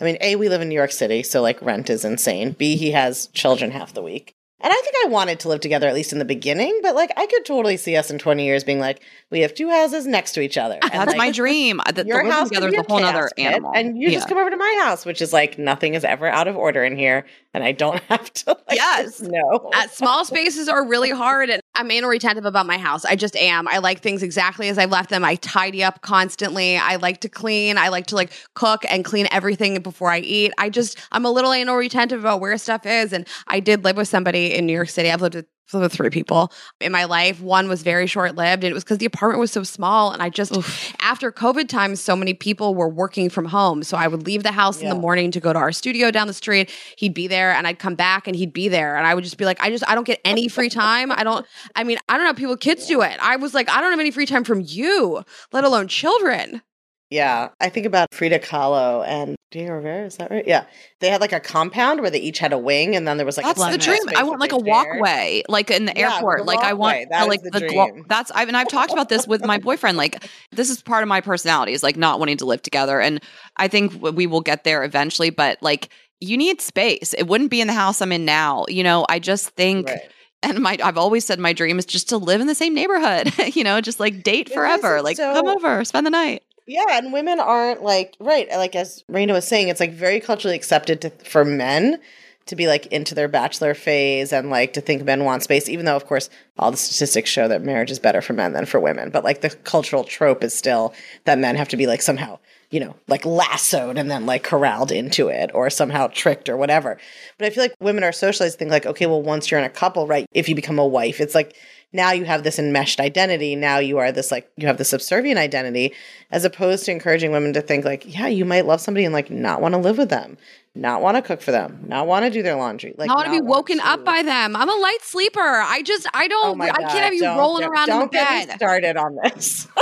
I 0.00 0.04
mean, 0.04 0.16
A, 0.20 0.36
we 0.36 0.48
live 0.48 0.62
in 0.62 0.68
New 0.68 0.74
York 0.74 0.92
City, 0.92 1.22
so 1.22 1.42
like 1.42 1.60
rent 1.62 1.90
is 1.90 2.04
insane. 2.04 2.52
B, 2.52 2.76
he 2.76 2.90
has 2.92 3.26
children 3.28 3.70
half 3.70 3.92
the 3.94 4.02
week. 4.02 4.34
And 4.62 4.70
I 4.70 4.76
think 4.76 4.94
I 5.06 5.08
wanted 5.08 5.40
to 5.40 5.48
live 5.48 5.60
together 5.60 5.88
at 5.88 5.94
least 5.94 6.12
in 6.12 6.18
the 6.18 6.24
beginning, 6.26 6.80
but 6.82 6.94
like 6.94 7.10
I 7.16 7.24
could 7.26 7.46
totally 7.46 7.78
see 7.78 7.96
us 7.96 8.10
in 8.10 8.18
20 8.18 8.44
years 8.44 8.62
being 8.62 8.78
like, 8.78 9.00
we 9.30 9.40
have 9.40 9.54
two 9.54 9.70
houses 9.70 10.06
next 10.06 10.32
to 10.32 10.42
each 10.42 10.58
other. 10.58 10.78
And, 10.82 10.92
That's 10.92 11.08
like, 11.08 11.16
my 11.16 11.30
dream. 11.30 11.80
The, 11.86 12.02
the 12.02 12.06
your 12.06 12.18
living 12.18 12.32
house 12.32 12.48
together 12.50 12.68
is 12.68 12.74
a 12.74 12.82
whole 12.86 13.02
other 13.02 13.30
animal. 13.38 13.72
And 13.74 13.96
you 13.96 14.08
Yeah. 14.10 14.16
just 14.18 14.28
come 14.28 14.36
over 14.36 14.50
to 14.50 14.56
my 14.58 14.80
house, 14.84 15.06
which 15.06 15.22
is 15.22 15.32
like 15.32 15.58
nothing 15.58 15.94
is 15.94 16.04
ever 16.04 16.26
out 16.26 16.46
of 16.46 16.56
order 16.56 16.84
in 16.84 16.94
here. 16.98 17.24
And 17.54 17.64
I 17.64 17.72
don't 17.72 18.00
have 18.10 18.30
to 18.34 18.50
like 18.68 18.76
Yes. 18.76 19.20
no. 19.22 19.70
Uh, 19.74 19.86
small 19.88 20.26
spaces 20.26 20.68
are 20.68 20.86
really 20.86 21.10
hard 21.10 21.48
and 21.48 21.59
I'm 21.74 21.90
anal 21.90 22.10
retentive 22.10 22.44
about 22.44 22.66
my 22.66 22.78
house. 22.78 23.04
I 23.04 23.16
just 23.16 23.36
am. 23.36 23.68
I 23.68 23.78
like 23.78 24.00
things 24.00 24.22
exactly 24.22 24.68
as 24.68 24.76
I've 24.76 24.90
left 24.90 25.10
them. 25.10 25.24
I 25.24 25.36
tidy 25.36 25.82
up 25.84 26.02
constantly. 26.02 26.76
I 26.76 26.96
like 26.96 27.20
to 27.20 27.28
clean. 27.28 27.78
I 27.78 27.88
like 27.88 28.06
to 28.06 28.16
like 28.16 28.32
cook 28.54 28.84
and 28.88 29.04
clean 29.04 29.28
everything 29.30 29.80
before 29.80 30.10
I 30.10 30.18
eat. 30.18 30.52
I 30.58 30.68
just 30.68 30.98
I'm 31.12 31.24
a 31.24 31.30
little 31.30 31.52
anal 31.52 31.76
retentive 31.76 32.20
about 32.20 32.40
where 32.40 32.56
stuff 32.58 32.86
is. 32.86 33.12
And 33.12 33.26
I 33.46 33.60
did 33.60 33.84
live 33.84 33.96
with 33.96 34.08
somebody 34.08 34.52
in 34.54 34.66
New 34.66 34.72
York 34.72 34.88
City. 34.88 35.10
I've 35.10 35.22
lived 35.22 35.36
with 35.36 35.46
lived 35.74 35.82
with 35.82 35.92
three 35.92 36.10
people 36.10 36.52
in 36.80 36.92
my 36.92 37.04
life. 37.04 37.40
One 37.40 37.68
was 37.68 37.82
very 37.82 38.06
short 38.06 38.34
lived, 38.34 38.64
and 38.64 38.70
it 38.70 38.74
was 38.74 38.84
because 38.84 38.98
the 38.98 39.06
apartment 39.06 39.40
was 39.40 39.52
so 39.52 39.62
small. 39.62 40.12
And 40.12 40.22
I 40.22 40.28
just, 40.28 40.52
after 41.00 41.30
COVID 41.32 41.68
times, 41.68 42.00
so 42.00 42.16
many 42.16 42.34
people 42.34 42.74
were 42.74 42.88
working 42.88 43.30
from 43.30 43.46
home. 43.46 43.82
So 43.82 43.96
I 43.96 44.08
would 44.08 44.26
leave 44.26 44.42
the 44.42 44.52
house 44.52 44.80
in 44.80 44.88
the 44.88 44.94
morning 44.94 45.30
to 45.32 45.40
go 45.40 45.52
to 45.52 45.58
our 45.58 45.72
studio 45.72 46.10
down 46.10 46.26
the 46.26 46.34
street. 46.34 46.70
He'd 46.96 47.14
be 47.14 47.26
there, 47.26 47.52
and 47.52 47.66
I'd 47.66 47.78
come 47.78 47.94
back, 47.94 48.26
and 48.26 48.36
he'd 48.36 48.52
be 48.52 48.68
there, 48.68 48.96
and 48.96 49.06
I 49.06 49.14
would 49.14 49.24
just 49.24 49.38
be 49.38 49.44
like, 49.44 49.60
I 49.62 49.70
just, 49.70 49.88
I 49.88 49.94
don't 49.94 50.06
get 50.06 50.20
any 50.24 50.48
free 50.48 50.68
time. 50.68 51.12
I 51.12 51.24
don't. 51.24 51.46
I 51.74 51.84
mean, 51.84 51.98
I 52.08 52.14
don't 52.14 52.24
know 52.24 52.30
how 52.30 52.34
people 52.34 52.56
kids 52.56 52.86
do 52.86 53.02
it. 53.02 53.16
I 53.20 53.36
was 53.36 53.54
like, 53.54 53.68
I 53.70 53.80
don't 53.80 53.90
have 53.90 54.00
any 54.00 54.10
free 54.10 54.26
time 54.26 54.44
from 54.44 54.62
you, 54.64 55.22
let 55.52 55.64
alone 55.64 55.88
children. 55.88 56.62
Yeah, 57.10 57.48
I 57.60 57.70
think 57.70 57.86
about 57.86 58.14
Frida 58.14 58.38
Kahlo 58.38 59.04
and 59.04 59.34
Diego 59.50 59.72
Rivera. 59.72 60.06
Is 60.06 60.16
that 60.18 60.30
right? 60.30 60.46
Yeah, 60.46 60.66
they 61.00 61.08
had 61.08 61.20
like 61.20 61.32
a 61.32 61.40
compound 61.40 62.00
where 62.00 62.10
they 62.10 62.20
each 62.20 62.38
had 62.38 62.52
a 62.52 62.58
wing, 62.58 62.94
and 62.94 63.06
then 63.06 63.16
there 63.16 63.26
was 63.26 63.36
like 63.36 63.46
That's 63.46 63.60
a 63.60 63.72
the 63.72 63.78
dream. 63.78 63.98
I 64.14 64.22
want 64.22 64.38
like 64.38 64.52
a 64.52 64.56
walkway, 64.58 65.42
like 65.48 65.72
in 65.72 65.86
the 65.86 65.92
Yeah, 65.96 66.14
airport. 66.14 66.46
Like 66.46 66.60
I 66.60 66.72
want. 66.72 67.08
That 67.10 67.26
like 67.26 67.42
the 67.42 67.50
the, 67.50 67.66
glo- 67.66 68.04
that's 68.06 68.30
I've 68.30 68.46
and 68.46 68.56
I've 68.56 68.68
talked 68.68 68.92
about 68.92 69.08
this 69.08 69.26
with 69.26 69.44
my 69.44 69.58
boyfriend. 69.58 69.98
Like 69.98 70.24
this 70.52 70.70
is 70.70 70.82
part 70.82 71.02
of 71.02 71.08
my 71.08 71.20
personality 71.20 71.72
is 71.72 71.82
like 71.82 71.96
not 71.96 72.20
wanting 72.20 72.36
to 72.36 72.44
live 72.44 72.62
together, 72.62 73.00
and 73.00 73.20
I 73.56 73.66
think 73.66 74.00
we 74.00 74.28
will 74.28 74.40
get 74.40 74.62
there 74.62 74.84
eventually. 74.84 75.30
But 75.30 75.58
like 75.60 75.88
you 76.20 76.36
need 76.36 76.60
space. 76.60 77.12
It 77.14 77.24
wouldn't 77.26 77.50
be 77.50 77.60
in 77.60 77.66
the 77.66 77.72
house 77.72 78.00
I'm 78.00 78.12
in 78.12 78.24
now. 78.24 78.66
You 78.68 78.84
know, 78.84 79.04
I 79.08 79.18
just 79.18 79.50
think. 79.50 79.88
Right. 79.88 80.00
And 80.42 80.60
my, 80.60 80.78
I've 80.82 80.96
always 80.96 81.26
said 81.26 81.38
my 81.38 81.52
dream 81.52 81.78
is 81.78 81.84
just 81.84 82.08
to 82.08 82.16
live 82.16 82.40
in 82.40 82.46
the 82.46 82.54
same 82.54 82.72
neighborhood, 82.72 83.30
you 83.54 83.62
know, 83.62 83.78
just 83.82 84.00
like 84.00 84.22
date 84.22 84.50
forever, 84.50 85.02
like 85.02 85.18
so- 85.18 85.34
come 85.34 85.48
over, 85.48 85.84
spend 85.84 86.06
the 86.06 86.10
night. 86.10 86.42
Yeah, 86.70 86.98
and 86.98 87.12
women 87.12 87.40
aren't 87.40 87.82
like 87.82 88.14
right. 88.20 88.48
Like 88.48 88.76
as 88.76 89.02
Rayna 89.10 89.32
was 89.32 89.44
saying, 89.44 89.66
it's 89.66 89.80
like 89.80 89.92
very 89.92 90.20
culturally 90.20 90.54
accepted 90.54 91.00
to, 91.00 91.10
for 91.10 91.44
men 91.44 91.98
to 92.46 92.54
be 92.54 92.68
like 92.68 92.86
into 92.86 93.12
their 93.12 93.26
bachelor 93.26 93.74
phase 93.74 94.32
and 94.32 94.50
like 94.50 94.72
to 94.74 94.80
think 94.80 95.02
men 95.02 95.24
want 95.24 95.42
space. 95.42 95.68
Even 95.68 95.84
though, 95.84 95.96
of 95.96 96.06
course, 96.06 96.30
all 96.60 96.70
the 96.70 96.76
statistics 96.76 97.28
show 97.28 97.48
that 97.48 97.62
marriage 97.62 97.90
is 97.90 97.98
better 97.98 98.22
for 98.22 98.34
men 98.34 98.52
than 98.52 98.66
for 98.66 98.78
women. 98.78 99.10
But 99.10 99.24
like 99.24 99.40
the 99.40 99.50
cultural 99.50 100.04
trope 100.04 100.44
is 100.44 100.54
still 100.54 100.94
that 101.24 101.40
men 101.40 101.56
have 101.56 101.68
to 101.70 101.76
be 101.76 101.88
like 101.88 102.02
somehow 102.02 102.38
you 102.70 102.78
know 102.78 102.94
like 103.08 103.26
lassoed 103.26 103.98
and 103.98 104.08
then 104.08 104.24
like 104.24 104.44
corralled 104.44 104.92
into 104.92 105.26
it 105.26 105.50
or 105.52 105.70
somehow 105.70 106.06
tricked 106.06 106.48
or 106.48 106.56
whatever. 106.56 106.98
But 107.36 107.46
I 107.46 107.50
feel 107.50 107.64
like 107.64 107.74
women 107.80 108.04
are 108.04 108.12
socialized 108.12 108.54
to 108.54 108.58
think 108.60 108.70
like 108.70 108.86
okay, 108.86 109.06
well, 109.06 109.22
once 109.22 109.50
you're 109.50 109.58
in 109.58 109.66
a 109.66 109.70
couple, 109.70 110.06
right? 110.06 110.24
If 110.32 110.48
you 110.48 110.54
become 110.54 110.78
a 110.78 110.86
wife, 110.86 111.20
it's 111.20 111.34
like 111.34 111.56
now 111.92 112.12
you 112.12 112.24
have 112.24 112.44
this 112.44 112.58
enmeshed 112.58 113.00
identity. 113.00 113.56
Now 113.56 113.78
you 113.78 113.98
are 113.98 114.12
this 114.12 114.30
like 114.30 114.50
you 114.56 114.66
have 114.66 114.78
this 114.78 114.88
subservient 114.90 115.38
identity, 115.38 115.92
as 116.30 116.44
opposed 116.44 116.84
to 116.84 116.92
encouraging 116.92 117.32
women 117.32 117.52
to 117.54 117.60
think 117.62 117.84
like, 117.84 118.04
yeah, 118.06 118.26
you 118.28 118.44
might 118.44 118.66
love 118.66 118.80
somebody 118.80 119.04
and 119.04 119.12
like 119.12 119.30
not 119.30 119.60
want 119.60 119.72
to 119.74 119.78
live 119.78 119.98
with 119.98 120.08
them, 120.10 120.36
not 120.74 121.02
want 121.02 121.16
to 121.16 121.22
cook 121.22 121.40
for 121.42 121.50
them, 121.50 121.82
not 121.86 122.06
want 122.06 122.24
to 122.24 122.30
do 122.30 122.42
their 122.42 122.54
laundry, 122.56 122.94
like 122.96 123.10
I 123.10 123.14
want 123.14 123.26
to 123.26 123.30
be 123.32 123.38
not 123.40 123.46
woken 123.48 123.78
to- 123.78 123.86
up 123.88 124.04
by 124.04 124.22
them. 124.22 124.54
I'm 124.54 124.68
a 124.68 124.74
light 124.74 125.02
sleeper. 125.02 125.40
I 125.40 125.82
just, 125.82 126.06
I 126.14 126.26
Oh 126.26 126.28
don't, 126.28 126.58
my 126.58 126.68
I 126.70 126.72
can't 126.82 126.90
have 127.04 127.14
you 127.14 127.20
don't 127.22 127.38
rolling 127.38 127.62
get- 127.62 127.70
around 127.70 127.88
in 127.88 127.94
the 127.94 128.00
don't 128.00 128.12
get 128.12 128.48
me 128.48 128.54
started 128.54 128.96
on 128.96 129.16
this. 129.24 129.66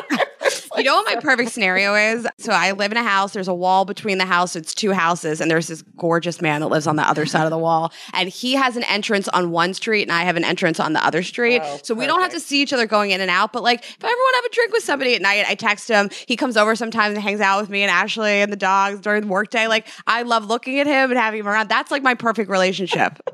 You 0.78 0.84
know 0.84 0.94
what 0.94 1.06
my 1.06 1.20
perfect 1.20 1.50
scenario 1.50 1.94
is? 1.94 2.26
So 2.38 2.52
I 2.52 2.70
live 2.72 2.92
in 2.92 2.98
a 2.98 3.02
house. 3.02 3.32
There's 3.32 3.48
a 3.48 3.54
wall 3.54 3.84
between 3.84 4.18
the 4.18 4.24
house. 4.24 4.54
It's 4.54 4.74
two 4.74 4.92
houses, 4.92 5.40
and 5.40 5.50
there's 5.50 5.66
this 5.66 5.82
gorgeous 5.96 6.40
man 6.40 6.60
that 6.60 6.68
lives 6.68 6.86
on 6.86 6.94
the 6.94 7.02
other 7.02 7.26
side 7.26 7.44
of 7.44 7.50
the 7.50 7.58
wall. 7.58 7.92
And 8.14 8.28
he 8.28 8.54
has 8.54 8.76
an 8.76 8.84
entrance 8.84 9.26
on 9.28 9.50
one 9.50 9.74
street, 9.74 10.02
and 10.02 10.12
I 10.12 10.22
have 10.22 10.36
an 10.36 10.44
entrance 10.44 10.78
on 10.78 10.92
the 10.92 11.04
other 11.04 11.24
street. 11.24 11.60
Oh, 11.64 11.80
so 11.82 11.94
we 11.94 12.06
don't 12.06 12.20
have 12.20 12.30
to 12.30 12.40
see 12.40 12.62
each 12.62 12.72
other 12.72 12.86
going 12.86 13.10
in 13.10 13.20
and 13.20 13.30
out. 13.30 13.52
But 13.52 13.64
like, 13.64 13.80
if 13.80 14.04
I 14.04 14.06
ever 14.06 14.16
want 14.16 14.34
to 14.34 14.36
have 14.36 14.44
a 14.44 14.54
drink 14.54 14.72
with 14.72 14.84
somebody 14.84 15.14
at 15.16 15.22
night, 15.22 15.44
I 15.48 15.56
text 15.56 15.88
him. 15.88 16.10
He 16.26 16.36
comes 16.36 16.56
over 16.56 16.76
sometimes 16.76 17.14
and 17.14 17.22
hangs 17.22 17.40
out 17.40 17.60
with 17.60 17.70
me 17.70 17.82
and 17.82 17.90
Ashley 17.90 18.40
and 18.40 18.52
the 18.52 18.56
dogs 18.56 19.00
during 19.00 19.22
the 19.22 19.28
workday. 19.28 19.66
Like, 19.66 19.88
I 20.06 20.22
love 20.22 20.46
looking 20.46 20.78
at 20.78 20.86
him 20.86 21.10
and 21.10 21.18
having 21.18 21.40
him 21.40 21.48
around. 21.48 21.68
That's 21.68 21.90
like 21.90 22.02
my 22.02 22.14
perfect 22.14 22.50
relationship. 22.50 23.18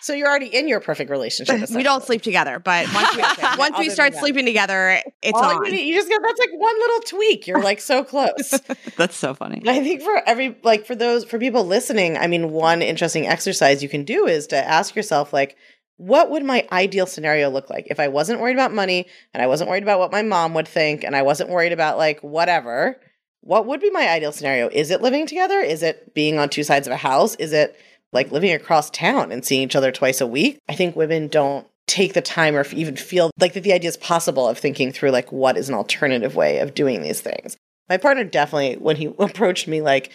so 0.00 0.12
you're 0.12 0.28
already 0.28 0.46
in 0.46 0.68
your 0.68 0.80
perfect 0.80 1.10
relationship. 1.10 1.70
we 1.74 1.82
don't 1.82 2.02
sleep 2.02 2.22
together, 2.22 2.58
but 2.58 2.92
once 2.94 3.16
we, 3.16 3.22
Okay, 3.32 3.48
once 3.58 3.78
we 3.78 3.90
start 3.90 4.12
that. 4.12 4.20
sleeping 4.20 4.44
together, 4.44 5.00
it's 5.22 5.38
All 5.38 5.44
on. 5.44 5.66
you, 5.66 5.72
you 5.78 5.94
just 5.94 6.08
get 6.08 6.20
that's 6.22 6.38
like 6.38 6.50
one 6.52 6.78
little 6.78 7.00
tweak. 7.00 7.46
You're 7.46 7.62
like 7.62 7.80
so 7.80 8.04
close. 8.04 8.58
That's 8.96 9.16
so 9.16 9.34
funny. 9.34 9.62
I 9.66 9.80
think 9.82 10.02
for 10.02 10.22
every 10.26 10.56
like 10.62 10.86
for 10.86 10.94
those 10.94 11.24
for 11.24 11.38
people 11.38 11.64
listening, 11.64 12.16
I 12.16 12.26
mean, 12.26 12.50
one 12.50 12.82
interesting 12.82 13.26
exercise 13.26 13.82
you 13.82 13.88
can 13.88 14.04
do 14.04 14.26
is 14.26 14.46
to 14.48 14.56
ask 14.56 14.94
yourself 14.94 15.32
like, 15.32 15.56
what 15.96 16.30
would 16.30 16.44
my 16.44 16.66
ideal 16.72 17.06
scenario 17.06 17.50
look 17.50 17.68
like 17.68 17.86
if 17.90 18.00
I 18.00 18.08
wasn't 18.08 18.40
worried 18.40 18.56
about 18.56 18.72
money 18.72 19.06
and 19.34 19.42
I 19.42 19.46
wasn't 19.46 19.68
worried 19.70 19.82
about 19.82 19.98
what 19.98 20.12
my 20.12 20.22
mom 20.22 20.54
would 20.54 20.68
think 20.68 21.04
and 21.04 21.14
I 21.14 21.22
wasn't 21.22 21.50
worried 21.50 21.72
about 21.72 21.98
like 21.98 22.20
whatever. 22.20 22.98
What 23.42 23.66
would 23.66 23.80
be 23.80 23.90
my 23.90 24.08
ideal 24.08 24.32
scenario? 24.32 24.68
Is 24.68 24.90
it 24.90 25.00
living 25.00 25.26
together? 25.26 25.60
Is 25.60 25.82
it 25.82 26.12
being 26.14 26.38
on 26.38 26.50
two 26.50 26.62
sides 26.62 26.86
of 26.86 26.92
a 26.92 26.96
house? 26.98 27.34
Is 27.36 27.52
it 27.54 27.74
like 28.12 28.32
living 28.32 28.52
across 28.52 28.90
town 28.90 29.32
and 29.32 29.44
seeing 29.44 29.62
each 29.62 29.76
other 29.76 29.92
twice 29.92 30.20
a 30.20 30.26
week? 30.26 30.58
I 30.68 30.74
think 30.74 30.96
women 30.96 31.28
don't 31.28 31.66
take 31.90 32.12
the 32.12 32.22
time 32.22 32.54
or 32.54 32.64
even 32.72 32.94
feel 32.94 33.32
like 33.40 33.52
that 33.54 33.64
the 33.64 33.72
idea 33.72 33.88
is 33.88 33.96
possible 33.96 34.48
of 34.48 34.56
thinking 34.56 34.92
through 34.92 35.10
like 35.10 35.32
what 35.32 35.56
is 35.56 35.68
an 35.68 35.74
alternative 35.74 36.36
way 36.36 36.58
of 36.58 36.72
doing 36.72 37.02
these 37.02 37.20
things 37.20 37.56
my 37.88 37.96
partner 37.96 38.22
definitely 38.22 38.76
when 38.76 38.94
he 38.94 39.06
approached 39.18 39.66
me 39.66 39.82
like 39.82 40.12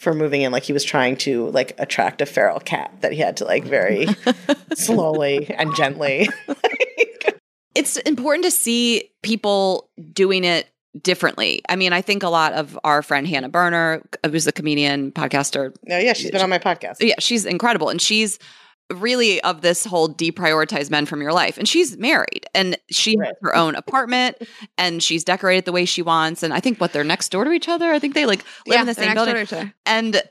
for 0.00 0.14
moving 0.14 0.40
in 0.40 0.52
like 0.52 0.62
he 0.62 0.72
was 0.72 0.82
trying 0.82 1.16
to 1.16 1.50
like 1.50 1.74
attract 1.78 2.22
a 2.22 2.26
feral 2.26 2.60
cat 2.60 2.92
that 3.02 3.12
he 3.12 3.18
had 3.18 3.36
to 3.36 3.44
like 3.44 3.64
very 3.64 4.06
slowly 4.74 5.46
and 5.50 5.76
gently 5.76 6.28
it's 7.74 7.98
important 7.98 8.44
to 8.44 8.50
see 8.50 9.10
people 9.22 9.90
doing 10.12 10.44
it 10.44 10.66
differently. 11.02 11.62
I 11.68 11.76
mean, 11.76 11.92
I 11.92 12.00
think 12.00 12.22
a 12.22 12.28
lot 12.28 12.52
of 12.52 12.78
our 12.84 13.02
friend 13.02 13.26
Hannah 13.26 13.48
Berner, 13.48 14.02
uh, 14.24 14.28
who's 14.28 14.46
a 14.46 14.52
comedian, 14.52 15.12
podcaster, 15.12 15.74
no 15.84 15.98
yeah 15.98 16.12
she's 16.12 16.30
been 16.30 16.42
on 16.42 16.50
my 16.50 16.58
podcast 16.58 16.96
yeah, 17.00 17.14
she's 17.18 17.44
incredible. 17.44 17.88
And 17.88 18.00
she's 18.00 18.38
really 18.90 19.40
of 19.42 19.60
this 19.60 19.84
whole 19.84 20.08
deprioritize 20.08 20.90
men 20.90 21.06
from 21.06 21.20
your 21.20 21.32
life. 21.32 21.58
And 21.58 21.68
she's 21.68 21.98
married 21.98 22.46
and 22.54 22.78
she 22.90 23.16
has 23.22 23.34
her 23.42 23.54
own 23.54 23.74
apartment 23.74 24.36
and 24.78 25.02
she's 25.02 25.24
decorated 25.24 25.66
the 25.66 25.72
way 25.72 25.84
she 25.84 26.02
wants. 26.02 26.42
And 26.42 26.54
I 26.54 26.60
think 26.60 26.80
what 26.80 26.92
they're 26.92 27.04
next 27.04 27.30
door 27.30 27.44
to 27.44 27.52
each 27.52 27.68
other. 27.68 27.92
I 27.92 27.98
think 27.98 28.14
they 28.14 28.24
like 28.24 28.44
live 28.66 28.80
in 28.80 28.86
the 28.86 28.94
same 28.94 29.14
building. 29.14 29.34
to 29.34 29.42
each 29.42 29.52
other. 29.52 29.74
And 29.84 30.22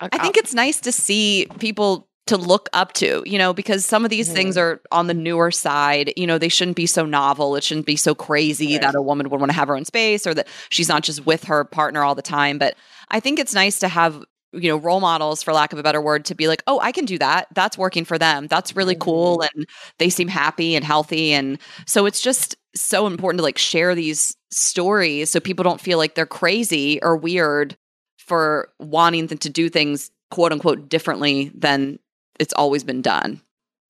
I 0.00 0.18
think 0.18 0.36
it's 0.36 0.54
nice 0.54 0.80
to 0.82 0.92
see 0.92 1.46
people 1.58 2.08
to 2.26 2.36
look 2.38 2.68
up 2.72 2.92
to, 2.94 3.22
you 3.26 3.36
know, 3.38 3.52
because 3.52 3.84
some 3.84 4.04
of 4.04 4.10
these 4.10 4.26
Mm-hmm. 4.28 4.34
things 4.36 4.56
are 4.56 4.80
on 4.90 5.08
the 5.08 5.14
newer 5.14 5.50
side. 5.50 6.12
You 6.16 6.26
know, 6.26 6.38
they 6.38 6.48
shouldn't 6.48 6.76
be 6.76 6.86
so 6.86 7.04
novel. 7.04 7.54
It 7.56 7.64
shouldn't 7.64 7.86
be 7.86 7.96
so 7.96 8.14
crazy 8.14 8.72
Right. 8.72 8.80
that 8.82 8.94
a 8.94 9.02
woman 9.02 9.28
would 9.28 9.40
want 9.40 9.50
to 9.50 9.56
have 9.56 9.68
her 9.68 9.76
own 9.76 9.84
space 9.84 10.26
or 10.26 10.32
that 10.34 10.48
she's 10.70 10.88
not 10.88 11.02
just 11.02 11.26
with 11.26 11.44
her 11.44 11.64
partner 11.64 12.02
all 12.02 12.14
the 12.14 12.22
time. 12.22 12.56
But 12.58 12.76
I 13.10 13.20
think 13.20 13.38
it's 13.38 13.52
nice 13.54 13.78
to 13.80 13.88
have, 13.88 14.24
you 14.52 14.70
know, 14.70 14.76
role 14.78 15.00
models, 15.00 15.42
for 15.42 15.52
lack 15.52 15.72
of 15.74 15.78
a 15.78 15.82
better 15.82 16.00
word, 16.00 16.24
to 16.26 16.34
be 16.34 16.48
like, 16.48 16.62
oh, 16.66 16.80
I 16.80 16.92
can 16.92 17.04
do 17.04 17.18
that. 17.18 17.48
That's 17.54 17.76
working 17.76 18.06
for 18.06 18.16
them. 18.18 18.46
That's 18.46 18.74
really 18.74 18.94
cool. 18.96 19.38
Mm-hmm. 19.40 19.58
And 19.58 19.66
they 19.98 20.08
seem 20.08 20.28
happy 20.28 20.74
and 20.76 20.84
healthy. 20.84 21.32
And 21.32 21.58
so 21.86 22.06
it's 22.06 22.22
just 22.22 22.56
so 22.74 23.06
important 23.06 23.38
to 23.40 23.42
like 23.42 23.58
share 23.58 23.94
these 23.94 24.34
stories 24.50 25.30
so 25.30 25.40
people 25.40 25.62
don't 25.62 25.80
feel 25.80 25.98
like 25.98 26.14
they're 26.14 26.24
crazy 26.26 27.00
or 27.02 27.16
weird 27.16 27.76
for 28.18 28.70
wanting 28.78 29.26
them 29.26 29.38
to 29.38 29.50
do 29.50 29.68
things 29.68 30.10
quote 30.30 30.52
unquote 30.52 30.88
differently 30.88 31.52
than 31.54 31.98
it's 32.38 32.54
always 32.54 32.84
been 32.84 33.02
done. 33.02 33.40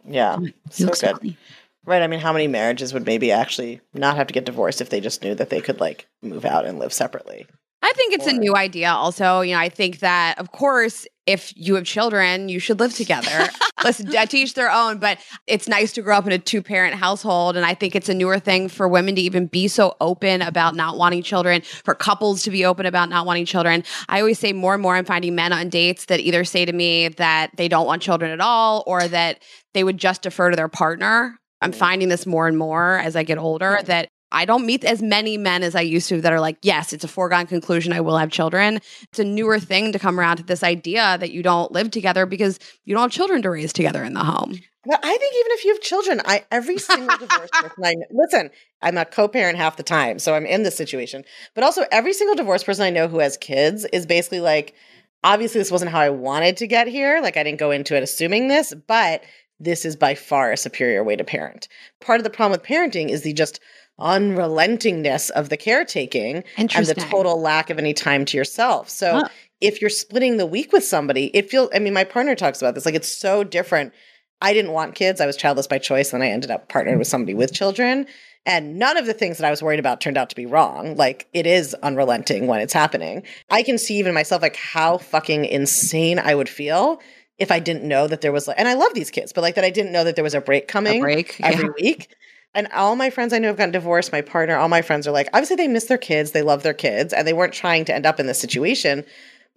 yeah 0.06 0.38
so 0.70 0.84
looks 0.84 1.00
good 1.00 1.16
funny. 1.18 1.36
right 1.84 2.02
i 2.02 2.06
mean 2.06 2.20
how 2.20 2.32
many 2.32 2.46
marriages 2.46 2.92
would 2.92 3.06
maybe 3.06 3.32
actually 3.32 3.80
not 3.94 4.16
have 4.16 4.26
to 4.26 4.34
get 4.34 4.44
divorced 4.44 4.80
if 4.80 4.90
they 4.90 5.00
just 5.00 5.22
knew 5.22 5.34
that 5.34 5.50
they 5.50 5.60
could 5.60 5.80
like 5.80 6.06
move 6.22 6.44
out 6.44 6.66
and 6.66 6.78
live 6.78 6.92
separately 6.92 7.46
I 7.84 7.92
think 7.92 8.14
it's 8.14 8.26
a 8.26 8.32
new 8.32 8.56
idea 8.56 8.88
also. 8.88 9.42
You 9.42 9.52
know, 9.52 9.60
I 9.60 9.68
think 9.68 9.98
that, 9.98 10.38
of 10.38 10.52
course, 10.52 11.06
if 11.26 11.52
you 11.56 11.74
have 11.76 11.84
children, 11.84 12.48
you 12.48 12.58
should 12.58 12.80
live 12.80 12.94
together. 12.94 13.48
Listen, 13.84 14.06
to 14.06 14.26
teach 14.26 14.54
their 14.54 14.70
own, 14.70 14.98
but 14.98 15.18
it's 15.46 15.68
nice 15.68 15.92
to 15.92 16.02
grow 16.02 16.16
up 16.16 16.26
in 16.26 16.32
a 16.32 16.38
two 16.38 16.62
parent 16.62 16.94
household. 16.94 17.56
And 17.56 17.66
I 17.66 17.74
think 17.74 17.94
it's 17.94 18.08
a 18.08 18.14
newer 18.14 18.38
thing 18.38 18.68
for 18.68 18.88
women 18.88 19.14
to 19.16 19.20
even 19.20 19.46
be 19.46 19.68
so 19.68 19.96
open 20.00 20.42
about 20.42 20.74
not 20.74 20.96
wanting 20.96 21.22
children, 21.22 21.62
for 21.62 21.94
couples 21.94 22.42
to 22.44 22.50
be 22.50 22.64
open 22.64 22.86
about 22.86 23.08
not 23.08 23.26
wanting 23.26 23.46
children. 23.46 23.84
I 24.08 24.20
always 24.20 24.38
say 24.38 24.52
more 24.52 24.74
and 24.74 24.82
more, 24.82 24.96
I'm 24.96 25.04
finding 25.04 25.34
men 25.34 25.52
on 25.52 25.68
dates 25.68 26.06
that 26.06 26.20
either 26.20 26.44
say 26.44 26.64
to 26.64 26.72
me 26.72 27.08
that 27.08 27.50
they 27.56 27.68
don't 27.68 27.86
want 27.86 28.02
children 28.02 28.30
at 28.30 28.40
all 28.40 28.84
or 28.86 29.06
that 29.08 29.42
they 29.72 29.84
would 29.84 29.98
just 29.98 30.22
defer 30.22 30.50
to 30.50 30.56
their 30.56 30.68
partner. 30.68 31.38
I'm 31.60 31.72
mm. 31.72 31.76
finding 31.76 32.08
this 32.08 32.26
more 32.26 32.46
and 32.46 32.58
more 32.58 32.98
as 32.98 33.16
I 33.16 33.22
get 33.22 33.38
older 33.38 33.80
that 33.84 34.08
I 34.34 34.44
don't 34.44 34.66
meet 34.66 34.84
as 34.84 35.00
many 35.00 35.38
men 35.38 35.62
as 35.62 35.74
I 35.74 35.80
used 35.80 36.08
to 36.08 36.20
that 36.20 36.32
are 36.32 36.40
like, 36.40 36.58
yes, 36.62 36.92
it's 36.92 37.04
a 37.04 37.08
foregone 37.08 37.46
conclusion. 37.46 37.92
I 37.92 38.00
will 38.00 38.18
have 38.18 38.30
children. 38.30 38.80
It's 39.04 39.18
a 39.20 39.24
newer 39.24 39.60
thing 39.60 39.92
to 39.92 39.98
come 39.98 40.18
around 40.18 40.38
to 40.38 40.42
this 40.42 40.64
idea 40.64 41.16
that 41.18 41.30
you 41.30 41.42
don't 41.42 41.70
live 41.70 41.90
together 41.90 42.26
because 42.26 42.58
you 42.84 42.94
don't 42.94 43.02
have 43.02 43.12
children 43.12 43.42
to 43.42 43.50
raise 43.50 43.72
together 43.72 44.02
in 44.02 44.12
the 44.12 44.24
home. 44.24 44.58
But 44.84 45.00
I 45.02 45.16
think 45.16 45.34
even 45.34 45.52
if 45.52 45.64
you 45.64 45.72
have 45.72 45.80
children, 45.80 46.20
I 46.24 46.44
every 46.50 46.78
single 46.78 47.16
divorce 47.16 47.48
person 47.52 47.76
I 47.84 47.94
know, 47.94 48.06
listen, 48.10 48.50
I'm 48.82 48.98
a 48.98 49.04
co-parent 49.04 49.56
half 49.56 49.76
the 49.76 49.82
time, 49.82 50.18
so 50.18 50.34
I'm 50.34 50.46
in 50.46 50.62
this 50.62 50.76
situation. 50.76 51.24
But 51.54 51.64
also 51.64 51.84
every 51.90 52.12
single 52.12 52.34
divorce 52.34 52.64
person 52.64 52.84
I 52.84 52.90
know 52.90 53.08
who 53.08 53.20
has 53.20 53.36
kids 53.36 53.86
is 53.92 54.04
basically 54.04 54.40
like, 54.40 54.74
obviously 55.22 55.60
this 55.60 55.70
wasn't 55.70 55.92
how 55.92 56.00
I 56.00 56.10
wanted 56.10 56.56
to 56.58 56.66
get 56.66 56.86
here. 56.86 57.20
Like 57.22 57.36
I 57.36 57.44
didn't 57.44 57.60
go 57.60 57.70
into 57.70 57.96
it 57.96 58.02
assuming 58.02 58.48
this, 58.48 58.74
but 58.86 59.22
this 59.60 59.84
is 59.84 59.96
by 59.96 60.14
far 60.14 60.52
a 60.52 60.56
superior 60.56 61.02
way 61.04 61.16
to 61.16 61.24
parent. 61.24 61.68
Part 62.00 62.20
of 62.20 62.24
the 62.24 62.30
problem 62.30 62.52
with 62.52 62.66
parenting 62.66 63.08
is 63.08 63.22
the 63.22 63.32
just 63.32 63.60
unrelentingness 63.98 65.30
of 65.30 65.48
the 65.48 65.56
caretaking 65.56 66.44
and 66.56 66.70
the 66.70 66.94
total 66.94 67.40
lack 67.40 67.70
of 67.70 67.78
any 67.78 67.94
time 67.94 68.24
to 68.26 68.36
yourself. 68.36 68.88
So 68.88 69.12
Huh. 69.12 69.28
if 69.60 69.80
you're 69.80 69.90
splitting 69.90 70.36
the 70.36 70.46
week 70.46 70.72
with 70.72 70.84
somebody, 70.84 71.26
it 71.36 71.50
feels 71.50 71.68
I 71.74 71.78
mean, 71.78 71.94
my 71.94 72.04
partner 72.04 72.34
talks 72.34 72.60
about 72.60 72.74
this, 72.74 72.86
like 72.86 72.94
it's 72.94 73.08
so 73.12 73.44
different. 73.44 73.92
I 74.40 74.52
didn't 74.52 74.72
want 74.72 74.94
kids. 74.94 75.20
I 75.20 75.26
was 75.26 75.36
childless 75.36 75.66
by 75.68 75.78
choice, 75.78 76.12
and 76.12 76.22
I 76.22 76.26
ended 76.28 76.50
up 76.50 76.68
partnered 76.68 76.98
with 76.98 77.06
somebody 77.06 77.34
with 77.34 77.52
children. 77.54 78.06
And 78.46 78.78
none 78.78 78.98
of 78.98 79.06
the 79.06 79.14
things 79.14 79.38
that 79.38 79.46
I 79.46 79.50
was 79.50 79.62
worried 79.62 79.78
about 79.78 80.02
turned 80.02 80.18
out 80.18 80.28
to 80.28 80.36
be 80.36 80.44
wrong. 80.44 80.96
Like 80.96 81.28
it 81.32 81.46
is 81.46 81.72
unrelenting 81.82 82.46
when 82.46 82.60
it's 82.60 82.74
happening. 82.74 83.22
I 83.50 83.62
can 83.62 83.78
see 83.78 83.96
even 83.96 84.12
myself 84.12 84.42
like 84.42 84.56
how 84.56 84.98
fucking 84.98 85.46
insane 85.46 86.18
I 86.18 86.34
would 86.34 86.48
feel 86.48 87.00
if 87.38 87.50
I 87.50 87.58
didn't 87.58 87.84
know 87.84 88.06
that 88.06 88.20
there 88.20 88.32
was 88.32 88.46
like 88.46 88.58
and 88.58 88.68
I 88.68 88.74
love 88.74 88.92
these 88.92 89.10
kids, 89.10 89.32
but 89.32 89.40
like 89.40 89.54
that 89.54 89.64
I 89.64 89.70
didn't 89.70 89.92
know 89.92 90.04
that 90.04 90.14
there 90.14 90.24
was 90.24 90.34
a 90.34 90.42
break 90.42 90.68
coming 90.68 90.98
A 90.98 91.00
break. 91.00 91.40
every 91.42 91.64
yeah. 91.64 91.70
week. 91.80 92.14
And 92.54 92.68
all 92.72 92.94
my 92.96 93.10
friends 93.10 93.32
I 93.32 93.38
know 93.38 93.48
have 93.48 93.56
gotten 93.56 93.72
divorced. 93.72 94.12
My 94.12 94.20
partner, 94.20 94.56
all 94.56 94.68
my 94.68 94.82
friends 94.82 95.06
are 95.08 95.12
like, 95.12 95.28
obviously 95.32 95.56
they 95.56 95.68
miss 95.68 95.86
their 95.86 95.98
kids, 95.98 96.30
they 96.30 96.42
love 96.42 96.62
their 96.62 96.74
kids, 96.74 97.12
and 97.12 97.26
they 97.26 97.32
weren't 97.32 97.52
trying 97.52 97.84
to 97.86 97.94
end 97.94 98.06
up 98.06 98.20
in 98.20 98.26
this 98.26 98.38
situation. 98.38 99.04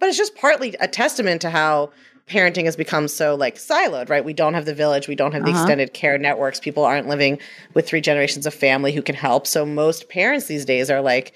But 0.00 0.08
it's 0.08 0.18
just 0.18 0.34
partly 0.36 0.74
a 0.80 0.88
testament 0.88 1.40
to 1.42 1.50
how 1.50 1.92
parenting 2.28 2.64
has 2.64 2.76
become 2.76 3.08
so 3.08 3.34
like 3.34 3.54
siloed, 3.56 4.10
right? 4.10 4.24
We 4.24 4.32
don't 4.34 4.54
have 4.54 4.66
the 4.66 4.74
village, 4.74 5.08
we 5.08 5.14
don't 5.14 5.32
have 5.32 5.44
the 5.44 5.50
Uh-huh. 5.50 5.60
extended 5.60 5.94
care 5.94 6.18
networks. 6.18 6.60
People 6.60 6.84
aren't 6.84 7.08
living 7.08 7.38
with 7.74 7.86
three 7.88 8.00
generations 8.00 8.46
of 8.46 8.52
family 8.52 8.92
who 8.92 9.00
can 9.02 9.14
help. 9.14 9.46
So 9.46 9.64
most 9.64 10.08
parents 10.08 10.46
these 10.46 10.64
days 10.64 10.90
are 10.90 11.00
like, 11.00 11.32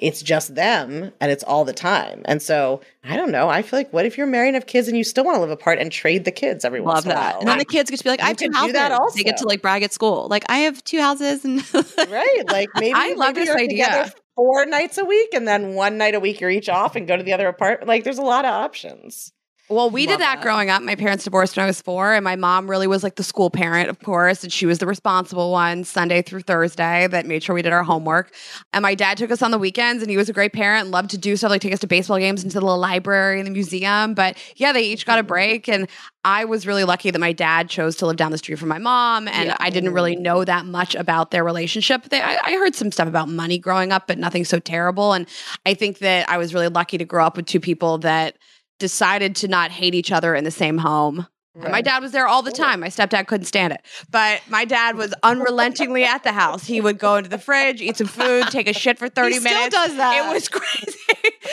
it's 0.00 0.22
just 0.22 0.54
them 0.54 1.12
and 1.20 1.30
it's 1.30 1.44
all 1.44 1.64
the 1.64 1.72
time. 1.72 2.22
And 2.24 2.40
so 2.42 2.80
I 3.04 3.16
don't 3.16 3.30
know. 3.30 3.48
I 3.48 3.62
feel 3.62 3.78
like 3.78 3.92
what 3.92 4.06
if 4.06 4.16
you're 4.18 4.26
married 4.26 4.48
and 4.48 4.54
have 4.56 4.66
kids 4.66 4.88
and 4.88 4.96
you 4.96 5.04
still 5.04 5.24
want 5.24 5.36
to 5.36 5.40
live 5.40 5.50
apart 5.50 5.78
and 5.78 5.92
trade 5.92 6.24
the 6.24 6.30
kids 6.30 6.64
every 6.64 6.80
once 6.80 6.96
Love 6.96 7.06
in 7.06 7.10
a 7.12 7.14
that. 7.14 7.32
while? 7.34 7.40
And 7.40 7.48
then 7.48 7.58
the 7.58 7.64
kids 7.64 7.90
get 7.90 7.98
to 7.98 8.04
be 8.04 8.10
like, 8.10 8.20
I 8.22 8.28
have 8.28 8.36
two 8.36 8.50
houses. 8.52 8.72
that 8.72 9.12
They 9.14 9.22
get 9.22 9.36
to 9.38 9.46
like 9.46 9.62
brag 9.62 9.82
at 9.82 9.92
school. 9.92 10.26
Like, 10.28 10.44
I 10.48 10.58
have 10.60 10.82
two 10.84 11.00
houses 11.00 11.44
and 11.44 11.62
right? 12.08 12.42
Like 12.48 12.70
maybe 12.76 12.94
I 12.94 13.12
love 13.14 13.34
maybe 13.34 13.46
this 13.46 13.54
idea. 13.54 14.12
Four 14.36 14.64
nights 14.64 14.96
a 14.96 15.04
week, 15.04 15.34
and 15.34 15.46
then 15.46 15.74
one 15.74 15.98
night 15.98 16.14
a 16.14 16.20
week 16.20 16.40
you're 16.40 16.48
each 16.48 16.70
off 16.70 16.96
and 16.96 17.06
go 17.06 17.14
to 17.14 17.22
the 17.22 17.34
other 17.34 17.46
apartment. 17.46 17.88
Like, 17.88 18.04
there's 18.04 18.16
a 18.16 18.22
lot 18.22 18.46
of 18.46 18.52
options. 18.52 19.32
Well, 19.70 19.88
we 19.88 20.04
Love 20.06 20.14
did 20.14 20.20
that, 20.20 20.36
that. 20.36 20.42
growing 20.42 20.68
up. 20.68 20.82
My 20.82 20.96
parents 20.96 21.22
divorced 21.22 21.56
when 21.56 21.62
I 21.62 21.66
was 21.68 21.80
four, 21.80 22.12
and 22.12 22.24
my 22.24 22.34
mom 22.34 22.68
really 22.68 22.88
was 22.88 23.04
like 23.04 23.14
the 23.14 23.22
school 23.22 23.50
parent, 23.50 23.88
of 23.88 24.00
course, 24.00 24.42
and 24.42 24.52
she 24.52 24.66
was 24.66 24.78
the 24.78 24.86
responsible 24.86 25.52
one 25.52 25.84
Sunday 25.84 26.22
through 26.22 26.40
Thursday 26.40 27.06
that 27.06 27.24
made 27.24 27.44
sure 27.44 27.54
we 27.54 27.62
did 27.62 27.72
our 27.72 27.84
homework. 27.84 28.34
And 28.72 28.82
my 28.82 28.96
dad 28.96 29.16
took 29.16 29.30
us 29.30 29.42
on 29.42 29.52
the 29.52 29.58
weekends, 29.58 30.02
and 30.02 30.10
he 30.10 30.16
was 30.16 30.28
a 30.28 30.32
great 30.32 30.52
parent 30.52 30.82
and 30.86 30.90
loved 30.90 31.10
to 31.10 31.18
do 31.18 31.36
stuff 31.36 31.50
like 31.50 31.60
take 31.62 31.72
us 31.72 31.78
to 31.80 31.86
baseball 31.86 32.18
games 32.18 32.42
and 32.42 32.50
to 32.50 32.58
the 32.58 32.66
little 32.66 32.80
library 32.80 33.38
and 33.38 33.46
the 33.46 33.52
museum. 33.52 34.12
But 34.14 34.36
yeah, 34.56 34.72
they 34.72 34.82
each 34.82 35.06
got 35.06 35.20
a 35.20 35.22
break, 35.22 35.68
and 35.68 35.88
I 36.24 36.46
was 36.46 36.66
really 36.66 36.82
lucky 36.82 37.12
that 37.12 37.20
my 37.20 37.32
dad 37.32 37.68
chose 37.70 37.94
to 37.98 38.06
live 38.06 38.16
down 38.16 38.32
the 38.32 38.38
street 38.38 38.58
from 38.58 38.68
my 38.70 38.78
mom, 38.78 39.28
and 39.28 39.50
Yeah. 39.50 39.56
I 39.60 39.70
didn't 39.70 39.92
really 39.92 40.16
know 40.16 40.44
that 40.44 40.66
much 40.66 40.96
about 40.96 41.30
their 41.30 41.44
relationship. 41.44 42.08
They, 42.08 42.20
I, 42.20 42.38
I 42.44 42.52
heard 42.54 42.74
some 42.74 42.90
stuff 42.90 43.06
about 43.06 43.28
money 43.28 43.56
growing 43.56 43.92
up, 43.92 44.08
but 44.08 44.18
nothing 44.18 44.44
so 44.44 44.58
terrible. 44.58 45.12
And 45.12 45.28
I 45.64 45.74
think 45.74 45.98
that 45.98 46.28
I 46.28 46.38
was 46.38 46.54
really 46.54 46.68
lucky 46.68 46.98
to 46.98 47.04
grow 47.04 47.24
up 47.24 47.36
with 47.36 47.46
two 47.46 47.60
people 47.60 47.98
that 47.98 48.36
decided 48.80 49.36
to 49.36 49.46
not 49.48 49.70
hate 49.70 49.94
each 49.94 50.10
other 50.10 50.34
in 50.34 50.42
the 50.42 50.50
same 50.50 50.78
home. 50.78 51.28
And 51.54 51.72
My 51.72 51.82
dad 51.82 52.00
was 52.00 52.12
there 52.12 52.26
all 52.28 52.42
the 52.42 52.52
time. 52.52 52.78
My 52.80 52.86
stepdad 52.88 53.26
couldn't 53.26 53.46
stand 53.46 53.72
it. 53.72 53.82
But 54.08 54.40
my 54.48 54.64
dad 54.64 54.94
was 54.96 55.12
unrelentingly 55.24 56.04
at 56.04 56.22
the 56.22 56.30
house. 56.32 56.64
He 56.64 56.80
would 56.80 56.96
go 56.98 57.16
into 57.16 57.28
the 57.28 57.38
fridge, 57.38 57.80
eat 57.82 57.96
some 57.96 58.06
food, 58.06 58.46
take 58.50 58.68
a 58.68 58.72
shit 58.72 58.98
for 58.98 59.08
30 59.08 59.32
He 59.34 59.40
still 59.40 59.52
minutes. 59.52 59.74
does 59.74 59.96
that. 59.96 60.24
It 60.26 60.32
was 60.32 60.48
crazy. 60.52 60.98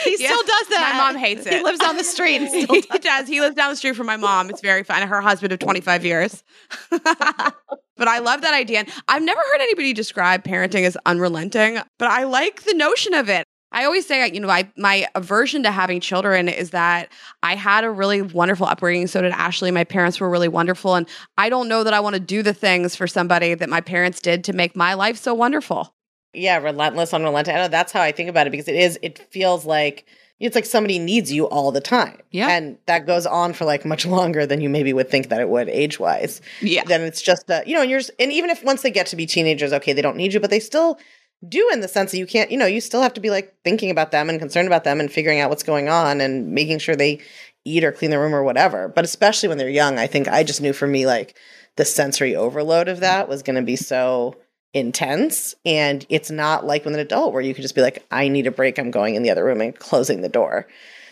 he 0.04 0.16
Yeah. 0.20 0.28
still 0.28 0.42
does 0.44 0.68
that. 0.68 0.92
My 0.94 0.98
mom 1.12 1.16
hates 1.20 1.46
it. 1.46 1.52
He 1.54 1.62
lives 1.62 1.80
on 1.84 1.96
the 1.96 2.04
street 2.04 2.46
still 2.48 2.74
he 2.76 2.80
does 2.82 3.00
does. 3.00 3.28
He 3.28 3.40
lives 3.40 3.56
down 3.56 3.70
the 3.70 3.76
street 3.76 3.96
from 3.96 4.06
my 4.06 4.16
mom. 4.16 4.50
It's 4.50 4.60
very 4.60 4.84
fun. 4.84 5.06
Her 5.06 5.20
husband 5.20 5.52
of 5.52 5.58
25 5.58 6.04
years. 6.04 6.44
but 6.90 8.06
I 8.08 8.20
love 8.20 8.42
that 8.42 8.54
idea. 8.54 8.78
And 8.80 8.88
I've 9.08 9.22
never 9.22 9.40
heard 9.52 9.60
anybody 9.60 9.92
describe 9.92 10.44
parenting 10.44 10.84
as 10.84 10.96
unrelenting, 11.06 11.78
but 11.98 12.08
I 12.08 12.22
like 12.22 12.62
the 12.62 12.74
notion 12.74 13.14
of 13.14 13.28
it. 13.28 13.47
I 13.70 13.84
always 13.84 14.06
say, 14.06 14.30
you 14.32 14.40
know, 14.40 14.48
I 14.48 14.70
my 14.76 15.06
aversion 15.14 15.62
to 15.64 15.70
having 15.70 16.00
children 16.00 16.48
is 16.48 16.70
that 16.70 17.10
I 17.42 17.54
had 17.54 17.84
a 17.84 17.90
really 17.90 18.22
wonderful 18.22 18.66
upbringing. 18.66 19.06
So 19.06 19.20
did 19.20 19.32
Ashley. 19.32 19.70
My 19.70 19.84
parents 19.84 20.20
were 20.20 20.30
really 20.30 20.48
wonderful, 20.48 20.94
and 20.94 21.06
I 21.36 21.48
don't 21.48 21.68
know 21.68 21.84
that 21.84 21.92
I 21.92 22.00
want 22.00 22.14
to 22.14 22.20
do 22.20 22.42
the 22.42 22.54
things 22.54 22.96
for 22.96 23.06
somebody 23.06 23.54
that 23.54 23.68
my 23.68 23.80
parents 23.80 24.20
did 24.20 24.44
to 24.44 24.52
make 24.52 24.74
my 24.74 24.94
life 24.94 25.18
so 25.18 25.34
wonderful. 25.34 25.94
Yeah, 26.32 26.58
relentless, 26.58 27.12
unrelenting. 27.12 27.54
I 27.54 27.58
know 27.58 27.68
that's 27.68 27.92
how 27.92 28.02
I 28.02 28.12
think 28.12 28.30
about 28.30 28.46
it 28.46 28.50
because 28.50 28.68
it 28.68 28.76
is. 28.76 28.98
It 29.02 29.18
feels 29.18 29.64
like 29.66 30.06
it's 30.40 30.54
like 30.54 30.66
somebody 30.66 30.98
needs 30.98 31.32
you 31.32 31.48
all 31.48 31.72
the 31.72 31.80
time. 31.80 32.18
Yeah. 32.30 32.48
and 32.48 32.78
that 32.86 33.06
goes 33.06 33.26
on 33.26 33.52
for 33.52 33.64
like 33.64 33.84
much 33.84 34.06
longer 34.06 34.46
than 34.46 34.60
you 34.60 34.68
maybe 34.68 34.92
would 34.92 35.10
think 35.10 35.28
that 35.28 35.40
it 35.40 35.48
would 35.48 35.68
age 35.68 35.98
wise. 35.98 36.40
Yeah. 36.60 36.84
Then 36.84 37.02
it's 37.02 37.20
just 37.20 37.50
uh, 37.50 37.62
you 37.66 37.74
know, 37.74 37.82
and 37.82 37.90
you're 37.90 38.00
and 38.18 38.32
even 38.32 38.50
if 38.50 38.62
once 38.64 38.82
they 38.82 38.90
get 38.90 39.06
to 39.08 39.16
be 39.16 39.26
teenagers, 39.26 39.72
okay, 39.72 39.92
they 39.92 40.02
don't 40.02 40.16
need 40.16 40.32
you, 40.32 40.40
but 40.40 40.50
they 40.50 40.60
still 40.60 40.98
do 41.46 41.68
in 41.72 41.80
the 41.80 41.88
sense 41.88 42.10
that 42.12 42.18
you 42.18 42.26
can't. 42.26 42.50
You 42.50 42.58
know, 42.58 42.66
you 42.66 42.80
still 42.80 43.02
have 43.02 43.14
to 43.14 43.20
be 43.20 43.30
like 43.30 43.54
thinking 43.64 43.90
about 43.90 44.10
them 44.10 44.28
and 44.28 44.38
concerned 44.38 44.66
about 44.66 44.84
them 44.84 45.00
and 45.00 45.10
figuring 45.10 45.40
out 45.40 45.50
what's 45.50 45.62
going 45.62 45.88
on 45.88 46.20
and 46.20 46.52
making 46.52 46.78
sure 46.78 46.96
they 46.96 47.20
eat 47.64 47.84
or 47.84 47.92
clean 47.92 48.10
the 48.10 48.18
room 48.18 48.34
or 48.34 48.42
whatever. 48.42 48.88
But 48.88 49.04
especially 49.04 49.48
when 49.48 49.58
they're 49.58 49.68
young, 49.68 49.98
I 49.98 50.06
think 50.06 50.28
I 50.28 50.42
just 50.42 50.60
knew 50.60 50.72
for 50.72 50.86
me 50.86 51.06
like 51.06 51.36
the 51.76 51.84
sensory 51.84 52.34
overload 52.34 52.88
of 52.88 53.00
that 53.00 53.28
was 53.28 53.42
going 53.42 53.56
to 53.56 53.62
be 53.62 53.76
so 53.76 54.36
intense 54.74 55.54
and 55.64 56.04
it's 56.10 56.30
not 56.30 56.66
like 56.66 56.84
with 56.84 56.92
an 56.92 57.00
adult 57.00 57.32
where 57.32 57.40
you 57.40 57.54
could 57.54 57.62
just 57.62 57.74
be 57.74 57.80
like 57.80 58.04
i 58.10 58.28
need 58.28 58.46
a 58.46 58.50
break 58.50 58.78
i'm 58.78 58.90
going 58.90 59.14
in 59.14 59.22
the 59.22 59.30
other 59.30 59.42
room 59.42 59.62
and 59.62 59.78
closing 59.78 60.20
the 60.20 60.28
door 60.28 60.68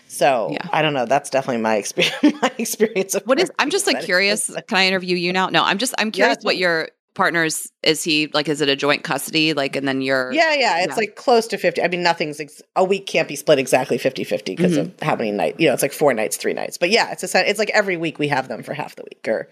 so 0.08 0.50
Yeah. 0.52 0.68
i 0.74 0.82
don't 0.82 0.92
know 0.92 1.06
that's 1.06 1.30
definitely 1.30 1.62
my 1.62 1.76
experience 1.76 2.16
my 2.42 2.52
experience 2.58 3.14
of 3.14 3.22
What 3.24 3.40
is? 3.40 3.50
I'm 3.58 3.70
just 3.70 3.86
like 3.86 4.02
curious. 4.02 4.48
Can 4.68 4.76
I 4.78 4.86
interview 4.86 5.16
you 5.16 5.32
now? 5.32 5.48
No, 5.48 5.64
I'm 5.64 5.78
just. 5.78 5.94
I'm 5.98 6.10
curious 6.10 6.38
what 6.42 6.56
your 6.58 6.90
partner's 7.16 7.68
is. 7.82 8.04
He 8.04 8.28
like 8.32 8.48
is 8.48 8.60
it 8.60 8.68
a 8.68 8.76
joint 8.76 9.02
custody? 9.02 9.52
Like, 9.54 9.74
and 9.74 9.88
then 9.88 10.00
you're. 10.02 10.32
yeah 10.32 10.54
yeah 10.54 10.78
it's 10.80 10.90
Yeah. 10.90 10.94
like 10.94 11.16
close 11.16 11.46
to 11.48 11.58
50 11.58 11.82
i 11.82 11.88
mean 11.88 12.02
nothing's 12.04 12.38
ex- 12.38 12.62
a 12.76 12.84
week 12.84 13.06
can't 13.06 13.26
be 13.26 13.34
split 13.34 13.58
exactly 13.58 13.98
50 13.98 14.22
50 14.22 14.54
because 14.54 14.72
Mm-hmm. 14.72 14.80
of 14.94 15.00
how 15.02 15.16
many 15.16 15.32
nights 15.32 15.56
you 15.58 15.66
know 15.66 15.72
it's 15.74 15.82
like 15.82 15.92
four 15.92 16.14
nights 16.14 16.36
three 16.36 16.52
nights 16.54 16.78
but 16.78 16.90
yeah 16.90 17.10
it's 17.10 17.22
a 17.24 17.28
sen- 17.28 17.46
it's 17.46 17.58
like 17.58 17.70
every 17.70 17.96
week 17.96 18.18
we 18.20 18.28
have 18.28 18.46
them 18.48 18.62
for 18.62 18.74
half 18.74 18.94
the 18.94 19.02
week 19.04 19.26
or 19.26 19.48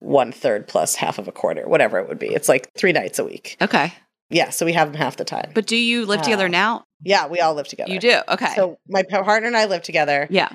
one 0.00 0.30
third 0.32 0.68
plus 0.68 0.94
half 0.94 1.18
of 1.18 1.26
a 1.28 1.32
quarter 1.32 1.66
whatever 1.68 1.98
it 1.98 2.08
would 2.08 2.18
be 2.18 2.26
it's 2.28 2.48
like 2.48 2.68
three 2.76 2.92
nights 2.92 3.18
a 3.18 3.24
week 3.24 3.56
Okay, 3.62 3.92
yeah 4.28 4.50
so 4.50 4.66
we 4.66 4.72
have 4.74 4.92
them 4.92 5.00
half 5.00 5.16
the 5.16 5.24
time 5.24 5.50
but 5.54 5.66
do 5.66 5.76
you 5.76 6.04
live 6.04 6.20
together 6.22 6.46
Uh, 6.46 6.48
now? 6.48 6.84
yeah 7.02 7.26
we 7.26 7.40
all 7.40 7.54
live 7.54 7.68
together 7.68 7.92
You 7.92 7.98
do. 8.00 8.18
Okay. 8.28 8.52
so 8.54 8.78
my 8.88 9.02
partner 9.04 9.46
and 9.46 9.56
i 9.56 9.64
live 9.66 9.82
together 9.82 10.26
yeah. 10.30 10.48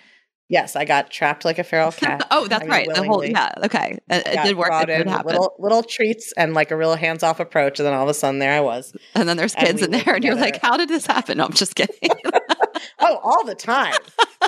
Yes, 0.51 0.75
I 0.75 0.83
got 0.83 1.09
trapped 1.09 1.45
like 1.45 1.59
a 1.59 1.63
feral 1.63 1.91
cat. 2.03 2.27
Oh, 2.29 2.45
that's 2.45 2.67
right. 2.67 2.85
The 2.93 3.03
whole. 3.03 3.23
Yeah. 3.23 3.53
Okay. 3.63 3.97
It, 4.09 4.27
it 4.27 4.43
did 4.43 4.57
work. 4.57 4.69
It 4.83 4.87
did 4.87 5.07
happen. 5.07 5.27
Little 5.27 5.55
little 5.59 5.81
treats 5.81 6.33
and 6.35 6.53
like 6.53 6.71
a 6.71 6.75
real 6.75 6.95
hands 6.95 7.23
off 7.23 7.39
approach, 7.39 7.79
and 7.79 7.85
then 7.87 7.93
all 7.93 8.03
of 8.03 8.09
a 8.09 8.13
sudden 8.13 8.39
there 8.39 8.51
I 8.53 8.59
was. 8.59 8.93
and 9.15 9.29
then 9.29 9.37
there's 9.37 9.55
kids 9.55 9.81
in 9.81 9.91
there, 9.91 10.13
and 10.15 10.23
you're 10.25 10.35
like, 10.35 10.61
"How 10.61 10.75
did 10.75 10.89
this 10.89 11.05
happen?" 11.05 11.37
No, 11.37 11.45
I'm 11.45 11.53
just 11.53 11.75
kidding. 11.75 11.95
Oh, 12.99 13.19
all 13.23 13.43
the 13.45 13.55
time. 13.55 13.95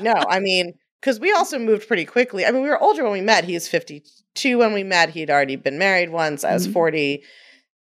no, 0.02 0.14
I 0.14 0.40
mean, 0.40 0.74
because 1.02 1.20
we 1.20 1.32
also 1.32 1.58
moved 1.58 1.88
pretty 1.88 2.06
quickly. 2.06 2.46
I 2.46 2.52
mean, 2.52 2.62
we 2.64 2.70
were 2.70 2.80
older 2.82 3.04
when 3.04 3.12
we 3.12 3.22
met. 3.22 3.46
He 3.46 3.54
was 3.56 3.68
52 3.68 4.58
when 4.60 4.74
we 4.74 4.84
met. 4.84 5.10
He'd 5.10 5.30
already 5.32 5.56
been 5.56 5.78
married 5.80 6.10
once. 6.12 6.44
I 6.44 6.54
was 6.54 6.68
Mhm. 6.68 6.74
40. 6.74 7.24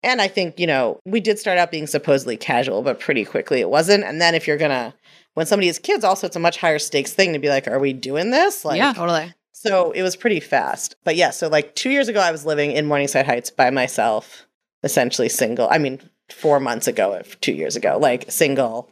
And 0.02 0.20
I 0.20 0.28
think, 0.28 0.61
you 0.61 0.66
know, 0.66 1.00
we 1.07 1.20
did 1.20 1.38
start 1.38 1.59
out 1.59 1.70
being 1.70 1.87
supposedly 1.87 2.37
casual, 2.37 2.83
but 2.83 3.00
pretty 3.00 3.24
quickly 3.24 3.61
it 3.61 3.68
wasn't. 3.70 4.04
And 4.04 4.20
then 4.20 4.35
if 4.35 4.46
you're 4.46 4.59
going 4.59 4.70
to, 4.70 4.94
when 5.38 5.46
somebody 5.46 5.68
has 5.68 5.79
kids, 5.79 6.03
also 6.03 6.27
it's 6.27 6.35
a 6.35 6.40
much 6.40 6.57
higher 6.57 6.81
stakes 6.81 7.12
thing 7.12 7.33
to 7.33 7.38
be 7.38 7.48
like, 7.48 7.68
are 7.68 7.79
we 7.79 7.92
doing 7.92 8.33
this? 8.33 8.64
Like, 8.64 8.77
Yeah. 8.79 8.92
Totally. 8.92 9.33
So 9.53 9.92
it 9.92 10.03
was 10.03 10.16
pretty 10.16 10.40
fast. 10.40 10.96
But 11.05 11.14
yeah, 11.14 11.31
so 11.31 11.46
like 11.46 11.77
two 11.77 11.90
years 11.90 12.09
ago, 12.09 12.18
I 12.18 12.33
was 12.33 12.44
living 12.44 12.72
in 12.72 12.87
Morningside 12.87 13.24
Heights 13.24 13.48
by 13.48 13.70
myself, 13.70 14.48
essentially 14.83 15.29
single. 15.29 15.68
I 15.70 15.79
mean, 15.79 16.01
four 16.29 16.59
months 16.59 16.88
ago, 16.88 17.12
if 17.12 17.40
two 17.40 17.53
years 17.53 17.77
ago, 17.77 17.98
like 18.01 18.24
single, 18.33 18.90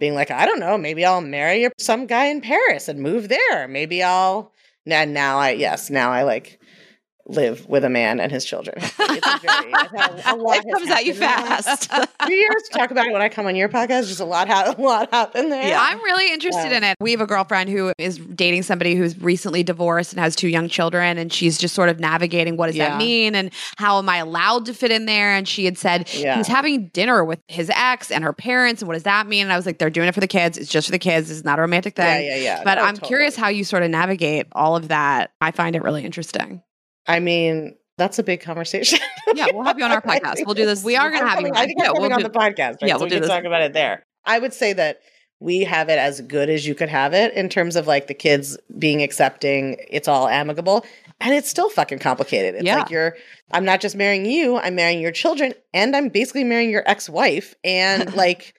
being 0.00 0.14
like, 0.14 0.32
I 0.32 0.44
don't 0.44 0.58
know, 0.58 0.76
maybe 0.76 1.04
I'll 1.04 1.20
marry 1.20 1.68
some 1.78 2.06
guy 2.06 2.26
in 2.26 2.40
Paris 2.40 2.88
and 2.88 2.98
move 2.98 3.28
there. 3.28 3.68
Maybe 3.68 4.02
I'll. 4.02 4.52
And 4.86 5.14
now 5.14 5.38
I, 5.38 5.50
yes, 5.50 5.88
now 5.88 6.10
I 6.10 6.24
like 6.24 6.60
live 7.28 7.66
with 7.68 7.84
a 7.84 7.88
man 7.88 8.20
and 8.20 8.30
his 8.32 8.44
children. 8.44 8.76
It's 9.16 9.40
very, 9.42 9.72
a, 9.72 10.34
a 10.34 10.36
lot 10.36 10.58
it 10.58 10.70
comes 10.70 10.90
at 10.90 11.06
you 11.06 11.14
fast. 11.14 11.90
Three 12.26 12.38
years 12.38 12.62
to 12.70 12.78
talk 12.78 12.90
about 12.90 13.06
it 13.06 13.12
when 13.14 13.22
I 13.22 13.28
come 13.30 13.46
on 13.46 13.56
your 13.56 13.68
podcast. 13.68 14.08
Just 14.08 14.20
a 14.20 14.24
lot, 14.26 14.46
ha- 14.48 14.74
a 14.76 14.80
lot 14.80 15.10
happened 15.10 15.50
there. 15.50 15.66
Yeah. 15.68 15.78
I'm 15.80 15.98
really 16.02 16.30
interested 16.32 16.70
Yeah. 16.70 16.76
in 16.76 16.84
it. 16.84 16.96
We 17.00 17.12
have 17.12 17.20
a 17.22 17.26
girlfriend 17.26 17.70
who 17.70 17.92
is 17.98 18.18
dating 18.18 18.64
somebody 18.64 18.94
who's 18.94 19.18
recently 19.18 19.62
divorced 19.62 20.12
and 20.12 20.20
has 20.20 20.36
two 20.36 20.48
young 20.48 20.68
children, 20.68 21.16
and 21.16 21.32
she's 21.32 21.56
just 21.56 21.74
sort 21.74 21.88
of 21.88 21.98
navigating 21.98 22.56
what 22.58 22.66
does 22.66 22.76
Yeah. 22.76 22.90
that 22.90 22.98
mean 22.98 23.34
and 23.34 23.50
how 23.76 23.98
am 23.98 24.08
I 24.08 24.18
allowed 24.18 24.66
to 24.66 24.74
fit 24.74 24.90
in 24.90 25.06
there? 25.06 25.30
And 25.32 25.48
she 25.48 25.64
had 25.64 25.78
said 25.78 26.08
Yeah. 26.12 26.36
he's 26.36 26.46
having 26.48 26.88
dinner 26.88 27.24
with 27.24 27.40
his 27.48 27.70
ex 27.74 28.10
and 28.10 28.22
her 28.22 28.34
parents, 28.34 28.82
and 28.82 28.88
what 28.88 28.94
does 28.94 29.04
that 29.04 29.26
mean? 29.26 29.44
And 29.44 29.52
I 29.52 29.56
was 29.56 29.64
like, 29.64 29.78
they're 29.78 29.88
doing 29.90 30.08
it 30.08 30.14
for 30.14 30.20
the 30.20 30.28
kids. 30.28 30.58
It's 30.58 30.70
just 30.70 30.88
for 30.88 30.92
the 30.92 30.98
kids. 30.98 31.30
It's 31.30 31.44
not 31.44 31.58
a 31.58 31.62
romantic 31.62 31.96
yeah, 31.96 32.16
thing. 32.16 32.26
yeah, 32.26 32.36
yeah. 32.36 32.62
But 32.64 32.74
No, 32.76 32.82
I'm 32.82 32.94
totally. 32.96 33.08
curious 33.08 33.36
how 33.36 33.48
you 33.48 33.64
sort 33.64 33.82
of 33.82 33.90
navigate 33.90 34.46
all 34.52 34.76
of 34.76 34.88
that. 34.88 35.30
I 35.40 35.52
find 35.52 35.74
it 35.74 35.82
really 35.82 36.04
interesting. 36.04 36.62
I 37.06 37.20
mean, 37.20 37.76
that's 37.98 38.18
a 38.18 38.22
big 38.22 38.40
conversation. 38.40 38.98
yeah, 39.34 39.46
we'll 39.52 39.64
have 39.64 39.78
you 39.78 39.84
on 39.84 39.92
our 39.92 40.02
podcast. 40.02 40.44
We'll 40.44 40.54
do 40.54 40.66
this. 40.66 40.84
We 40.84 40.96
are 40.96 41.10
gonna 41.10 41.28
have 41.28 41.40
you 41.40 41.48
on. 41.48 41.56
I 41.56 41.66
think 41.66 41.80
I'm 41.80 41.86
coming 41.86 42.02
we'll 42.02 42.12
on 42.12 42.18
do- 42.18 42.24
the 42.24 42.30
podcast. 42.30 42.58
Right? 42.58 42.76
yeah, 42.82 42.94
so 42.94 42.98
we'll 43.00 43.04
we 43.06 43.10
do 43.10 43.14
can 43.16 43.22
this. 43.22 43.30
talk 43.30 43.44
about 43.44 43.62
it 43.62 43.72
there. 43.72 44.04
I 44.24 44.38
would 44.38 44.52
say 44.52 44.72
that 44.74 45.00
we 45.40 45.60
have 45.64 45.88
it 45.88 45.98
as 45.98 46.20
good 46.22 46.48
as 46.48 46.66
you 46.66 46.74
could 46.74 46.88
have 46.88 47.12
it 47.12 47.34
in 47.34 47.48
terms 47.48 47.76
of 47.76 47.86
like 47.86 48.06
the 48.06 48.14
kids 48.14 48.56
being 48.78 49.02
accepting. 49.02 49.76
It's 49.90 50.08
all 50.08 50.28
amicable, 50.28 50.84
and 51.20 51.34
it's 51.34 51.48
still 51.48 51.68
fucking 51.68 51.98
complicated. 51.98 52.54
It's 52.54 52.64
Yeah. 52.64 52.78
like 52.78 52.90
you're. 52.90 53.16
I'm 53.52 53.64
not 53.64 53.80
just 53.80 53.94
marrying 53.96 54.26
you. 54.26 54.56
I'm 54.56 54.74
marrying 54.74 55.00
your 55.00 55.12
children, 55.12 55.52
and 55.74 55.94
I'm 55.94 56.08
basically 56.08 56.42
marrying 56.44 56.70
your 56.70 56.82
ex-wife. 56.86 57.54
And 57.64 58.12
like, 58.16 58.54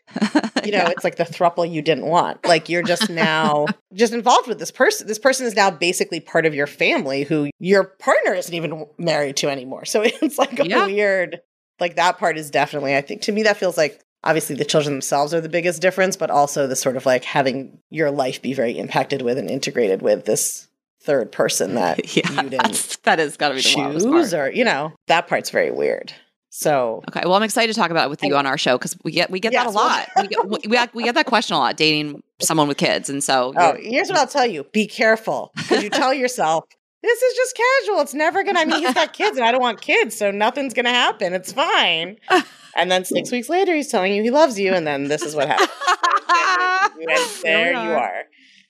you 0.64 0.72
know, 0.72 0.86
it's 0.88 1.04
like 1.04 1.16
the 1.18 1.24
thruple 1.24 1.70
you 1.70 1.82
didn't 1.82 2.06
want. 2.06 2.46
Like 2.46 2.70
you're 2.70 2.84
just 2.84 3.10
now 3.12 3.66
just 3.94 4.14
involved 4.14 4.48
with 4.48 4.60
this 4.60 4.72
person. 4.72 5.08
This 5.08 5.20
person 5.20 5.46
is 5.48 5.56
now 5.56 5.72
basically 5.72 6.20
part 6.20 6.46
of 6.46 6.54
your 6.56 6.68
family 6.68 7.24
who 7.24 7.50
your 7.60 7.84
partner 7.86 8.34
isn't 8.36 8.54
even 8.54 8.86
married 8.98 9.38
to 9.38 9.50
anymore. 9.50 9.86
So 9.86 10.02
it's 10.06 10.38
like 10.38 10.60
a 10.60 10.68
Yeah. 10.68 10.86
weird 10.86 11.42
like 11.80 11.96
that 11.98 12.18
part 12.18 12.38
is 12.40 12.50
definitely 12.50 12.96
I 12.96 13.02
think 13.02 13.22
to 13.24 13.32
me 13.32 13.44
that 13.44 13.58
feels 13.58 13.78
like 13.78 14.02
obviously 14.24 14.56
the 14.56 14.66
children 14.66 14.94
themselves 14.94 15.34
are 15.34 15.42
the 15.42 15.50
biggest 15.50 15.82
difference, 15.82 16.16
but 16.18 16.30
also 16.30 16.68
the 16.68 16.76
sort 16.76 16.98
of 16.98 17.06
like 17.06 17.24
having 17.24 17.80
your 17.90 18.12
life 18.12 18.42
be 18.42 18.54
very 18.54 18.78
impacted 18.78 19.22
with 19.22 19.38
and 19.38 19.50
integrated 19.50 20.02
with 20.02 20.26
this 20.26 20.68
third 21.02 21.32
person 21.32 21.76
that 21.76 22.16
yeah, 22.18 22.42
you 22.44 22.50
didn't 22.50 22.98
that 23.04 23.20
is 23.20 23.38
got 23.38 23.50
to 23.50 23.56
be 23.56 23.62
the 23.62 23.68
choose 23.70 24.34
or 24.34 24.52
you 24.52 24.64
know, 24.66 24.94
that 25.08 25.28
part's 25.28 25.50
very 25.50 25.72
weird. 25.72 26.14
So 26.50 27.04
Okay, 27.10 27.22
well, 27.24 27.36
I'm 27.36 27.44
excited 27.44 27.74
to 27.74 27.80
talk 27.80 27.92
about 27.92 28.06
it 28.06 28.10
with 28.10 28.24
you 28.24 28.36
on 28.36 28.46
our 28.48 28.58
show 28.58 28.78
because 28.78 28.98
we 29.04 29.12
get 29.12 29.30
we 29.30 29.40
get 29.40 29.54
Yes, 29.54 29.66
that 29.66 29.72
a 29.72 29.78
lot. 29.78 30.08
we, 30.18 30.28
get, 30.28 30.94
we, 30.94 31.00
we 31.00 31.04
get 31.04 31.16
that 31.16 31.28
question 31.28 31.56
a 31.56 31.60
lot. 31.60 31.78
Dating 31.78 32.24
someone 32.40 32.68
with 32.68 32.78
kids, 32.78 33.10
and 33.10 33.24
so 33.24 33.54
Oh, 33.56 33.76
here's 33.80 34.10
what 34.10 34.18
I'll 34.18 34.28
tell 34.28 34.46
you. 34.48 34.64
Be 34.74 34.88
careful. 34.88 35.52
Because 35.56 35.84
you 35.84 35.90
tell 35.90 36.14
yourself, 36.14 36.64
this 37.04 37.22
is 37.22 37.36
just 37.36 37.56
casual. 37.56 38.02
It's 38.02 38.14
never 38.16 38.44
gonna 38.44 38.60
I 38.60 38.66
mean, 38.66 38.80
he's 38.80 38.94
got 38.94 39.14
kids 39.14 39.38
and 39.38 39.46
I 39.46 39.52
don't 39.52 39.62
want 39.62 39.82
kids, 39.82 40.18
so 40.18 40.32
nothing's 40.32 40.74
gonna 40.74 40.90
happen. 40.90 41.34
It's 41.34 41.52
fine. 41.54 42.18
And 42.78 42.92
then 42.92 43.04
six 43.06 43.32
weeks 43.32 43.50
later 43.50 43.76
he's 43.76 43.90
telling 43.90 44.14
you 44.14 44.24
he 44.24 44.32
loves 44.32 44.60
you, 44.60 44.74
and 44.74 44.86
then 44.86 45.06
this 45.06 45.24
is 45.24 45.36
what 45.36 45.48
happens. 45.48 45.70
End, 47.10 47.30
there 47.44 47.72
you 47.72 47.92
are. 47.92 48.24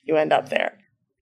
You 0.04 0.16
end 0.16 0.32
up 0.32 0.48
there. 0.48 0.78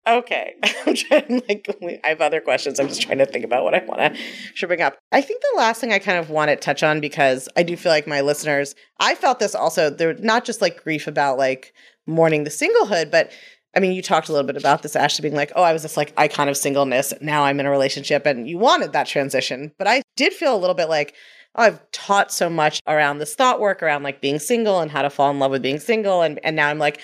Okay. 0.06 0.54
I'm 0.86 0.94
trying 0.94 1.42
like 1.48 1.68
I 2.04 2.08
have 2.08 2.20
other 2.20 2.40
questions. 2.40 2.78
I'm 2.78 2.88
just 2.88 3.02
trying 3.02 3.18
to 3.18 3.26
think 3.26 3.44
about 3.44 3.64
what 3.64 3.74
I 3.74 3.84
want 3.84 4.14
to 4.14 4.20
should 4.54 4.68
bring 4.68 4.82
up. 4.82 4.96
I 5.12 5.20
think 5.20 5.40
the 5.40 5.58
last 5.58 5.80
thing 5.80 5.92
I 5.92 5.98
kind 5.98 6.18
of 6.18 6.30
want 6.30 6.48
to 6.50 6.56
touch 6.56 6.82
on 6.82 7.00
because 7.00 7.48
I 7.56 7.62
do 7.62 7.76
feel 7.76 7.90
like 7.90 8.06
my 8.06 8.20
listeners, 8.20 8.74
I 9.00 9.14
felt 9.14 9.40
this 9.40 9.54
also. 9.54 9.90
They're 9.90 10.14
not 10.14 10.44
just 10.44 10.60
like 10.60 10.82
grief 10.82 11.06
about 11.06 11.38
like 11.38 11.72
mourning 12.06 12.44
the 12.44 12.50
singlehood, 12.50 13.10
but 13.10 13.32
I 13.74 13.80
mean, 13.80 13.92
you 13.92 14.00
talked 14.00 14.28
a 14.28 14.32
little 14.32 14.46
bit 14.46 14.56
about 14.56 14.82
this, 14.82 14.96
Ashley, 14.96 15.22
being 15.22 15.34
like, 15.34 15.52
oh, 15.54 15.62
I 15.62 15.72
was 15.72 15.82
this 15.82 15.96
like 15.96 16.14
icon 16.16 16.48
of 16.48 16.56
singleness. 16.56 17.12
Now 17.20 17.44
I'm 17.44 17.60
in 17.60 17.66
a 17.66 17.70
relationship 17.70 18.24
and 18.24 18.48
you 18.48 18.58
wanted 18.58 18.92
that 18.92 19.06
transition. 19.06 19.72
But 19.76 19.86
I 19.86 20.02
did 20.16 20.32
feel 20.32 20.54
a 20.54 20.56
little 20.56 20.74
bit 20.74 20.88
like, 20.88 21.14
I've 21.56 21.80
taught 21.90 22.30
so 22.30 22.48
much 22.48 22.80
around 22.86 23.18
this 23.18 23.34
thought 23.34 23.60
work 23.60 23.82
around 23.82 24.02
like 24.02 24.20
being 24.20 24.38
single 24.38 24.80
and 24.80 24.90
how 24.90 25.02
to 25.02 25.10
fall 25.10 25.30
in 25.30 25.38
love 25.38 25.50
with 25.50 25.62
being 25.62 25.80
single. 25.80 26.22
And, 26.22 26.38
and 26.44 26.54
now 26.54 26.68
I'm 26.68 26.78
like, 26.78 27.00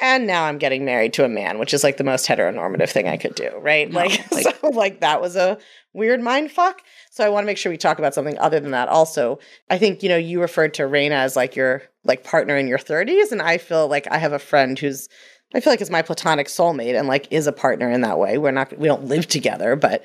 and 0.00 0.26
now 0.26 0.44
I'm 0.44 0.58
getting 0.58 0.84
married 0.84 1.12
to 1.14 1.24
a 1.24 1.28
man, 1.28 1.58
which 1.60 1.72
is 1.72 1.84
like 1.84 1.96
the 1.98 2.04
most 2.04 2.26
heteronormative 2.26 2.90
thing 2.90 3.06
I 3.08 3.16
could 3.16 3.36
do, 3.36 3.50
right? 3.60 3.88
No, 3.90 4.00
like, 4.00 4.32
like- 4.32 4.56
so 4.60 4.68
like 4.70 5.00
that 5.00 5.20
was 5.20 5.36
a 5.36 5.58
weird 5.92 6.20
mind 6.20 6.50
fuck. 6.50 6.82
So 7.10 7.24
I 7.24 7.28
want 7.28 7.44
to 7.44 7.46
make 7.46 7.58
sure 7.58 7.70
we 7.70 7.78
talk 7.78 7.98
about 8.00 8.12
something 8.14 8.36
other 8.38 8.58
than 8.58 8.72
that. 8.72 8.88
Also, 8.88 9.38
I 9.70 9.78
think 9.78 10.02
you 10.02 10.08
know 10.08 10.16
you 10.16 10.40
referred 10.40 10.74
to 10.74 10.82
Rayna 10.82 11.12
as 11.12 11.36
like 11.36 11.54
your 11.54 11.82
like 12.02 12.24
partner 12.24 12.56
in 12.56 12.66
your 12.66 12.78
30s, 12.78 13.30
and 13.30 13.40
I 13.40 13.58
feel 13.58 13.86
like 13.86 14.08
I 14.10 14.18
have 14.18 14.32
a 14.32 14.40
friend 14.40 14.76
who's 14.76 15.08
I 15.54 15.60
feel 15.60 15.72
like 15.72 15.80
is 15.80 15.90
my 15.90 16.02
platonic 16.02 16.48
soulmate 16.48 16.98
and 16.98 17.06
like 17.06 17.28
is 17.30 17.46
a 17.46 17.52
partner 17.52 17.88
in 17.88 18.00
that 18.00 18.18
way. 18.18 18.36
We're 18.38 18.50
not 18.50 18.76
we 18.76 18.88
don't 18.88 19.04
live 19.04 19.28
together, 19.28 19.76
but 19.76 20.02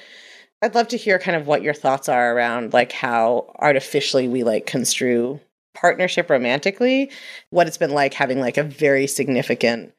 I'd 0.61 0.75
love 0.75 0.89
to 0.89 0.97
hear 0.97 1.19
kind 1.19 1.37
of 1.37 1.47
what 1.47 1.61
your 1.61 1.73
thoughts 1.73 2.09
are 2.09 2.35
around 2.35 2.73
like 2.73 2.91
how 2.91 3.53
artificially 3.59 4.27
we 4.27 4.43
like 4.43 4.65
construe 4.65 5.39
partnership 5.73 6.29
romantically, 6.29 7.11
what 7.49 7.67
it's 7.67 7.77
been 7.77 7.91
like 7.91 8.13
having 8.13 8.39
like 8.39 8.57
a 8.57 8.63
very 8.63 9.07
significant, 9.07 9.93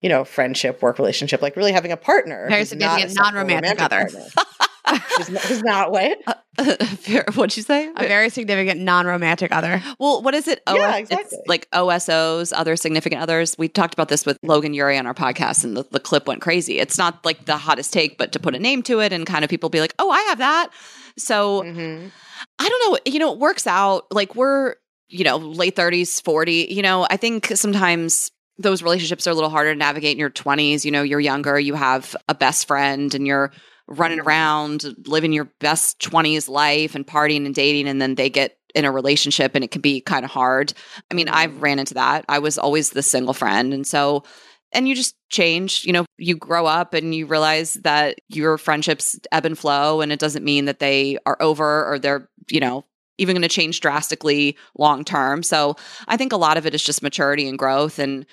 you 0.00 0.08
know, 0.08 0.24
friendship, 0.24 0.80
work 0.80 0.98
relationship, 0.98 1.42
like 1.42 1.56
really 1.56 1.72
having 1.72 1.92
a 1.92 1.96
partner. 1.96 2.46
Very 2.48 2.60
who's 2.60 2.74
not 2.74 3.02
a 3.02 3.08
significant 3.08 3.34
non-romantic 3.34 3.80
romantic 3.80 4.14
other. 4.46 4.46
Partner. 4.88 5.06
who's, 5.16 5.30
not, 5.30 5.42
who's 5.42 5.62
not 5.62 5.90
what? 5.92 6.18
Fair- 6.98 7.24
what'd 7.34 7.56
you 7.56 7.62
say? 7.62 7.88
A 7.96 8.06
very 8.08 8.30
significant 8.30 8.80
non-romantic 8.80 9.52
other. 9.52 9.82
Well, 9.98 10.22
what 10.22 10.34
is 10.34 10.48
it? 10.48 10.60
Yeah, 10.68 10.96
It's 10.96 11.10
exactly. 11.10 11.38
like 11.46 11.70
OSOs, 11.70 12.52
other 12.54 12.76
significant 12.76 13.22
others. 13.22 13.54
We 13.58 13.68
talked 13.68 13.94
about 13.94 14.08
this 14.08 14.26
with 14.26 14.38
Logan 14.42 14.74
Ury 14.74 14.98
on 14.98 15.06
our 15.06 15.14
podcast, 15.14 15.64
and 15.64 15.76
the, 15.76 15.84
the 15.90 16.00
clip 16.00 16.26
went 16.26 16.40
crazy. 16.40 16.78
It's 16.78 16.98
not 16.98 17.24
like 17.24 17.44
the 17.44 17.56
hottest 17.56 17.92
take, 17.92 18.18
but 18.18 18.32
to 18.32 18.40
put 18.40 18.54
a 18.54 18.58
name 18.58 18.82
to 18.84 19.00
it 19.00 19.12
and 19.12 19.26
kind 19.26 19.44
of 19.44 19.50
people 19.50 19.68
be 19.70 19.80
like, 19.80 19.94
oh, 19.98 20.10
I 20.10 20.20
have 20.22 20.38
that. 20.38 20.70
So 21.16 21.62
Mhm. 21.62 22.10
I 22.58 22.68
don't 22.68 22.92
know. 22.92 22.98
You 23.12 23.18
know, 23.18 23.32
it 23.32 23.38
works 23.38 23.66
out. 23.66 24.06
Like 24.12 24.34
we're, 24.34 24.74
you 25.08 25.24
know, 25.24 25.36
late 25.36 25.74
30s, 25.76 26.22
40. 26.22 26.68
You 26.70 26.82
know, 26.82 27.06
I 27.10 27.16
think 27.16 27.46
sometimes 27.54 28.30
those 28.58 28.82
relationships 28.82 29.26
are 29.26 29.30
a 29.30 29.34
little 29.34 29.50
harder 29.50 29.72
to 29.72 29.78
navigate 29.78 30.12
in 30.12 30.18
your 30.18 30.30
20s. 30.30 30.84
You 30.84 30.90
know, 30.90 31.02
you're 31.02 31.20
younger, 31.20 31.58
you 31.58 31.74
have 31.74 32.16
a 32.28 32.34
best 32.34 32.66
friend, 32.66 33.14
and 33.14 33.26
you're 33.26 33.52
running 33.88 34.20
around 34.20 34.84
living 35.06 35.32
your 35.32 35.46
best 35.60 35.98
20s 36.00 36.48
life 36.48 36.94
and 36.94 37.06
partying 37.06 37.46
and 37.46 37.54
dating. 37.54 37.88
And 37.88 38.00
then 38.00 38.14
they 38.14 38.30
get 38.30 38.58
in 38.74 38.84
a 38.84 38.92
relationship 38.92 39.54
and 39.54 39.64
it 39.64 39.70
can 39.70 39.80
be 39.80 40.00
kind 40.00 40.24
of 40.24 40.30
hard. 40.30 40.72
I 41.10 41.14
mean, 41.14 41.28
I've 41.28 41.50
mm-hmm. 41.50 41.60
ran 41.60 41.78
into 41.78 41.94
that. 41.94 42.24
I 42.28 42.38
was 42.38 42.58
always 42.58 42.90
the 42.90 43.02
single 43.02 43.34
friend. 43.34 43.72
And 43.72 43.86
so, 43.86 44.24
and 44.72 44.86
you 44.86 44.94
just 44.94 45.16
change, 45.30 45.84
you 45.84 45.92
know, 45.92 46.04
you 46.18 46.36
grow 46.36 46.66
up 46.66 46.92
and 46.92 47.14
you 47.14 47.26
realize 47.26 47.74
that 47.74 48.20
your 48.28 48.58
friendships 48.58 49.18
ebb 49.32 49.46
and 49.46 49.58
flow. 49.58 50.02
And 50.02 50.12
it 50.12 50.20
doesn't 50.20 50.44
mean 50.44 50.66
that 50.66 50.78
they 50.78 51.18
are 51.24 51.40
over 51.40 51.90
or 51.90 51.98
they're, 51.98 52.28
you 52.50 52.60
know, 52.60 52.84
even 53.16 53.34
going 53.34 53.42
to 53.42 53.48
change 53.48 53.80
drastically 53.80 54.56
long 54.76 55.04
term. 55.04 55.42
So 55.42 55.76
I 56.06 56.16
think 56.16 56.32
a 56.32 56.36
lot 56.36 56.58
of 56.58 56.66
it 56.66 56.74
is 56.74 56.84
just 56.84 57.02
maturity 57.02 57.48
and 57.48 57.58
growth 57.58 57.98
and 57.98 58.26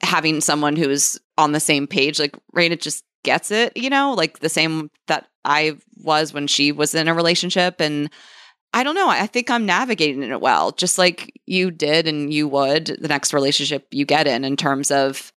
having 0.00 0.40
someone 0.40 0.74
who's 0.74 1.18
on 1.38 1.52
the 1.52 1.60
same 1.60 1.86
page. 1.86 2.18
Like 2.18 2.34
Rayna 2.56 2.80
just 2.80 3.04
gets 3.22 3.50
it, 3.50 3.76
you 3.76 3.90
know, 3.90 4.12
like 4.12 4.40
the 4.40 4.48
same 4.48 4.90
that 5.06 5.28
I 5.44 5.76
was 6.02 6.32
when 6.32 6.46
she 6.46 6.72
was 6.72 6.94
in 6.94 7.08
a 7.08 7.14
relationship. 7.14 7.80
And 7.80 8.10
I 8.72 8.84
don't 8.84 8.94
know. 8.94 9.08
I 9.08 9.26
think 9.26 9.50
I'm 9.50 9.66
navigating 9.66 10.22
it 10.22 10.40
well, 10.40 10.72
just 10.72 10.98
like 10.98 11.40
you 11.46 11.70
did 11.70 12.06
and 12.08 12.32
you 12.32 12.48
would 12.48 12.96
the 13.00 13.08
next 13.08 13.32
relationship 13.32 13.86
you 13.90 14.04
get 14.04 14.26
in, 14.26 14.44
in 14.44 14.56
terms 14.56 14.90
of. 14.90 15.31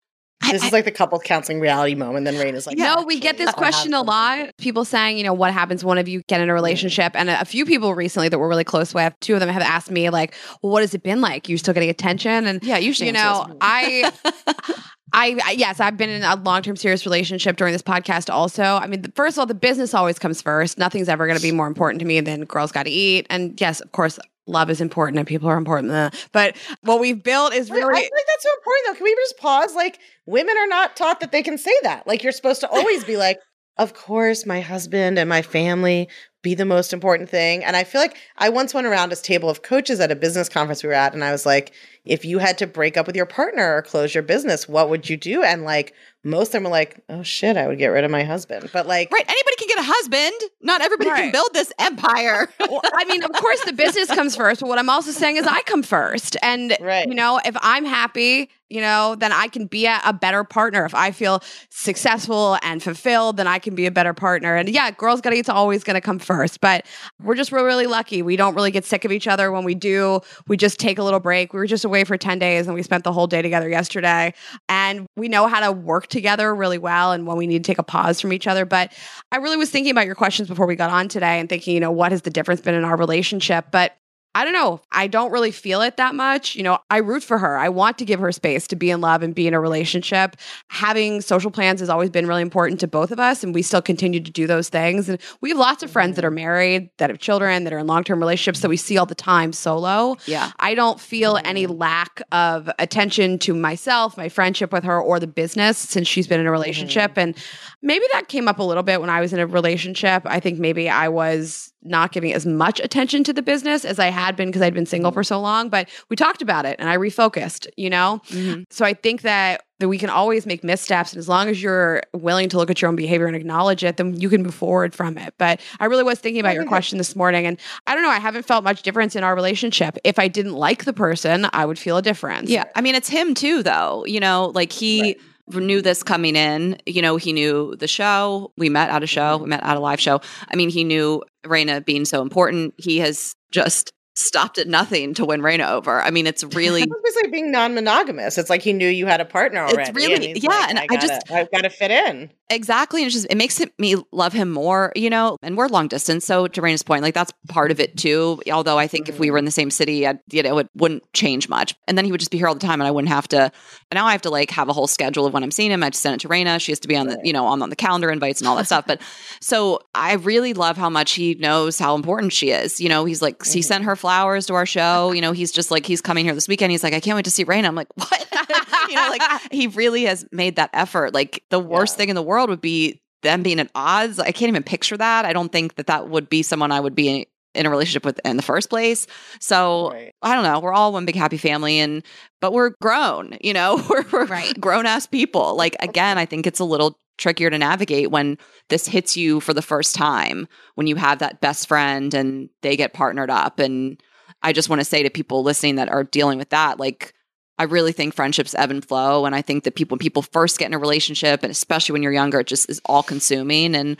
This 0.50 0.62
I- 0.62 0.66
is 0.66 0.72
like 0.72 0.84
the 0.84 0.90
couple 0.90 1.18
counseling 1.20 1.60
reality 1.60 1.94
moment. 1.94 2.24
Then 2.24 2.38
Rain 2.38 2.54
is 2.54 2.66
like, 2.66 2.76
no, 2.76 3.02
we 3.06 3.18
get 3.20 3.38
this 3.38 3.52
question 3.52 3.94
a 3.94 4.02
lot. 4.02 4.50
People 4.58 4.84
saying, 4.84 5.16
you 5.18 5.24
know, 5.24 5.32
what 5.32 5.52
happens 5.52 5.84
when 5.84 5.94
one 5.94 5.98
of 5.98 6.08
you 6.08 6.22
get 6.28 6.40
in 6.40 6.48
a 6.50 6.54
relationship? 6.54 7.12
And 7.14 7.30
a, 7.30 7.40
a 7.40 7.44
few 7.44 7.64
people 7.64 7.94
recently 7.94 8.28
that 8.28 8.38
we're 8.38 8.48
really 8.48 8.64
close 8.64 8.92
with, 8.92 9.14
two 9.20 9.34
of 9.34 9.40
them 9.40 9.48
have 9.48 9.62
asked 9.62 9.90
me, 9.90 10.10
like, 10.10 10.34
well, 10.62 10.72
what 10.72 10.82
has 10.82 10.92
it 10.94 11.02
been 11.02 11.20
like? 11.20 11.48
You 11.48 11.56
still 11.56 11.72
getting 11.74 11.90
attention? 11.90 12.46
And 12.46 12.62
yeah, 12.64 12.78
usually 12.78 13.06
you 13.06 13.12
know, 13.12 13.56
I, 13.60 14.12
I, 15.12 15.38
I- 15.44 15.52
yes, 15.52 15.78
I've 15.80 15.96
been 15.96 16.10
in 16.10 16.22
a 16.24 16.34
long 16.36 16.62
term 16.62 16.76
serious 16.76 17.04
relationship 17.06 17.56
during 17.56 17.72
this 17.72 17.82
podcast. 17.82 18.32
Also, 18.32 18.62
I 18.64 18.86
mean, 18.88 19.02
the, 19.02 19.12
first 19.14 19.36
of 19.36 19.40
all, 19.40 19.46
the 19.46 19.54
business 19.54 19.94
always 19.94 20.18
comes 20.18 20.42
first. 20.42 20.76
Nothing's 20.78 21.08
ever 21.08 21.26
going 21.26 21.38
to 21.38 21.42
be 21.42 21.52
more 21.52 21.66
important 21.68 22.00
to 22.00 22.06
me 22.06 22.20
than 22.20 22.44
girls 22.44 22.72
gotta 22.72 22.90
eat. 22.90 23.26
And 23.30 23.60
yes, 23.60 23.80
of 23.80 23.92
course, 23.92 24.18
love 24.46 24.70
is 24.70 24.80
important 24.80 25.18
and 25.18 25.26
people 25.26 25.48
are 25.48 25.56
important. 25.56 26.14
But 26.32 26.56
what 26.82 27.00
we've 27.00 27.22
built 27.22 27.54
is 27.54 27.70
Wait, 27.70 27.82
I 27.82 27.86
really. 27.86 28.00
feel 28.00 28.10
like 28.12 28.26
that's 28.26 28.42
so 28.42 28.50
important 28.56 28.86
though. 28.86 28.94
Can 28.94 29.04
we 29.04 29.14
just 29.14 29.38
pause? 29.38 29.74
Like 29.74 29.98
women 30.26 30.56
are 30.58 30.66
not 30.66 30.96
taught 30.96 31.20
that 31.20 31.32
they 31.32 31.42
can 31.42 31.58
say 31.58 31.74
that. 31.82 32.06
Like 32.06 32.22
you're 32.22 32.32
supposed 32.32 32.60
to 32.60 32.68
always 32.68 33.04
be 33.04 33.16
like, 33.16 33.38
of 33.76 33.94
course, 33.94 34.46
my 34.46 34.60
husband 34.60 35.18
and 35.18 35.28
my 35.28 35.42
family 35.42 36.08
be 36.42 36.54
the 36.54 36.64
most 36.64 36.92
important 36.92 37.28
thing. 37.28 37.64
And 37.64 37.74
I 37.74 37.82
feel 37.84 38.00
like 38.00 38.16
I 38.36 38.48
once 38.48 38.72
went 38.72 38.86
around 38.86 39.08
this 39.08 39.22
table 39.22 39.50
of 39.50 39.62
coaches 39.62 39.98
at 39.98 40.12
a 40.12 40.16
business 40.16 40.48
conference 40.48 40.82
we 40.82 40.88
were 40.88 40.94
at, 40.94 41.14
and 41.14 41.24
I 41.24 41.32
was 41.32 41.44
like, 41.44 41.72
if 42.04 42.24
you 42.24 42.38
had 42.38 42.58
to 42.58 42.66
break 42.66 42.96
up 42.96 43.06
with 43.06 43.16
your 43.16 43.26
partner 43.26 43.76
or 43.76 43.82
close 43.82 44.14
your 44.14 44.22
business, 44.22 44.68
what 44.68 44.90
would 44.90 45.08
you 45.08 45.16
do? 45.16 45.42
And 45.42 45.62
like 45.64 45.94
most 46.26 46.48
of 46.48 46.52
them 46.52 46.66
are 46.66 46.70
like, 46.70 47.02
oh 47.10 47.22
shit, 47.22 47.56
I 47.56 47.66
would 47.66 47.78
get 47.78 47.88
rid 47.88 48.02
of 48.04 48.10
my 48.10 48.24
husband. 48.24 48.70
But 48.72 48.86
like, 48.86 49.10
right, 49.10 49.24
anybody 49.28 49.56
can 49.58 49.68
get 49.68 49.78
a 49.78 49.82
husband. 49.86 50.50
Not 50.62 50.80
everybody 50.80 51.10
Right. 51.10 51.22
can 51.24 51.32
build 51.32 51.50
this 51.52 51.70
empire. 51.78 52.48
well, 52.60 52.80
I 52.94 53.04
mean, 53.04 53.22
of 53.22 53.32
course, 53.32 53.62
the 53.64 53.72
business 53.74 54.08
comes 54.08 54.34
first, 54.34 54.60
but 54.60 54.68
what 54.68 54.78
I'm 54.78 54.88
also 54.88 55.10
saying 55.10 55.36
is 55.36 55.46
I 55.46 55.60
come 55.62 55.82
first. 55.82 56.36
And, 56.42 56.76
Right. 56.80 57.06
you 57.06 57.14
know, 57.14 57.40
if 57.44 57.54
I'm 57.60 57.84
happy, 57.84 58.48
you 58.70 58.80
know, 58.80 59.14
then 59.14 59.32
I 59.32 59.48
can 59.48 59.66
be 59.66 59.84
a, 59.86 60.00
a 60.04 60.12
better 60.14 60.44
partner. 60.44 60.86
If 60.86 60.94
I 60.94 61.10
feel 61.10 61.42
successful 61.84 62.56
and 62.62 62.82
fulfilled, 62.82 63.36
then 63.36 63.46
I 63.46 63.58
can 63.58 63.74
be 63.74 63.84
a 63.84 63.90
better 63.90 64.14
partner. 64.14 64.56
And 64.56 64.68
yeah, 64.70 64.90
girls 64.90 65.20
gotta 65.20 65.36
eat's 65.36 65.50
always 65.50 65.84
gonna 65.84 66.00
come 66.00 66.18
first, 66.18 66.60
but 66.62 66.86
we're 67.22 67.34
just 67.34 67.52
really, 67.52 67.66
really 67.66 67.86
lucky. 67.86 68.22
We 68.22 68.36
don't 68.36 68.54
really 68.54 68.70
get 68.70 68.86
sick 68.86 69.04
of 69.04 69.12
each 69.12 69.28
other. 69.28 69.52
When 69.52 69.64
we 69.64 69.74
do, 69.74 70.20
we 70.48 70.56
just 70.56 70.80
take 70.80 70.98
a 70.98 71.02
little 71.02 71.20
break. 71.20 71.52
We 71.52 71.58
were 71.58 71.66
just 71.66 71.84
away 71.84 71.93
for 72.02 72.16
10 72.18 72.40
days 72.40 72.66
and 72.66 72.74
we 72.74 72.82
spent 72.82 73.04
the 73.04 73.12
whole 73.12 73.28
day 73.28 73.42
together 73.42 73.68
yesterday. 73.68 74.34
And 74.68 75.06
we 75.16 75.28
know 75.28 75.46
how 75.46 75.60
to 75.60 75.70
work 75.70 76.08
together 76.08 76.52
really 76.52 76.78
well 76.78 77.12
and 77.12 77.26
when 77.26 77.36
we 77.36 77.46
need 77.46 77.62
to 77.62 77.68
take 77.68 77.78
a 77.78 77.84
pause 77.84 78.20
from 78.20 78.32
each 78.32 78.48
other. 78.48 78.64
But 78.64 78.92
I 79.30 79.36
really 79.36 79.56
was 79.56 79.70
thinking 79.70 79.92
about 79.92 80.06
your 80.06 80.16
questions 80.16 80.48
before 80.48 80.66
we 80.66 80.74
got 80.74 80.90
on 80.90 81.06
today 81.06 81.38
and 81.38 81.48
thinking, 81.48 81.74
you 81.74 81.80
know, 81.80 81.92
what 81.92 82.10
has 82.10 82.22
the 82.22 82.30
difference 82.30 82.60
been 82.60 82.74
in 82.74 82.84
our 82.84 82.96
relationship? 82.96 83.66
But 83.70 83.96
I 84.34 84.44
don't 84.44 84.52
know. 84.52 84.80
I 84.90 85.06
don't 85.06 85.30
really 85.30 85.52
feel 85.52 85.80
it 85.82 85.96
that 85.96 86.14
much. 86.14 86.56
You 86.56 86.64
know, 86.64 86.78
I 86.90 86.98
root 86.98 87.22
for 87.22 87.38
her. 87.38 87.56
I 87.56 87.68
want 87.68 87.98
to 87.98 88.04
give 88.04 88.18
her 88.20 88.32
space 88.32 88.66
to 88.68 88.76
be 88.76 88.90
in 88.90 89.00
love 89.00 89.22
and 89.22 89.34
be 89.34 89.46
in 89.46 89.54
a 89.54 89.60
relationship. 89.60 90.36
Having 90.68 91.20
social 91.20 91.50
plans 91.50 91.80
has 91.80 91.88
always 91.88 92.10
been 92.10 92.26
really 92.26 92.42
important 92.42 92.80
to 92.80 92.88
both 92.88 93.12
of 93.12 93.20
us, 93.20 93.44
and 93.44 93.54
we 93.54 93.62
still 93.62 93.82
continue 93.82 94.20
to 94.20 94.30
do 94.30 94.46
those 94.46 94.68
things. 94.68 95.08
And 95.08 95.20
we 95.40 95.50
have 95.50 95.58
lots 95.58 95.82
of 95.82 95.90
friends 95.90 96.16
that 96.16 96.24
are 96.24 96.30
married, 96.30 96.90
that 96.98 97.10
have 97.10 97.20
children, 97.20 97.64
that 97.64 97.72
are 97.72 97.78
in 97.78 97.86
long 97.86 98.02
term 98.02 98.18
relationships 98.18 98.60
that 98.60 98.68
we 98.68 98.76
see 98.76 98.98
all 98.98 99.06
the 99.06 99.14
time 99.14 99.52
solo. 99.52 100.16
yeah. 100.26 100.50
I 100.58 100.74
don't 100.74 100.98
feel 100.98 101.38
any 101.44 101.66
lack 101.66 102.22
of 102.32 102.68
attention 102.78 103.38
to 103.40 103.54
myself, 103.54 104.16
my 104.16 104.28
friendship 104.28 104.72
with 104.72 104.84
her, 104.84 105.00
or 105.00 105.20
the 105.20 105.26
business 105.26 105.78
since 105.78 106.08
she's 106.08 106.26
been 106.26 106.40
in 106.40 106.46
a 106.46 106.50
relationship. 106.50 107.12
Mm-hmm. 107.12 107.20
And 107.20 107.36
maybe 107.82 108.04
that 108.12 108.28
came 108.28 108.48
up 108.48 108.58
a 108.58 108.62
little 108.62 108.82
bit 108.82 109.00
when 109.00 109.10
I 109.10 109.20
was 109.20 109.32
in 109.32 109.38
a 109.38 109.46
relationship. 109.46 110.22
I 110.26 110.40
think 110.40 110.58
maybe 110.58 110.88
I 110.88 111.08
was 111.08 111.72
not 111.84 112.12
giving 112.12 112.32
as 112.32 112.46
much 112.46 112.80
attention 112.80 113.22
to 113.24 113.32
the 113.32 113.42
business 113.42 113.84
as 113.84 113.98
I 113.98 114.06
had 114.06 114.36
been 114.36 114.48
because 114.48 114.62
I'd 114.62 114.74
been 114.74 114.86
single 114.86 115.12
for 115.12 115.22
so 115.22 115.40
long. 115.40 115.68
But 115.68 115.88
we 116.08 116.16
talked 116.16 116.42
about 116.42 116.64
it 116.66 116.76
and 116.78 116.88
I 116.88 116.96
refocused, 116.96 117.66
you 117.76 117.90
know? 117.90 118.20
Mhm. 118.28 118.64
So 118.70 118.84
I 118.84 118.94
think 118.94 119.22
that 119.22 119.62
that 119.80 119.88
we 119.88 119.98
can 119.98 120.08
always 120.08 120.46
make 120.46 120.62
missteps 120.64 121.12
and 121.12 121.18
as 121.18 121.28
long 121.28 121.48
as 121.48 121.60
you're 121.60 122.00
willing 122.14 122.48
to 122.48 122.56
look 122.56 122.70
at 122.70 122.80
your 122.80 122.88
own 122.88 122.96
behavior 122.96 123.26
and 123.26 123.34
acknowledge 123.34 123.82
it 123.82 123.96
then 123.96 124.18
you 124.18 124.30
can 124.30 124.40
move 124.42 124.54
forward 124.54 124.94
from 124.94 125.18
it 125.18 125.34
but 125.36 125.60
i 125.80 125.84
really 125.86 126.04
was 126.04 126.20
thinking 126.20 126.38
about 126.40 126.54
your 126.54 126.64
question 126.64 126.96
this 126.96 127.16
morning 127.16 127.44
and 127.44 127.58
i 127.88 127.92
don't 127.92 128.04
know 128.04 128.08
i 128.08 128.20
haven't 128.20 128.44
felt 128.46 128.62
much 128.62 128.82
difference 128.82 129.16
in 129.16 129.24
our 129.24 129.34
relationship 129.34 129.98
if 130.04 130.16
i 130.18 130.28
didn't 130.28 130.54
like 130.54 130.84
the 130.84 130.92
person 130.92 131.48
i 131.52 131.66
would 131.66 131.78
feel 131.78 131.96
a 131.96 132.02
difference 132.02 132.48
Yeah. 132.48 132.64
I 132.76 132.80
mean, 132.82 132.94
it's 132.94 133.08
him 133.08 133.34
too, 133.34 133.64
though. 133.64 134.04
You 134.06 134.20
know, 134.20 134.52
like 134.54 134.70
he 134.72 135.16
knew 135.48 135.82
this 135.82 136.02
coming 136.02 136.36
in. 136.36 136.78
You 136.86 137.02
know, 137.02 137.16
he 137.16 137.32
knew 137.32 137.76
the 137.76 137.88
show. 137.88 138.52
We 138.56 138.68
met 138.68 138.90
at 138.90 139.02
a 139.02 139.06
show, 139.06 139.38
we 139.38 139.48
met 139.48 139.62
at 139.62 139.76
a 139.76 139.80
live 139.80 140.00
show. 140.00 140.20
I 140.48 140.56
mean, 140.56 140.70
he 140.70 140.84
knew 140.84 141.22
Rayna 141.44 141.84
being 141.84 142.04
so 142.04 142.22
important. 142.22 142.74
He 142.76 142.98
has 142.98 143.34
just 143.50 143.92
stopped 144.14 144.58
at 144.58 144.68
nothing 144.68 145.14
to 145.14 145.24
win 145.24 145.40
Rayna 145.40 145.68
over. 145.70 146.00
I 146.00 146.10
mean, 146.10 146.26
it's 146.26 146.44
really. 146.54 146.86
Basically 146.86 147.30
being 147.30 147.50
non-monogamous. 147.50 148.38
It's 148.38 148.50
like 148.50 148.62
he 148.62 148.72
knew 148.72 148.88
you 148.88 149.06
had 149.06 149.20
a 149.20 149.24
partner 149.24 149.60
already. 149.60 149.92
really- 149.92 150.32
and 150.32 150.42
yeah, 150.42 150.50
like, 150.50 150.70
and 150.70 150.78
I 150.78 150.86
gotta- 150.86 151.06
just- 151.06 151.30
I've 151.30 151.50
got 151.50 151.62
to 151.62 151.70
fit 151.70 151.90
in. 151.90 152.30
Exactly. 152.50 153.00
And 153.00 153.06
it's 153.06 153.14
just, 153.14 153.26
it 153.30 153.36
makes 153.36 153.58
it, 153.58 153.72
me 153.78 153.96
love 154.12 154.34
him 154.34 154.50
more, 154.50 154.92
you 154.94 155.08
know, 155.08 155.38
and 155.42 155.56
we're 155.56 155.66
long 155.66 155.88
distance. 155.88 156.26
So 156.26 156.46
to 156.46 156.60
Rayna's 156.60 156.82
point, 156.82 157.02
like 157.02 157.14
that's 157.14 157.32
part 157.48 157.70
of 157.70 157.80
it 157.80 157.96
too. 157.96 158.42
Although 158.52 158.78
I 158.78 158.86
think 158.86 159.08
if 159.08 159.18
we 159.18 159.30
were 159.30 159.38
in 159.38 159.42
mm-hmm. 159.42 159.46
the 159.46 159.52
same 159.52 159.70
city, 159.70 160.06
I'd, 160.06 160.20
you 160.30 160.42
know, 160.42 160.58
it 160.58 160.68
wouldn't 160.74 161.10
change 161.14 161.48
much. 161.48 161.74
And 161.88 161.96
then 161.96 162.04
he 162.04 162.10
would 162.10 162.20
just 162.20 162.30
be 162.30 162.36
here 162.36 162.46
all 162.46 162.54
the 162.54 162.60
time 162.60 162.80
and 162.82 162.86
I 162.86 162.90
wouldn't 162.90 163.08
have 163.08 163.26
to, 163.28 163.40
and 163.40 163.94
now 163.94 164.06
I 164.06 164.12
have 164.12 164.22
to 164.22 164.30
like 164.30 164.50
have 164.50 164.68
a 164.68 164.74
whole 164.74 164.86
schedule 164.86 165.24
of 165.24 165.32
when 165.32 165.42
I'm 165.42 165.50
seeing 165.50 165.70
him. 165.70 165.82
I 165.82 165.88
just 165.88 166.02
send 166.02 166.14
it 166.14 166.20
to 166.20 166.28
Rayna. 166.28 166.60
She 166.60 166.70
has 166.70 166.80
to 166.80 166.88
be 166.88 166.96
on 166.96 167.06
the, 167.06 167.18
you 167.24 167.32
know, 167.32 167.46
on, 167.46 167.62
on 167.62 167.70
the 167.70 167.76
calendar 167.76 168.10
invites 168.10 168.42
and 168.42 168.48
all 168.48 168.56
that 168.56 168.66
stuff. 168.66 168.84
But 168.86 169.00
so 169.40 169.80
I 169.94 170.14
really 170.14 170.52
love 170.52 170.76
how 170.76 170.90
much 170.90 171.12
he 171.12 171.34
knows 171.34 171.78
how 171.78 171.94
important 171.94 172.34
she 172.34 172.50
is. 172.50 172.78
You 172.78 172.90
know, 172.90 173.06
he's 173.06 173.22
like, 173.22 173.44
he 173.44 173.62
sent 173.62 173.80
mm-hmm. 173.80 173.88
her 173.88 173.96
flowers 174.04 174.44
to 174.44 174.54
our 174.54 174.66
show. 174.66 175.12
You 175.12 175.22
know, 175.22 175.32
he's 175.32 175.50
just 175.50 175.70
like, 175.70 175.86
he's 175.86 176.02
coming 176.02 176.26
here 176.26 176.34
this 176.34 176.46
weekend. 176.46 176.70
He's 176.72 176.82
like, 176.82 176.92
I 176.92 177.00
can't 177.00 177.16
wait 177.16 177.24
to 177.24 177.30
see 177.30 177.42
Rayna. 177.46 177.64
I'm 177.64 177.74
like, 177.74 177.88
what? 177.94 178.28
you 178.90 178.96
know, 178.96 179.08
like 179.08 179.22
he 179.50 179.66
really 179.68 180.04
has 180.04 180.26
made 180.30 180.56
that 180.56 180.68
effort. 180.74 181.14
Like 181.14 181.42
the 181.48 181.58
worst 181.58 181.94
Yeah. 181.94 181.98
thing 181.98 182.08
in 182.10 182.14
the 182.14 182.22
world 182.22 182.50
would 182.50 182.60
be 182.60 183.00
them 183.22 183.42
being 183.42 183.58
at 183.60 183.70
odds. 183.74 184.18
I 184.18 184.30
can't 184.30 184.50
even 184.50 184.62
picture 184.62 184.98
that. 184.98 185.24
I 185.24 185.32
don't 185.32 185.50
think 185.50 185.76
that 185.76 185.86
that 185.86 186.10
would 186.10 186.28
be 186.28 186.42
someone 186.42 186.70
I 186.70 186.80
would 186.80 186.94
be 186.94 187.08
in, 187.08 187.24
in 187.54 187.64
a 187.64 187.70
relationship 187.70 188.04
with 188.04 188.20
in 188.26 188.36
the 188.36 188.42
first 188.42 188.68
place. 188.68 189.06
So 189.40 189.90
Right. 189.92 190.12
I 190.20 190.34
don't 190.34 190.44
know. 190.44 190.60
We're 190.60 190.74
all 190.74 190.92
one 190.92 191.06
big 191.06 191.16
happy 191.16 191.38
family, 191.38 191.78
and 191.78 192.02
but 192.42 192.52
we're 192.52 192.72
grown. 192.82 193.38
You 193.40 193.54
know, 193.54 193.82
we're, 193.88 194.04
we're 194.12 194.26
Right. 194.26 194.60
grown 194.60 194.84
ass 194.84 195.06
people. 195.06 195.56
Like 195.56 195.76
again, 195.80 196.18
I 196.18 196.26
think 196.26 196.46
it's 196.46 196.60
a 196.60 196.64
little 196.64 196.98
trickier 197.18 197.50
to 197.50 197.58
navigate 197.58 198.10
when 198.10 198.38
this 198.68 198.86
hits 198.86 199.16
you 199.16 199.40
for 199.40 199.54
the 199.54 199.62
first 199.62 199.94
time 199.94 200.48
when 200.74 200.86
you 200.86 200.96
have 200.96 201.20
that 201.20 201.40
best 201.40 201.68
friend 201.68 202.12
and 202.14 202.48
they 202.62 202.76
get 202.76 202.92
partnered 202.92 203.30
up 203.30 203.58
and 203.58 204.00
I 204.44 204.52
just 204.52 204.68
want 204.68 204.80
to 204.80 204.84
say 204.84 205.02
to 205.02 205.10
people 205.10 205.42
listening 205.42 205.76
that 205.76 205.88
are 205.88 206.04
dealing 206.04 206.38
with 206.38 206.50
that, 206.50 206.78
like, 206.78 207.14
I 207.58 207.64
really 207.64 207.92
think 207.92 208.14
friendships 208.14 208.54
ebb 208.54 208.70
and 208.70 208.84
flow. 208.84 209.24
And 209.24 209.34
I 209.34 209.40
think 209.40 209.64
that 209.64 209.74
people, 209.74 209.94
when 209.94 210.00
people 210.00 210.22
first 210.22 210.58
get 210.58 210.66
in 210.66 210.74
a 210.74 210.78
relationship, 210.78 211.42
and 211.42 211.50
especially 211.50 211.94
when 211.94 212.02
you're 212.02 212.12
younger, 212.12 212.40
it 212.40 212.46
just 212.46 212.68
is 212.68 212.80
all 212.84 213.02
consuming. 213.02 213.74
And 213.74 213.96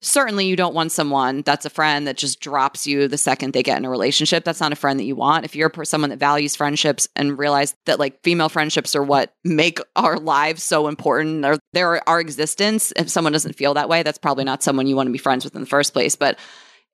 certainly 0.00 0.46
you 0.46 0.56
don't 0.56 0.74
want 0.74 0.92
someone 0.92 1.42
that's 1.42 1.66
a 1.66 1.70
friend 1.70 2.06
that 2.06 2.16
just 2.16 2.40
drops 2.40 2.86
you 2.86 3.08
the 3.08 3.18
second 3.18 3.52
they 3.52 3.62
get 3.62 3.78
in 3.78 3.84
a 3.84 3.90
relationship. 3.90 4.44
That's 4.44 4.60
not 4.60 4.72
a 4.72 4.76
friend 4.76 4.98
that 5.00 5.04
you 5.04 5.16
want. 5.16 5.44
If 5.44 5.56
you're 5.56 5.72
someone 5.84 6.10
that 6.10 6.18
values 6.18 6.54
friendships 6.54 7.08
and 7.16 7.38
realize 7.38 7.74
that 7.86 7.98
like 7.98 8.22
female 8.22 8.48
friendships 8.48 8.94
are 8.94 9.02
what 9.02 9.32
make 9.44 9.78
our 9.96 10.18
lives 10.18 10.62
so 10.62 10.88
important 10.88 11.44
or 11.44 11.58
they're 11.72 12.08
our 12.08 12.20
existence, 12.20 12.92
if 12.96 13.08
someone 13.08 13.32
doesn't 13.32 13.56
feel 13.56 13.74
that 13.74 13.88
way, 13.88 14.02
that's 14.02 14.18
probably 14.18 14.44
not 14.44 14.62
someone 14.62 14.86
you 14.86 14.96
want 14.96 15.08
to 15.08 15.12
be 15.12 15.18
friends 15.18 15.44
with 15.44 15.54
in 15.54 15.60
the 15.60 15.66
first 15.66 15.92
place. 15.92 16.14
But 16.14 16.38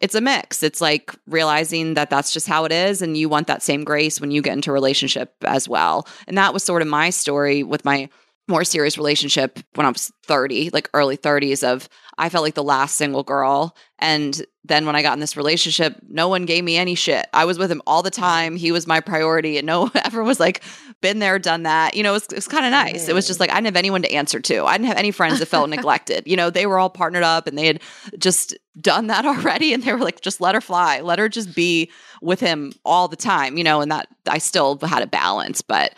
it's 0.00 0.14
a 0.14 0.20
mix. 0.20 0.62
It's 0.62 0.80
like 0.80 1.14
realizing 1.26 1.94
that 1.94 2.10
that's 2.10 2.32
just 2.32 2.48
how 2.48 2.64
it 2.64 2.72
is, 2.72 3.00
and 3.00 3.16
you 3.16 3.28
want 3.28 3.46
that 3.46 3.62
same 3.62 3.84
grace 3.84 4.20
when 4.20 4.30
you 4.30 4.42
get 4.42 4.52
into 4.52 4.70
a 4.70 4.74
relationship 4.74 5.32
as 5.42 5.68
well. 5.68 6.06
And 6.26 6.36
that 6.36 6.52
was 6.52 6.64
sort 6.64 6.82
of 6.82 6.88
my 6.88 7.10
story 7.10 7.62
with 7.62 7.84
my 7.84 8.08
more 8.46 8.64
serious 8.64 8.98
relationship 8.98 9.58
when 9.74 9.86
I 9.86 9.90
was 9.90 10.12
30, 10.24 10.70
like 10.70 10.90
early 10.92 11.16
30s 11.16 11.62
of 11.62 11.88
I 12.16 12.28
felt 12.28 12.44
like 12.44 12.54
the 12.54 12.62
last 12.62 12.96
single 12.96 13.22
girl. 13.22 13.74
And 13.98 14.44
then 14.64 14.86
when 14.86 14.94
I 14.94 15.02
got 15.02 15.14
in 15.14 15.20
this 15.20 15.36
relationship, 15.36 15.96
no 16.08 16.28
one 16.28 16.44
gave 16.44 16.62
me 16.62 16.76
any 16.76 16.94
shit. 16.94 17.26
I 17.32 17.44
was 17.44 17.58
with 17.58 17.70
him 17.70 17.82
all 17.86 18.02
the 18.02 18.10
time. 18.10 18.56
He 18.56 18.70
was 18.70 18.86
my 18.86 19.00
priority. 19.00 19.58
And 19.58 19.66
no 19.66 19.90
everyone 19.94 20.28
was 20.28 20.38
like, 20.38 20.62
been 21.00 21.18
there, 21.18 21.38
done 21.38 21.64
that. 21.64 21.96
You 21.96 22.02
know, 22.02 22.10
it 22.10 22.14
was, 22.14 22.24
it 22.24 22.34
was 22.34 22.48
kind 22.48 22.64
of 22.64 22.70
nice. 22.70 23.08
It 23.08 23.14
was 23.14 23.26
just 23.26 23.40
like 23.40 23.50
I 23.50 23.54
didn't 23.54 23.66
have 23.66 23.76
anyone 23.76 24.02
to 24.02 24.12
answer 24.12 24.40
to. 24.40 24.64
I 24.64 24.76
didn't 24.76 24.88
have 24.88 24.96
any 24.96 25.10
friends 25.10 25.38
that 25.38 25.46
felt 25.46 25.70
neglected. 25.70 26.24
You 26.26 26.36
know, 26.36 26.50
they 26.50 26.66
were 26.66 26.78
all 26.78 26.90
partnered 26.90 27.24
up 27.24 27.46
and 27.46 27.58
they 27.58 27.66
had 27.66 27.82
just 28.18 28.56
done 28.80 29.08
that 29.08 29.26
already. 29.26 29.72
And 29.72 29.82
they 29.82 29.92
were 29.92 29.98
like, 29.98 30.20
just 30.20 30.40
let 30.40 30.54
her 30.54 30.60
fly. 30.60 31.00
Let 31.00 31.18
her 31.18 31.28
just 31.28 31.54
be 31.54 31.90
with 32.22 32.40
him 32.40 32.72
all 32.84 33.08
the 33.08 33.16
time, 33.16 33.58
you 33.58 33.64
know, 33.64 33.80
and 33.80 33.90
that 33.90 34.08
I 34.28 34.38
still 34.38 34.78
had 34.78 35.02
a 35.02 35.06
balance, 35.06 35.62
but 35.62 35.94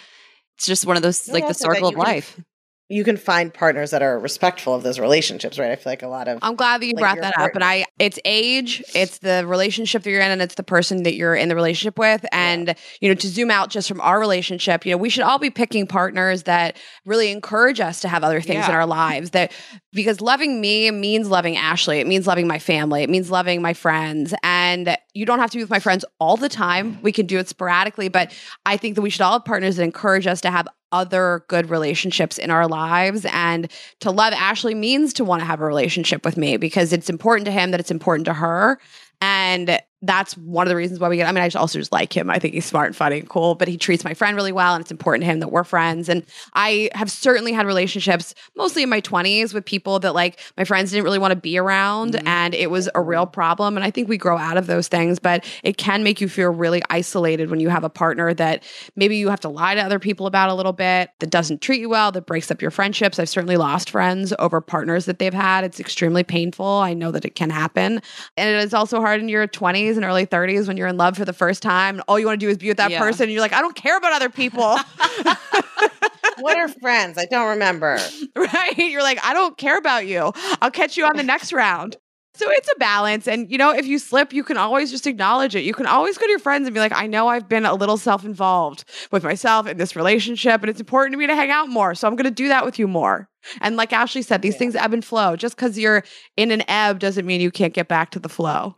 it's 0.56 0.66
just 0.66 0.86
one 0.86 0.96
of 0.96 1.02
those 1.02 1.26
No, 1.28 1.34
like 1.34 1.46
the 1.48 1.54
circle 1.54 1.88
of 1.88 1.94
can- 1.94 2.02
life. 2.02 2.40
You 2.88 3.02
can 3.02 3.16
find 3.16 3.52
partners 3.52 3.90
that 3.90 4.00
are 4.00 4.18
respectful 4.18 4.72
of 4.74 4.84
those 4.84 5.00
relationships, 5.00 5.58
right? 5.58 5.72
I 5.72 5.76
feel 5.76 5.90
like 5.90 6.02
a 6.02 6.08
lot 6.08 6.28
of 6.28 6.38
I'm 6.42 6.54
glad 6.54 6.80
that 6.80 6.86
you 6.86 6.92
Like 6.92 7.02
brought 7.02 7.20
that 7.20 7.34
part- 7.34 7.50
up. 7.50 7.54
And 7.56 7.64
I, 7.64 7.84
it's 7.98 8.18
age, 8.24 8.82
it's 8.94 9.18
the 9.18 9.44
relationship 9.46 10.04
that 10.04 10.10
you're 10.10 10.20
in, 10.20 10.30
and 10.30 10.40
it's 10.40 10.54
the 10.54 10.62
person 10.62 11.02
that 11.02 11.14
you're 11.14 11.34
in 11.34 11.48
the 11.48 11.56
relationship 11.56 11.98
with. 11.98 12.24
And, 12.30 12.76
you 13.00 13.08
know, 13.08 13.14
to 13.16 13.26
zoom 13.26 13.50
out 13.50 13.70
just 13.70 13.88
from 13.88 14.00
our 14.00 14.20
relationship, 14.20 14.86
you 14.86 14.92
know, 14.92 14.98
we 14.98 15.10
should 15.10 15.24
all 15.24 15.38
be 15.40 15.50
picking 15.50 15.86
partners 15.86 16.44
that 16.44 16.76
really 17.04 17.32
encourage 17.32 17.80
us 17.80 18.00
to 18.02 18.08
have 18.08 18.22
other 18.22 18.40
things 18.40 18.66
in 18.68 18.74
our 18.74 18.86
lives. 18.86 19.30
That 19.30 19.52
because 19.92 20.20
loving 20.20 20.60
me 20.60 20.90
means 20.92 21.28
loving 21.28 21.56
Ashley, 21.56 21.98
it 21.98 22.06
means 22.06 22.26
loving 22.26 22.46
my 22.46 22.58
family, 22.60 23.02
it 23.02 23.10
means 23.10 23.30
loving 23.30 23.62
my 23.62 23.74
friends. 23.74 24.32
And 24.44 24.96
you 25.14 25.26
don't 25.26 25.38
have 25.38 25.50
to 25.50 25.56
be 25.56 25.62
with 25.64 25.70
my 25.70 25.80
friends 25.80 26.04
all 26.20 26.36
the 26.36 26.48
time. 26.48 27.00
We 27.02 27.10
can 27.10 27.26
do 27.26 27.38
it 27.38 27.48
sporadically, 27.48 28.08
but 28.08 28.32
I 28.64 28.76
think 28.76 28.94
that 28.94 29.02
we 29.02 29.10
should 29.10 29.22
all 29.22 29.32
have 29.32 29.44
partners 29.44 29.76
that 29.76 29.82
encourage 29.82 30.26
us 30.26 30.40
to 30.42 30.50
have 30.50 30.68
other 30.92 31.44
good 31.48 31.70
relationships 31.70 32.38
in 32.38 32.50
our 32.50 32.66
lives 32.68 33.26
and 33.30 33.70
to 34.00 34.10
love 34.10 34.32
Ashley 34.32 34.74
means 34.74 35.12
to 35.14 35.24
want 35.24 35.40
to 35.40 35.46
have 35.46 35.60
a 35.60 35.66
relationship 35.66 36.24
with 36.24 36.36
me 36.36 36.56
because 36.56 36.92
it's 36.92 37.10
important 37.10 37.46
to 37.46 37.52
him 37.52 37.70
that 37.70 37.80
it's 37.80 37.90
important 37.90 38.26
to 38.26 38.34
her. 38.34 38.78
And 39.20 39.80
that's 40.02 40.36
one 40.36 40.66
of 40.66 40.68
the 40.68 40.76
reasons 40.76 41.00
why 41.00 41.08
we 41.08 41.16
get. 41.16 41.26
I 41.26 41.32
mean, 41.32 41.42
I 41.42 41.50
also 41.58 41.78
just 41.78 41.92
like 41.92 42.14
him. 42.14 42.28
I 42.28 42.38
think 42.38 42.52
he's 42.52 42.66
smart 42.66 42.88
and 42.88 42.96
funny 42.96 43.20
and 43.20 43.28
cool, 43.28 43.54
but 43.54 43.66
he 43.66 43.78
treats 43.78 44.04
my 44.04 44.12
friend 44.12 44.36
really 44.36 44.52
well, 44.52 44.74
and 44.74 44.82
it's 44.82 44.90
important 44.90 45.22
to 45.22 45.26
him 45.26 45.40
that 45.40 45.48
we're 45.48 45.64
friends. 45.64 46.08
And 46.08 46.24
I 46.52 46.90
have 46.94 47.10
certainly 47.10 47.52
had 47.52 47.66
relationships, 47.66 48.34
mostly 48.56 48.82
in 48.82 48.90
my 48.90 49.00
20s, 49.00 49.54
with 49.54 49.64
people 49.64 49.98
that 50.00 50.14
like 50.14 50.38
my 50.56 50.64
friends 50.64 50.90
didn't 50.90 51.04
really 51.04 51.18
want 51.18 51.32
to 51.32 51.36
be 51.36 51.56
around, 51.56 52.12
mm-hmm. 52.12 52.28
and 52.28 52.54
it 52.54 52.70
was 52.70 52.90
a 52.94 53.00
real 53.00 53.26
problem. 53.26 53.76
And 53.76 53.84
I 53.84 53.90
think 53.90 54.08
we 54.08 54.18
grow 54.18 54.36
out 54.36 54.58
of 54.58 54.66
those 54.66 54.88
things, 54.88 55.18
but 55.18 55.44
it 55.62 55.78
can 55.78 56.04
make 56.04 56.20
you 56.20 56.28
feel 56.28 56.50
really 56.50 56.82
isolated 56.90 57.48
when 57.48 57.60
you 57.60 57.70
have 57.70 57.84
a 57.84 57.90
partner 57.90 58.34
that 58.34 58.64
maybe 58.96 59.16
you 59.16 59.30
have 59.30 59.40
to 59.40 59.48
lie 59.48 59.74
to 59.74 59.80
other 59.80 59.98
people 59.98 60.26
about 60.26 60.50
a 60.50 60.54
little 60.54 60.74
bit, 60.74 61.10
that 61.20 61.30
doesn't 61.30 61.62
treat 61.62 61.80
you 61.80 61.88
well, 61.88 62.12
that 62.12 62.26
breaks 62.26 62.50
up 62.50 62.60
your 62.60 62.70
friendships. 62.70 63.18
I've 63.18 63.30
certainly 63.30 63.56
lost 63.56 63.90
friends 63.90 64.34
over 64.38 64.60
partners 64.60 65.06
that 65.06 65.18
they've 65.18 65.32
had. 65.32 65.64
It's 65.64 65.80
extremely 65.80 66.22
painful. 66.22 66.66
I 66.66 66.92
know 66.92 67.10
that 67.12 67.24
it 67.24 67.34
can 67.34 67.48
happen. 67.48 68.02
And 68.36 68.48
it 68.48 68.62
is 68.62 68.74
also 68.74 69.00
hard 69.00 69.20
in 69.20 69.28
your 69.28 69.48
20s 69.48 69.85
20s 69.86 69.96
and 69.96 70.04
early 70.04 70.26
30s 70.26 70.68
when 70.68 70.76
you're 70.76 70.86
in 70.88 70.96
love 70.96 71.16
for 71.16 71.24
the 71.24 71.32
first 71.32 71.62
time. 71.62 72.02
All 72.08 72.18
you 72.18 72.26
want 72.26 72.38
to 72.40 72.46
do 72.46 72.50
is 72.50 72.58
be 72.58 72.68
with 72.68 72.76
that 72.78 72.90
Yeah. 72.90 72.98
person. 72.98 73.24
And 73.24 73.32
you're 73.32 73.40
like, 73.40 73.52
I 73.52 73.60
don't 73.60 73.76
care 73.76 73.96
about 73.96 74.12
other 74.12 74.28
people. 74.30 74.76
what 76.38 76.56
are 76.56 76.68
friends? 76.68 77.18
I 77.18 77.26
don't 77.26 77.48
remember. 77.50 77.98
right? 78.36 78.74
You're 78.76 79.02
like, 79.02 79.18
I 79.24 79.32
don't 79.34 79.56
care 79.56 79.78
about 79.78 80.06
you. 80.06 80.32
I'll 80.60 80.70
catch 80.70 80.96
you 80.96 81.04
on 81.06 81.16
the 81.16 81.22
next 81.22 81.52
round. 81.52 81.96
So 82.36 82.50
it's 82.50 82.68
a 82.70 82.78
balance. 82.78 83.26
And, 83.26 83.50
you 83.50 83.56
know, 83.56 83.72
if 83.72 83.86
you 83.86 83.98
slip, 83.98 84.32
you 84.32 84.44
can 84.44 84.58
always 84.58 84.90
just 84.90 85.06
acknowledge 85.06 85.56
it. 85.56 85.64
You 85.64 85.72
can 85.72 85.86
always 85.86 86.18
go 86.18 86.26
to 86.26 86.30
your 86.30 86.38
friends 86.38 86.66
and 86.66 86.74
be 86.74 86.80
like, 86.80 86.92
I 86.94 87.06
know 87.06 87.28
I've 87.28 87.48
been 87.48 87.64
a 87.64 87.74
little 87.74 87.96
self 87.96 88.24
involved 88.24 88.84
with 89.10 89.24
myself 89.24 89.66
in 89.66 89.78
this 89.78 89.96
relationship, 89.96 90.60
and 90.60 90.68
it's 90.68 90.80
important 90.80 91.14
to 91.14 91.18
me 91.18 91.26
to 91.26 91.34
hang 91.34 91.50
out 91.50 91.68
more. 91.70 91.94
So 91.94 92.06
I'm 92.06 92.14
going 92.14 92.24
to 92.24 92.30
do 92.30 92.48
that 92.48 92.64
with 92.64 92.78
you 92.78 92.86
more. 92.86 93.28
And 93.62 93.76
like 93.76 93.92
Ashley 93.92 94.20
said, 94.22 94.42
these 94.42 94.54
Yeah. 94.54 94.58
things 94.58 94.76
ebb 94.76 94.92
and 94.92 95.04
flow. 95.04 95.34
Just 95.34 95.56
because 95.56 95.78
you're 95.78 96.04
in 96.36 96.50
an 96.50 96.62
ebb 96.68 96.98
doesn't 96.98 97.24
mean 97.24 97.40
you 97.40 97.50
can't 97.50 97.72
get 97.72 97.88
back 97.88 98.10
to 98.10 98.18
the 98.18 98.28
flow. 98.28 98.76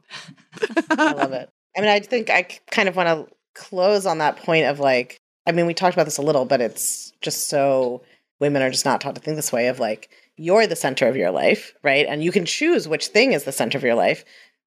I 0.90 1.12
love 1.12 1.32
it. 1.32 1.50
I 1.76 1.80
mean, 1.80 1.90
I 1.90 2.00
think 2.00 2.30
I 2.30 2.42
kind 2.70 2.88
of 2.88 2.96
want 2.96 3.08
to 3.08 3.34
close 3.54 4.06
on 4.06 4.18
that 4.18 4.36
point 4.36 4.66
of 4.66 4.78
like, 4.78 5.20
I 5.46 5.52
mean, 5.52 5.66
we 5.66 5.74
talked 5.74 5.94
about 5.94 6.04
this 6.04 6.18
a 6.18 6.22
little, 6.22 6.44
but 6.44 6.60
it's 6.60 7.12
just 7.20 7.48
so 7.48 8.02
women 8.38 8.62
are 8.62 8.70
just 8.70 8.84
not 8.84 9.00
taught 9.00 9.16
to 9.16 9.20
think 9.20 9.36
this 9.36 9.52
way 9.52 9.66
of 9.66 9.80
like, 9.80 10.10
you're 10.38 10.66
the 10.66 10.76
center 10.76 11.08
of 11.08 11.16
your 11.16 11.30
life, 11.30 11.74
right? 11.82 12.06
And 12.08 12.22
you 12.22 12.32
can 12.32 12.44
choose 12.44 12.88
which 12.88 13.08
thing 13.08 13.32
is 13.32 13.44
the 13.44 13.52
center 13.52 13.76
of 13.76 13.84
your 13.84 13.94
life. 13.94 14.24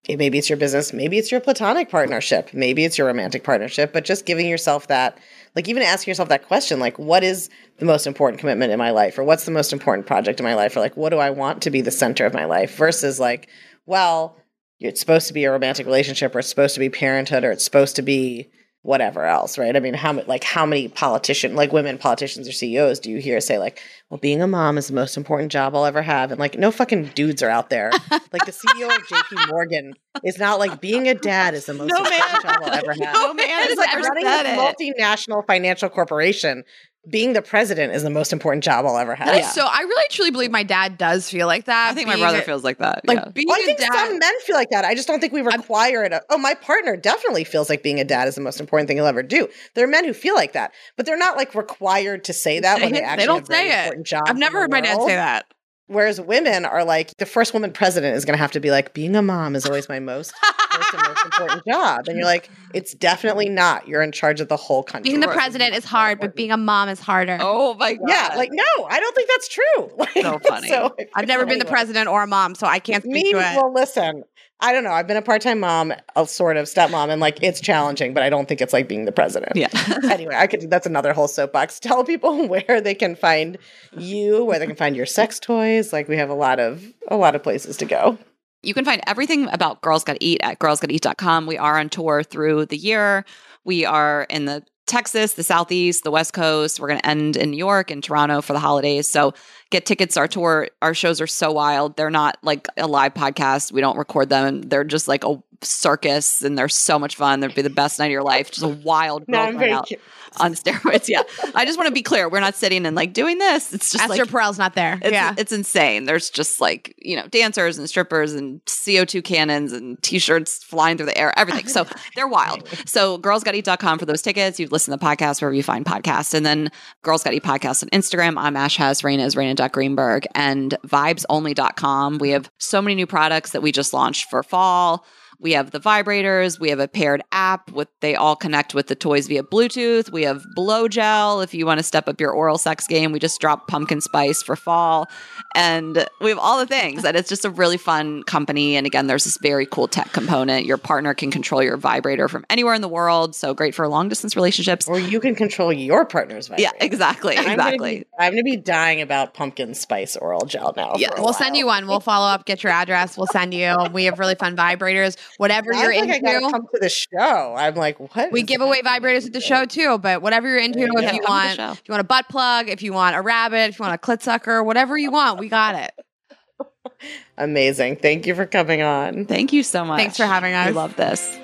Maybe 0.08 0.40
it's 0.40 0.50
your 0.50 0.58
business, 0.58 0.94
maybe 0.94 1.20
it's 1.20 1.32
your 1.32 1.42
platonic 1.42 1.90
partnership, 1.90 2.50
maybe 2.54 2.84
it's 2.84 2.98
your 2.98 3.06
romantic 3.06 3.44
partnership, 3.44 3.94
but 3.94 4.04
just 4.04 4.26
giving 4.26 4.48
yourself 4.48 4.88
that, 4.88 5.20
like, 5.56 5.70
even 5.70 5.84
asking 5.84 6.10
yourself 6.10 6.30
that 6.30 6.48
question, 6.48 6.80
like, 6.80 6.98
what 6.98 7.24
is 7.24 7.52
the 7.78 7.86
most 7.86 8.08
important 8.08 8.40
commitment 8.40 8.72
in 8.72 8.80
my 8.80 8.90
life? 8.90 9.20
Or 9.20 9.24
what's 9.24 9.46
the 9.46 9.52
most 9.52 9.72
important 9.72 10.08
project 10.08 10.40
in 10.40 10.44
my 10.44 10.56
life? 10.56 10.76
Or 10.76 10.80
like, 10.80 10.98
what 10.98 11.10
do 11.10 11.20
I 11.20 11.30
want 11.30 11.62
to 11.64 11.70
be 11.70 11.82
the 11.82 11.92
center 11.92 12.26
of 12.26 12.34
my 12.34 12.46
life 12.46 12.76
versus 12.78 13.20
like, 13.20 13.48
well, 13.86 14.38
it's 14.80 15.00
supposed 15.00 15.28
to 15.28 15.34
be 15.34 15.44
a 15.44 15.52
romantic 15.52 15.86
relationship 15.86 16.36
or 16.36 16.40
it's 16.40 16.50
supposed 16.50 16.74
to 16.74 16.80
be 16.80 16.90
parenthood 16.90 17.44
or 17.44 17.52
it's 17.52 17.64
supposed 17.64 17.96
to 17.98 18.02
be 18.02 18.50
whatever 18.84 19.26
else 19.26 19.58
right? 19.60 19.76
I 19.76 19.80
mean 19.80 19.94
how 19.94 20.14
like 20.24 20.44
how 20.44 20.66
many 20.66 20.88
politician 20.88 21.56
like 21.56 21.72
women 21.72 21.98
politicians 22.00 22.48
or 22.48 22.52
ceos 22.52 23.00
do 23.00 23.12
you 23.12 23.18
hear 23.20 23.40
say 23.40 23.60
like 23.60 23.80
well 24.10 24.18
being 24.18 24.42
a 24.42 24.48
mom 24.48 24.78
is 24.78 24.88
the 24.88 24.94
most 24.96 25.18
important 25.18 25.52
job 25.52 25.76
i'll 25.76 25.86
ever 25.86 26.02
have 26.02 26.32
and 26.32 26.40
like 26.40 26.58
no 26.58 26.72
fucking 26.72 27.12
dudes 27.14 27.44
are 27.44 27.50
out 27.50 27.70
there. 27.70 27.92
Like 28.34 28.46
the 28.46 28.52
ceo 28.54 28.86
of 28.96 29.04
jp 29.08 29.50
morgan 29.50 29.94
is 30.24 30.38
not 30.40 30.58
like 30.58 30.80
being 30.80 31.08
a 31.10 31.14
dad 31.14 31.54
is 31.54 31.66
the 31.66 31.74
most 31.74 31.90
No 31.90 31.98
important 31.98 32.32
man. 32.32 32.42
job 32.42 32.62
i'll 32.64 32.74
ever 32.74 32.92
have. 33.06 33.14
No 33.14 33.34
man 33.34 33.48
has 33.50 33.78
like 33.78 33.94
running 33.94 34.26
a 34.26 34.58
multinational 34.58 35.46
financial 35.46 35.90
corporation 35.90 36.64
being 37.10 37.34
the 37.34 37.42
president 37.42 37.94
is 37.94 38.04
the 38.04 38.10
most 38.12 38.32
important 38.32 38.64
job 38.64 38.86
i'll 38.86 38.98
ever 38.98 39.16
have 39.16 39.28
Yeah. 39.36 39.48
So 39.50 39.66
I 39.66 39.80
really 39.82 40.06
truly 40.12 40.30
believe 40.30 40.52
my 40.52 40.62
dad 40.62 41.00
does 41.00 41.28
feel 41.30 41.48
like 41.48 41.66
that. 41.66 41.90
I 41.90 41.94
think 41.96 42.08
my 42.08 42.16
brother 42.16 42.40
a- 42.40 42.44
feels 42.44 42.64
like 42.64 42.78
that. 42.78 43.08
like 43.08 43.18
yeah. 43.18 43.30
being 43.30 43.48
Well, 43.48 43.58
I 43.58 43.62
a 43.62 43.66
think 43.66 43.80
dad. 43.80 43.92
some 43.92 44.20
men 44.20 44.34
feel 44.42 44.56
like 44.56 44.70
that. 44.70 44.86
I 44.86 44.94
just 44.94 45.08
don't 45.08 45.20
think 45.20 45.34
we 45.34 45.42
require 45.42 46.04
it. 46.04 46.14
Oh, 46.30 46.38
my 46.38 46.54
partner 46.54 46.96
definitely 46.96 47.44
feels 47.44 47.70
like 47.70 47.82
being 47.82 48.00
a 48.00 48.04
dad 48.04 48.28
is 48.28 48.36
the 48.36 48.42
most 48.42 48.60
important 48.60 48.88
thing 48.88 48.98
he'll 48.98 49.08
ever 49.08 49.24
do. 49.24 49.48
There 49.74 49.84
are 49.84 49.88
men 49.88 50.06
who 50.06 50.14
feel 50.14 50.36
like 50.36 50.54
that, 50.54 50.74
but 50.96 51.06
they're 51.08 51.18
not 51.18 51.38
like 51.38 51.56
required 51.56 52.24
to 52.26 52.34
say 52.34 52.60
that 52.60 52.82
when 52.82 52.94
they 52.94 53.00
They 53.00 53.26
don't 53.26 53.40
have 53.40 53.48
very 53.48 53.70
say 53.70 53.72
it. 53.72 53.80
important 53.86 54.08
jobs. 54.08 54.30
I've 54.30 54.38
never 54.38 54.60
heard 54.60 54.70
the 54.72 54.76
my 54.76 54.82
dad 54.82 55.02
say 55.02 55.16
that. 55.16 55.46
Whereas 55.88 56.22
women 56.22 56.64
are 56.66 56.86
like 56.86 57.18
the 57.18 57.26
first 57.26 57.54
woman 57.54 57.74
president 57.74 58.16
is 58.16 58.24
going 58.26 58.38
to 58.38 58.42
have 58.42 58.52
to 58.52 58.60
be 58.62 58.70
like 58.72 58.94
being 58.94 59.16
a 59.16 59.22
mom 59.22 59.56
is 59.56 59.66
always 59.66 59.90
my 59.90 60.00
most 60.00 60.34
first 60.72 60.94
and 60.94 61.04
most 61.08 61.26
important 61.26 61.64
job, 61.68 62.08
and 62.08 62.18
you're 62.18 62.26
like 62.26 62.50
it's 62.74 62.94
definitely 62.94 63.50
not. 63.50 63.88
You're 63.88 64.02
in 64.02 64.12
charge 64.12 64.40
of 64.42 64.48
the 64.48 64.58
whole 64.58 64.84
country. 64.84 65.10
Being 65.12 65.20
the 65.22 65.28
president 65.28 65.76
is 65.76 65.86
hard, 65.86 66.20
but 66.20 66.36
being 66.36 66.52
a 66.52 66.58
mom 66.58 66.90
is 66.90 67.00
harder. 67.00 67.38
oh 67.42 67.74
my 67.76 67.94
god. 67.94 68.08
yeah, 68.08 68.34
like 68.36 68.50
no, 68.52 68.86
I 68.90 69.00
don't 69.00 69.16
think 69.16 69.30
that's 69.30 69.48
true. 69.48 69.92
Like, 69.98 70.10
So 70.14 70.40
funny. 70.40 70.72
I've 71.16 71.28
never 71.28 71.46
been 71.46 71.60
the 71.60 71.66
president 71.66 72.08
or 72.08 72.24
a 72.24 72.28
mom, 72.28 72.56
so 72.56 72.66
I 72.68 72.80
can't 72.80 73.04
speak 73.04 73.14
Me, 73.14 73.32
to 73.34 73.38
it. 73.38 73.56
well, 73.56 73.74
listen, 73.74 74.24
I 74.60 74.74
don't 74.74 74.84
know. 74.84 74.92
I've 74.92 75.08
been 75.08 75.18
a 75.18 75.22
part 75.22 75.42
time 75.42 75.60
mom, 75.60 75.94
a 76.16 76.28
sort 76.28 76.56
of 76.58 76.66
stepmom, 76.68 77.10
and 77.10 77.20
like 77.20 77.42
it's 77.42 77.60
challenging, 77.62 78.14
but 78.14 78.22
I 78.24 78.30
don't 78.30 78.48
think 78.48 78.62
it's 78.62 78.74
like 78.74 78.88
being 78.88 79.06
the 79.06 79.12
president. 79.12 79.56
Yeah. 79.56 79.70
anyway, 80.12 80.36
I 80.36 80.48
could. 80.48 80.70
That's 80.70 80.86
another 80.86 81.14
whole 81.14 81.28
soapbox. 81.28 81.80
Tell 81.82 82.04
people 82.04 82.48
where 82.48 82.80
they 82.82 82.94
can 82.96 83.16
find 83.16 83.58
you, 83.98 84.46
where 84.46 84.60
they 84.60 84.68
can 84.68 84.76
find 84.76 84.96
your 84.96 85.06
sex 85.08 85.40
toys. 85.40 85.92
Like 85.92 86.08
we 86.08 86.18
have 86.18 86.30
a 86.30 86.36
lot 86.36 86.60
of 86.60 86.84
a 87.08 87.16
lot 87.18 87.36
of 87.36 87.44
places 87.44 87.78
to 87.78 87.86
go. 87.86 88.18
You 88.64 88.74
can 88.74 88.86
find 88.86 89.02
everything 89.08 89.48
about 89.50 89.82
Girls 89.82 90.04
Gotta 90.04 90.24
Eat 90.24 90.40
at 90.44 90.60
girlsgottaeat.com. 90.60 91.48
We 91.48 91.58
are 91.58 91.80
on 91.80 91.90
tour 91.90 92.24
through 92.24 92.68
the 92.68 92.78
year. 92.78 93.26
We 93.64 93.86
are 93.86 94.28
in 94.30 94.46
the 94.46 94.64
Texas, 94.88 95.34
the 95.34 95.44
Southeast, 95.44 96.04
the 96.04 96.12
West 96.12 96.34
Coast. 96.34 96.80
We're 96.80 96.90
going 96.90 97.00
to 97.00 97.08
end 97.08 97.38
in 97.38 97.52
New 97.52 97.58
York 97.58 97.92
and 97.92 98.04
Toronto 98.04 98.42
for 98.42 98.54
the 98.54 98.60
holidays. 98.60 99.08
So 99.08 99.34
get 99.72 99.86
tickets. 99.88 100.16
Our 100.18 100.28
tour, 100.28 100.68
our 100.82 100.94
shows 100.94 101.20
are 101.20 101.28
so 101.28 101.52
wild. 101.52 101.96
They're 101.98 102.12
not 102.12 102.38
like 102.44 102.68
a 102.78 102.88
live 102.88 103.16
podcast. 103.16 103.72
We 103.72 103.82
don't 103.82 103.98
record 103.98 104.30
them. 104.30 104.62
They're 104.62 104.84
just 104.84 105.08
like 105.08 105.24
a 105.24 105.42
circus 105.64 106.44
and 106.44 106.58
they're 106.58 106.70
so 106.70 106.98
much 107.00 107.16
fun. 107.16 107.40
They'd 107.40 107.56
be 107.56 107.62
the 107.62 107.70
best 107.70 108.00
night 108.00 108.06
of 108.08 108.12
your 108.12 108.24
life. 108.24 108.52
Just 108.52 108.64
a 108.64 108.68
wild 108.68 109.28
No, 109.28 109.40
I'm 109.42 109.58
very 109.58 109.72
out 109.72 109.86
cute. 109.88 110.02
on 110.40 110.54
steroids. 110.56 111.08
Yeah. 111.08 111.22
I 111.54 111.66
just 111.66 111.78
want 111.78 111.88
to 111.88 111.94
be 111.94 112.02
clear. 112.02 112.28
We're 112.30 112.40
not 112.40 112.56
sitting 112.56 112.86
and 112.86 112.96
like 112.96 113.14
doing 113.14 113.38
this. 113.38 113.72
It's 113.72 113.92
just 113.92 114.04
Esther 114.04 114.24
like 114.24 114.32
Perel's 114.32 114.58
not 114.58 114.74
there. 114.74 114.98
it's, 115.02 115.12
yeah. 115.12 115.36
it's 115.38 115.52
insane. 115.52 116.06
There's 116.06 116.30
just 116.32 116.62
like, 116.62 116.96
you 116.98 117.16
know, 117.16 117.28
dancers 117.28 117.78
and 117.78 117.88
strippers 117.88 118.34
and 118.34 118.64
CO2 118.66 119.24
cannons 119.24 119.72
and 119.72 120.02
t 120.02 120.18
shirts 120.18 120.64
flying 120.64 120.98
through 120.98 121.06
the 121.08 121.18
air, 121.18 121.38
everything. 121.38 121.68
So 121.68 121.86
they're 122.16 122.28
wild. 122.28 122.68
So 122.88 123.20
girlsgottaeat.com 123.20 124.00
for 124.00 124.06
those 124.06 124.24
tickets. 124.24 124.60
You 124.60 124.68
listen 124.68 124.92
to 124.92 124.98
the 124.98 125.06
podcast 125.06 125.42
wherever 125.42 125.54
you 125.54 125.64
find 125.64 125.86
podcasts. 125.86 126.34
And 126.34 126.44
then 126.44 126.72
Girls 127.04 127.24
Gotta 127.24 127.36
Eat 127.36 127.44
Podcast 127.44 127.84
on 127.84 127.90
Instagram. 127.90 128.34
I'm 128.38 128.56
Ash 128.56 128.78
Hess, 128.78 129.04
Rayna 129.04 129.26
is 129.26 129.36
Rayna.Greenberg 129.62 130.28
and 130.36 130.76
vibesonly.com. 130.86 132.18
We 132.18 132.32
have 132.32 132.50
so 132.58 132.82
many 132.82 132.96
new 132.96 133.08
products 133.08 133.52
that 133.52 133.62
we 133.62 133.72
just 133.72 133.94
launched 133.94 134.30
for 134.30 134.44
fall. 134.44 135.06
We 135.42 135.54
have 135.54 135.72
the 135.72 135.80
vibrators. 135.80 136.60
We 136.60 136.70
have 136.70 136.80
a 136.80 136.88
paired 136.88 137.24
app 137.32 137.72
with 137.72 137.88
they 138.00 138.16
all 138.16 138.36
connect 138.36 138.76
with 138.76 138.88
the 138.88 138.96
toys 138.96 139.28
via 139.28 139.42
Bluetooth. 139.42 140.12
We 140.12 140.22
have 140.24 140.44
blow 140.56 140.88
gel 140.88 141.42
if 141.42 141.54
you 141.56 141.66
want 141.66 141.80
to 141.80 141.84
step 141.84 142.08
up 142.08 142.22
your 142.22 142.32
oral 142.32 142.60
sex 142.60 142.86
game. 142.86 143.12
We 143.12 143.18
just 143.20 143.42
dropped 143.42 143.68
pumpkin 143.68 144.02
spice 144.02 144.44
for 144.44 144.56
fall. 144.56 145.10
And 145.56 146.08
we 146.22 146.30
have 146.30 146.38
all 146.38 146.60
the 146.60 146.66
things. 146.68 147.04
And 147.04 147.18
it's 147.18 147.28
just 147.28 147.44
a 147.44 147.50
really 147.50 147.78
fun 147.78 148.24
company. 148.24 148.76
And 148.76 148.86
again, 148.86 149.08
there's 149.08 149.24
this 149.24 149.38
very 149.42 149.66
cool 149.66 149.88
tech 149.88 150.14
component. 150.14 150.66
Your 150.66 150.78
partner 150.78 151.14
can 151.14 151.32
control 151.32 151.64
your 151.64 151.76
vibrator 151.76 152.28
from 152.28 152.46
anywhere 152.50 152.74
in 152.76 152.82
the 152.82 152.88
world. 152.88 153.36
So 153.36 153.54
great 153.54 153.74
for 153.76 153.88
long 153.88 154.10
distance 154.10 154.36
relationships. 154.36 154.88
Or 154.88 155.00
you 155.00 155.20
can 155.20 155.34
control 155.36 155.74
your 155.74 156.06
partner's 156.06 156.48
vibrator. 156.50 156.62
Yeah, 156.64 156.70
vibrator. 156.70 156.86
exactly. 156.86 157.38
I'm 157.38 157.44
gonna 157.44 157.54
Exactly. 157.54 158.00
be- 158.00 158.06
I'm 158.20 158.34
going 158.34 158.44
to 158.46 158.52
be 158.52 158.58
dying 158.58 159.02
about 159.02 159.34
pumpkin 159.34 159.74
spice 159.74 160.16
oral 160.16 160.46
gel 160.46 160.74
now. 160.78 160.94
Yeah. 160.98 161.10
for 161.10 161.18
a 161.20 161.24
We'll 161.24 161.34
send 161.34 161.58
you 161.58 161.66
one. 161.66 161.88
We'll 161.88 162.00
follow 162.00 162.28
up, 162.28 162.46
get 162.46 162.64
your 162.64 162.72
address. 162.72 163.18
We'll 163.18 163.28
send 163.28 163.54
you. 163.54 163.76
We 163.92 164.04
have 164.06 164.20
really 164.20 164.36
fun 164.36 164.56
vibrators. 164.56 165.18
Whatever 165.38 165.74
I 165.74 165.82
you're 165.84 165.92
feel 165.92 166.02
like 166.02 166.10
I 166.12 166.20
gotta 166.20 166.38
into. 166.38 166.52
come 166.52 166.68
to 166.74 166.80
the 166.80 166.90
show. 166.90 167.56
I'm 167.58 167.76
like, 167.76 168.00
what? 168.00 168.32
We 168.32 168.44
give 168.44 168.62
away 168.62 168.82
vibrators 168.82 169.26
at 169.26 169.34
the 169.34 169.42
show 169.42 169.66
too, 169.66 169.98
but 169.98 170.22
whatever 170.22 170.48
you're 170.48 170.60
into, 170.60 170.80
Yeah. 170.80 170.86
if 170.86 170.92
you 170.92 170.98
come 171.00 171.10
to 171.50 171.58
the 171.58 171.64
want, 171.64 171.80
if 171.80 171.82
you 171.88 171.92
want 171.94 172.02
a 172.02 172.06
butt 172.06 172.30
plug, 172.30 172.70
if 172.70 172.82
you 172.84 172.94
want 172.94 173.16
a 173.16 173.22
rabbit, 173.22 173.70
if 173.70 173.80
you 173.80 173.84
want 173.84 173.96
a 173.96 173.98
clit 173.98 174.22
sucker, 174.22 174.64
whatever 174.64 174.98
you 174.98 175.12
want, 175.12 175.40
we 175.40 175.50
got 175.50 175.76
it. 175.76 175.92
Amazing. 177.38 177.98
Thank 177.98 178.28
you 178.28 178.36
for 178.36 178.46
coming 178.46 178.82
on. 178.82 179.26
Thank 179.26 179.54
you 179.54 179.64
so 179.64 179.84
much. 179.86 180.00
Thanks 180.00 180.18
for 180.18 180.26
having 180.26 180.54
us. 180.54 180.68
I 180.68 180.72
love 180.72 180.96
this. 180.96 181.38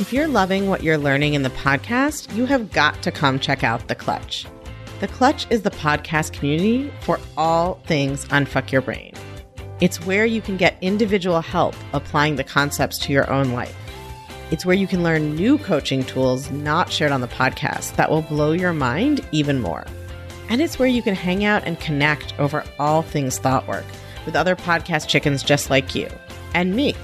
If 0.00 0.12
you're 0.12 0.26
loving 0.26 0.68
what 0.68 0.82
you're 0.82 0.98
learning 0.98 1.34
in 1.34 1.42
the 1.42 1.50
podcast, 1.50 2.34
you 2.34 2.46
have 2.46 2.72
got 2.72 3.00
to 3.02 3.12
come 3.12 3.38
check 3.38 3.62
out 3.62 3.86
The 3.86 3.94
Clutch. 3.94 4.46
The 5.00 5.06
Clutch 5.08 5.46
is 5.50 5.62
the 5.62 5.70
podcast 5.70 6.32
community 6.32 6.92
for 7.00 7.20
all 7.36 7.80
things 7.86 8.24
Unfuck 8.26 8.72
Your 8.72 8.80
Brain. 8.80 9.12
It's 9.84 10.04
where 10.06 10.24
you 10.24 10.40
can 10.40 10.56
get 10.56 10.78
individual 10.80 11.42
help 11.42 11.74
applying 11.92 12.36
the 12.36 12.44
concepts 12.44 12.96
to 13.00 13.12
your 13.12 13.30
own 13.30 13.50
life. 13.50 13.76
It's 14.50 14.64
where 14.64 14.74
you 14.74 14.86
can 14.86 15.02
learn 15.02 15.34
new 15.34 15.58
coaching 15.58 16.04
tools 16.04 16.50
not 16.50 16.90
shared 16.90 17.12
on 17.12 17.20
the 17.20 17.28
podcast 17.28 17.94
that 17.96 18.10
will 18.10 18.22
blow 18.22 18.52
your 18.52 18.72
mind 18.72 19.20
even 19.30 19.60
more. 19.60 19.84
And 20.48 20.62
it's 20.62 20.78
where 20.78 20.88
you 20.88 21.02
can 21.02 21.14
hang 21.14 21.44
out 21.44 21.66
and 21.66 21.78
connect 21.80 22.32
over 22.38 22.64
all 22.78 23.02
things 23.02 23.36
thought 23.36 23.68
work 23.68 23.84
with 24.24 24.36
other 24.36 24.56
podcast 24.56 25.06
chickens 25.06 25.42
just 25.42 25.68
like 25.68 25.94
you 25.94 26.08
and 26.54 26.74
me. 26.74 26.94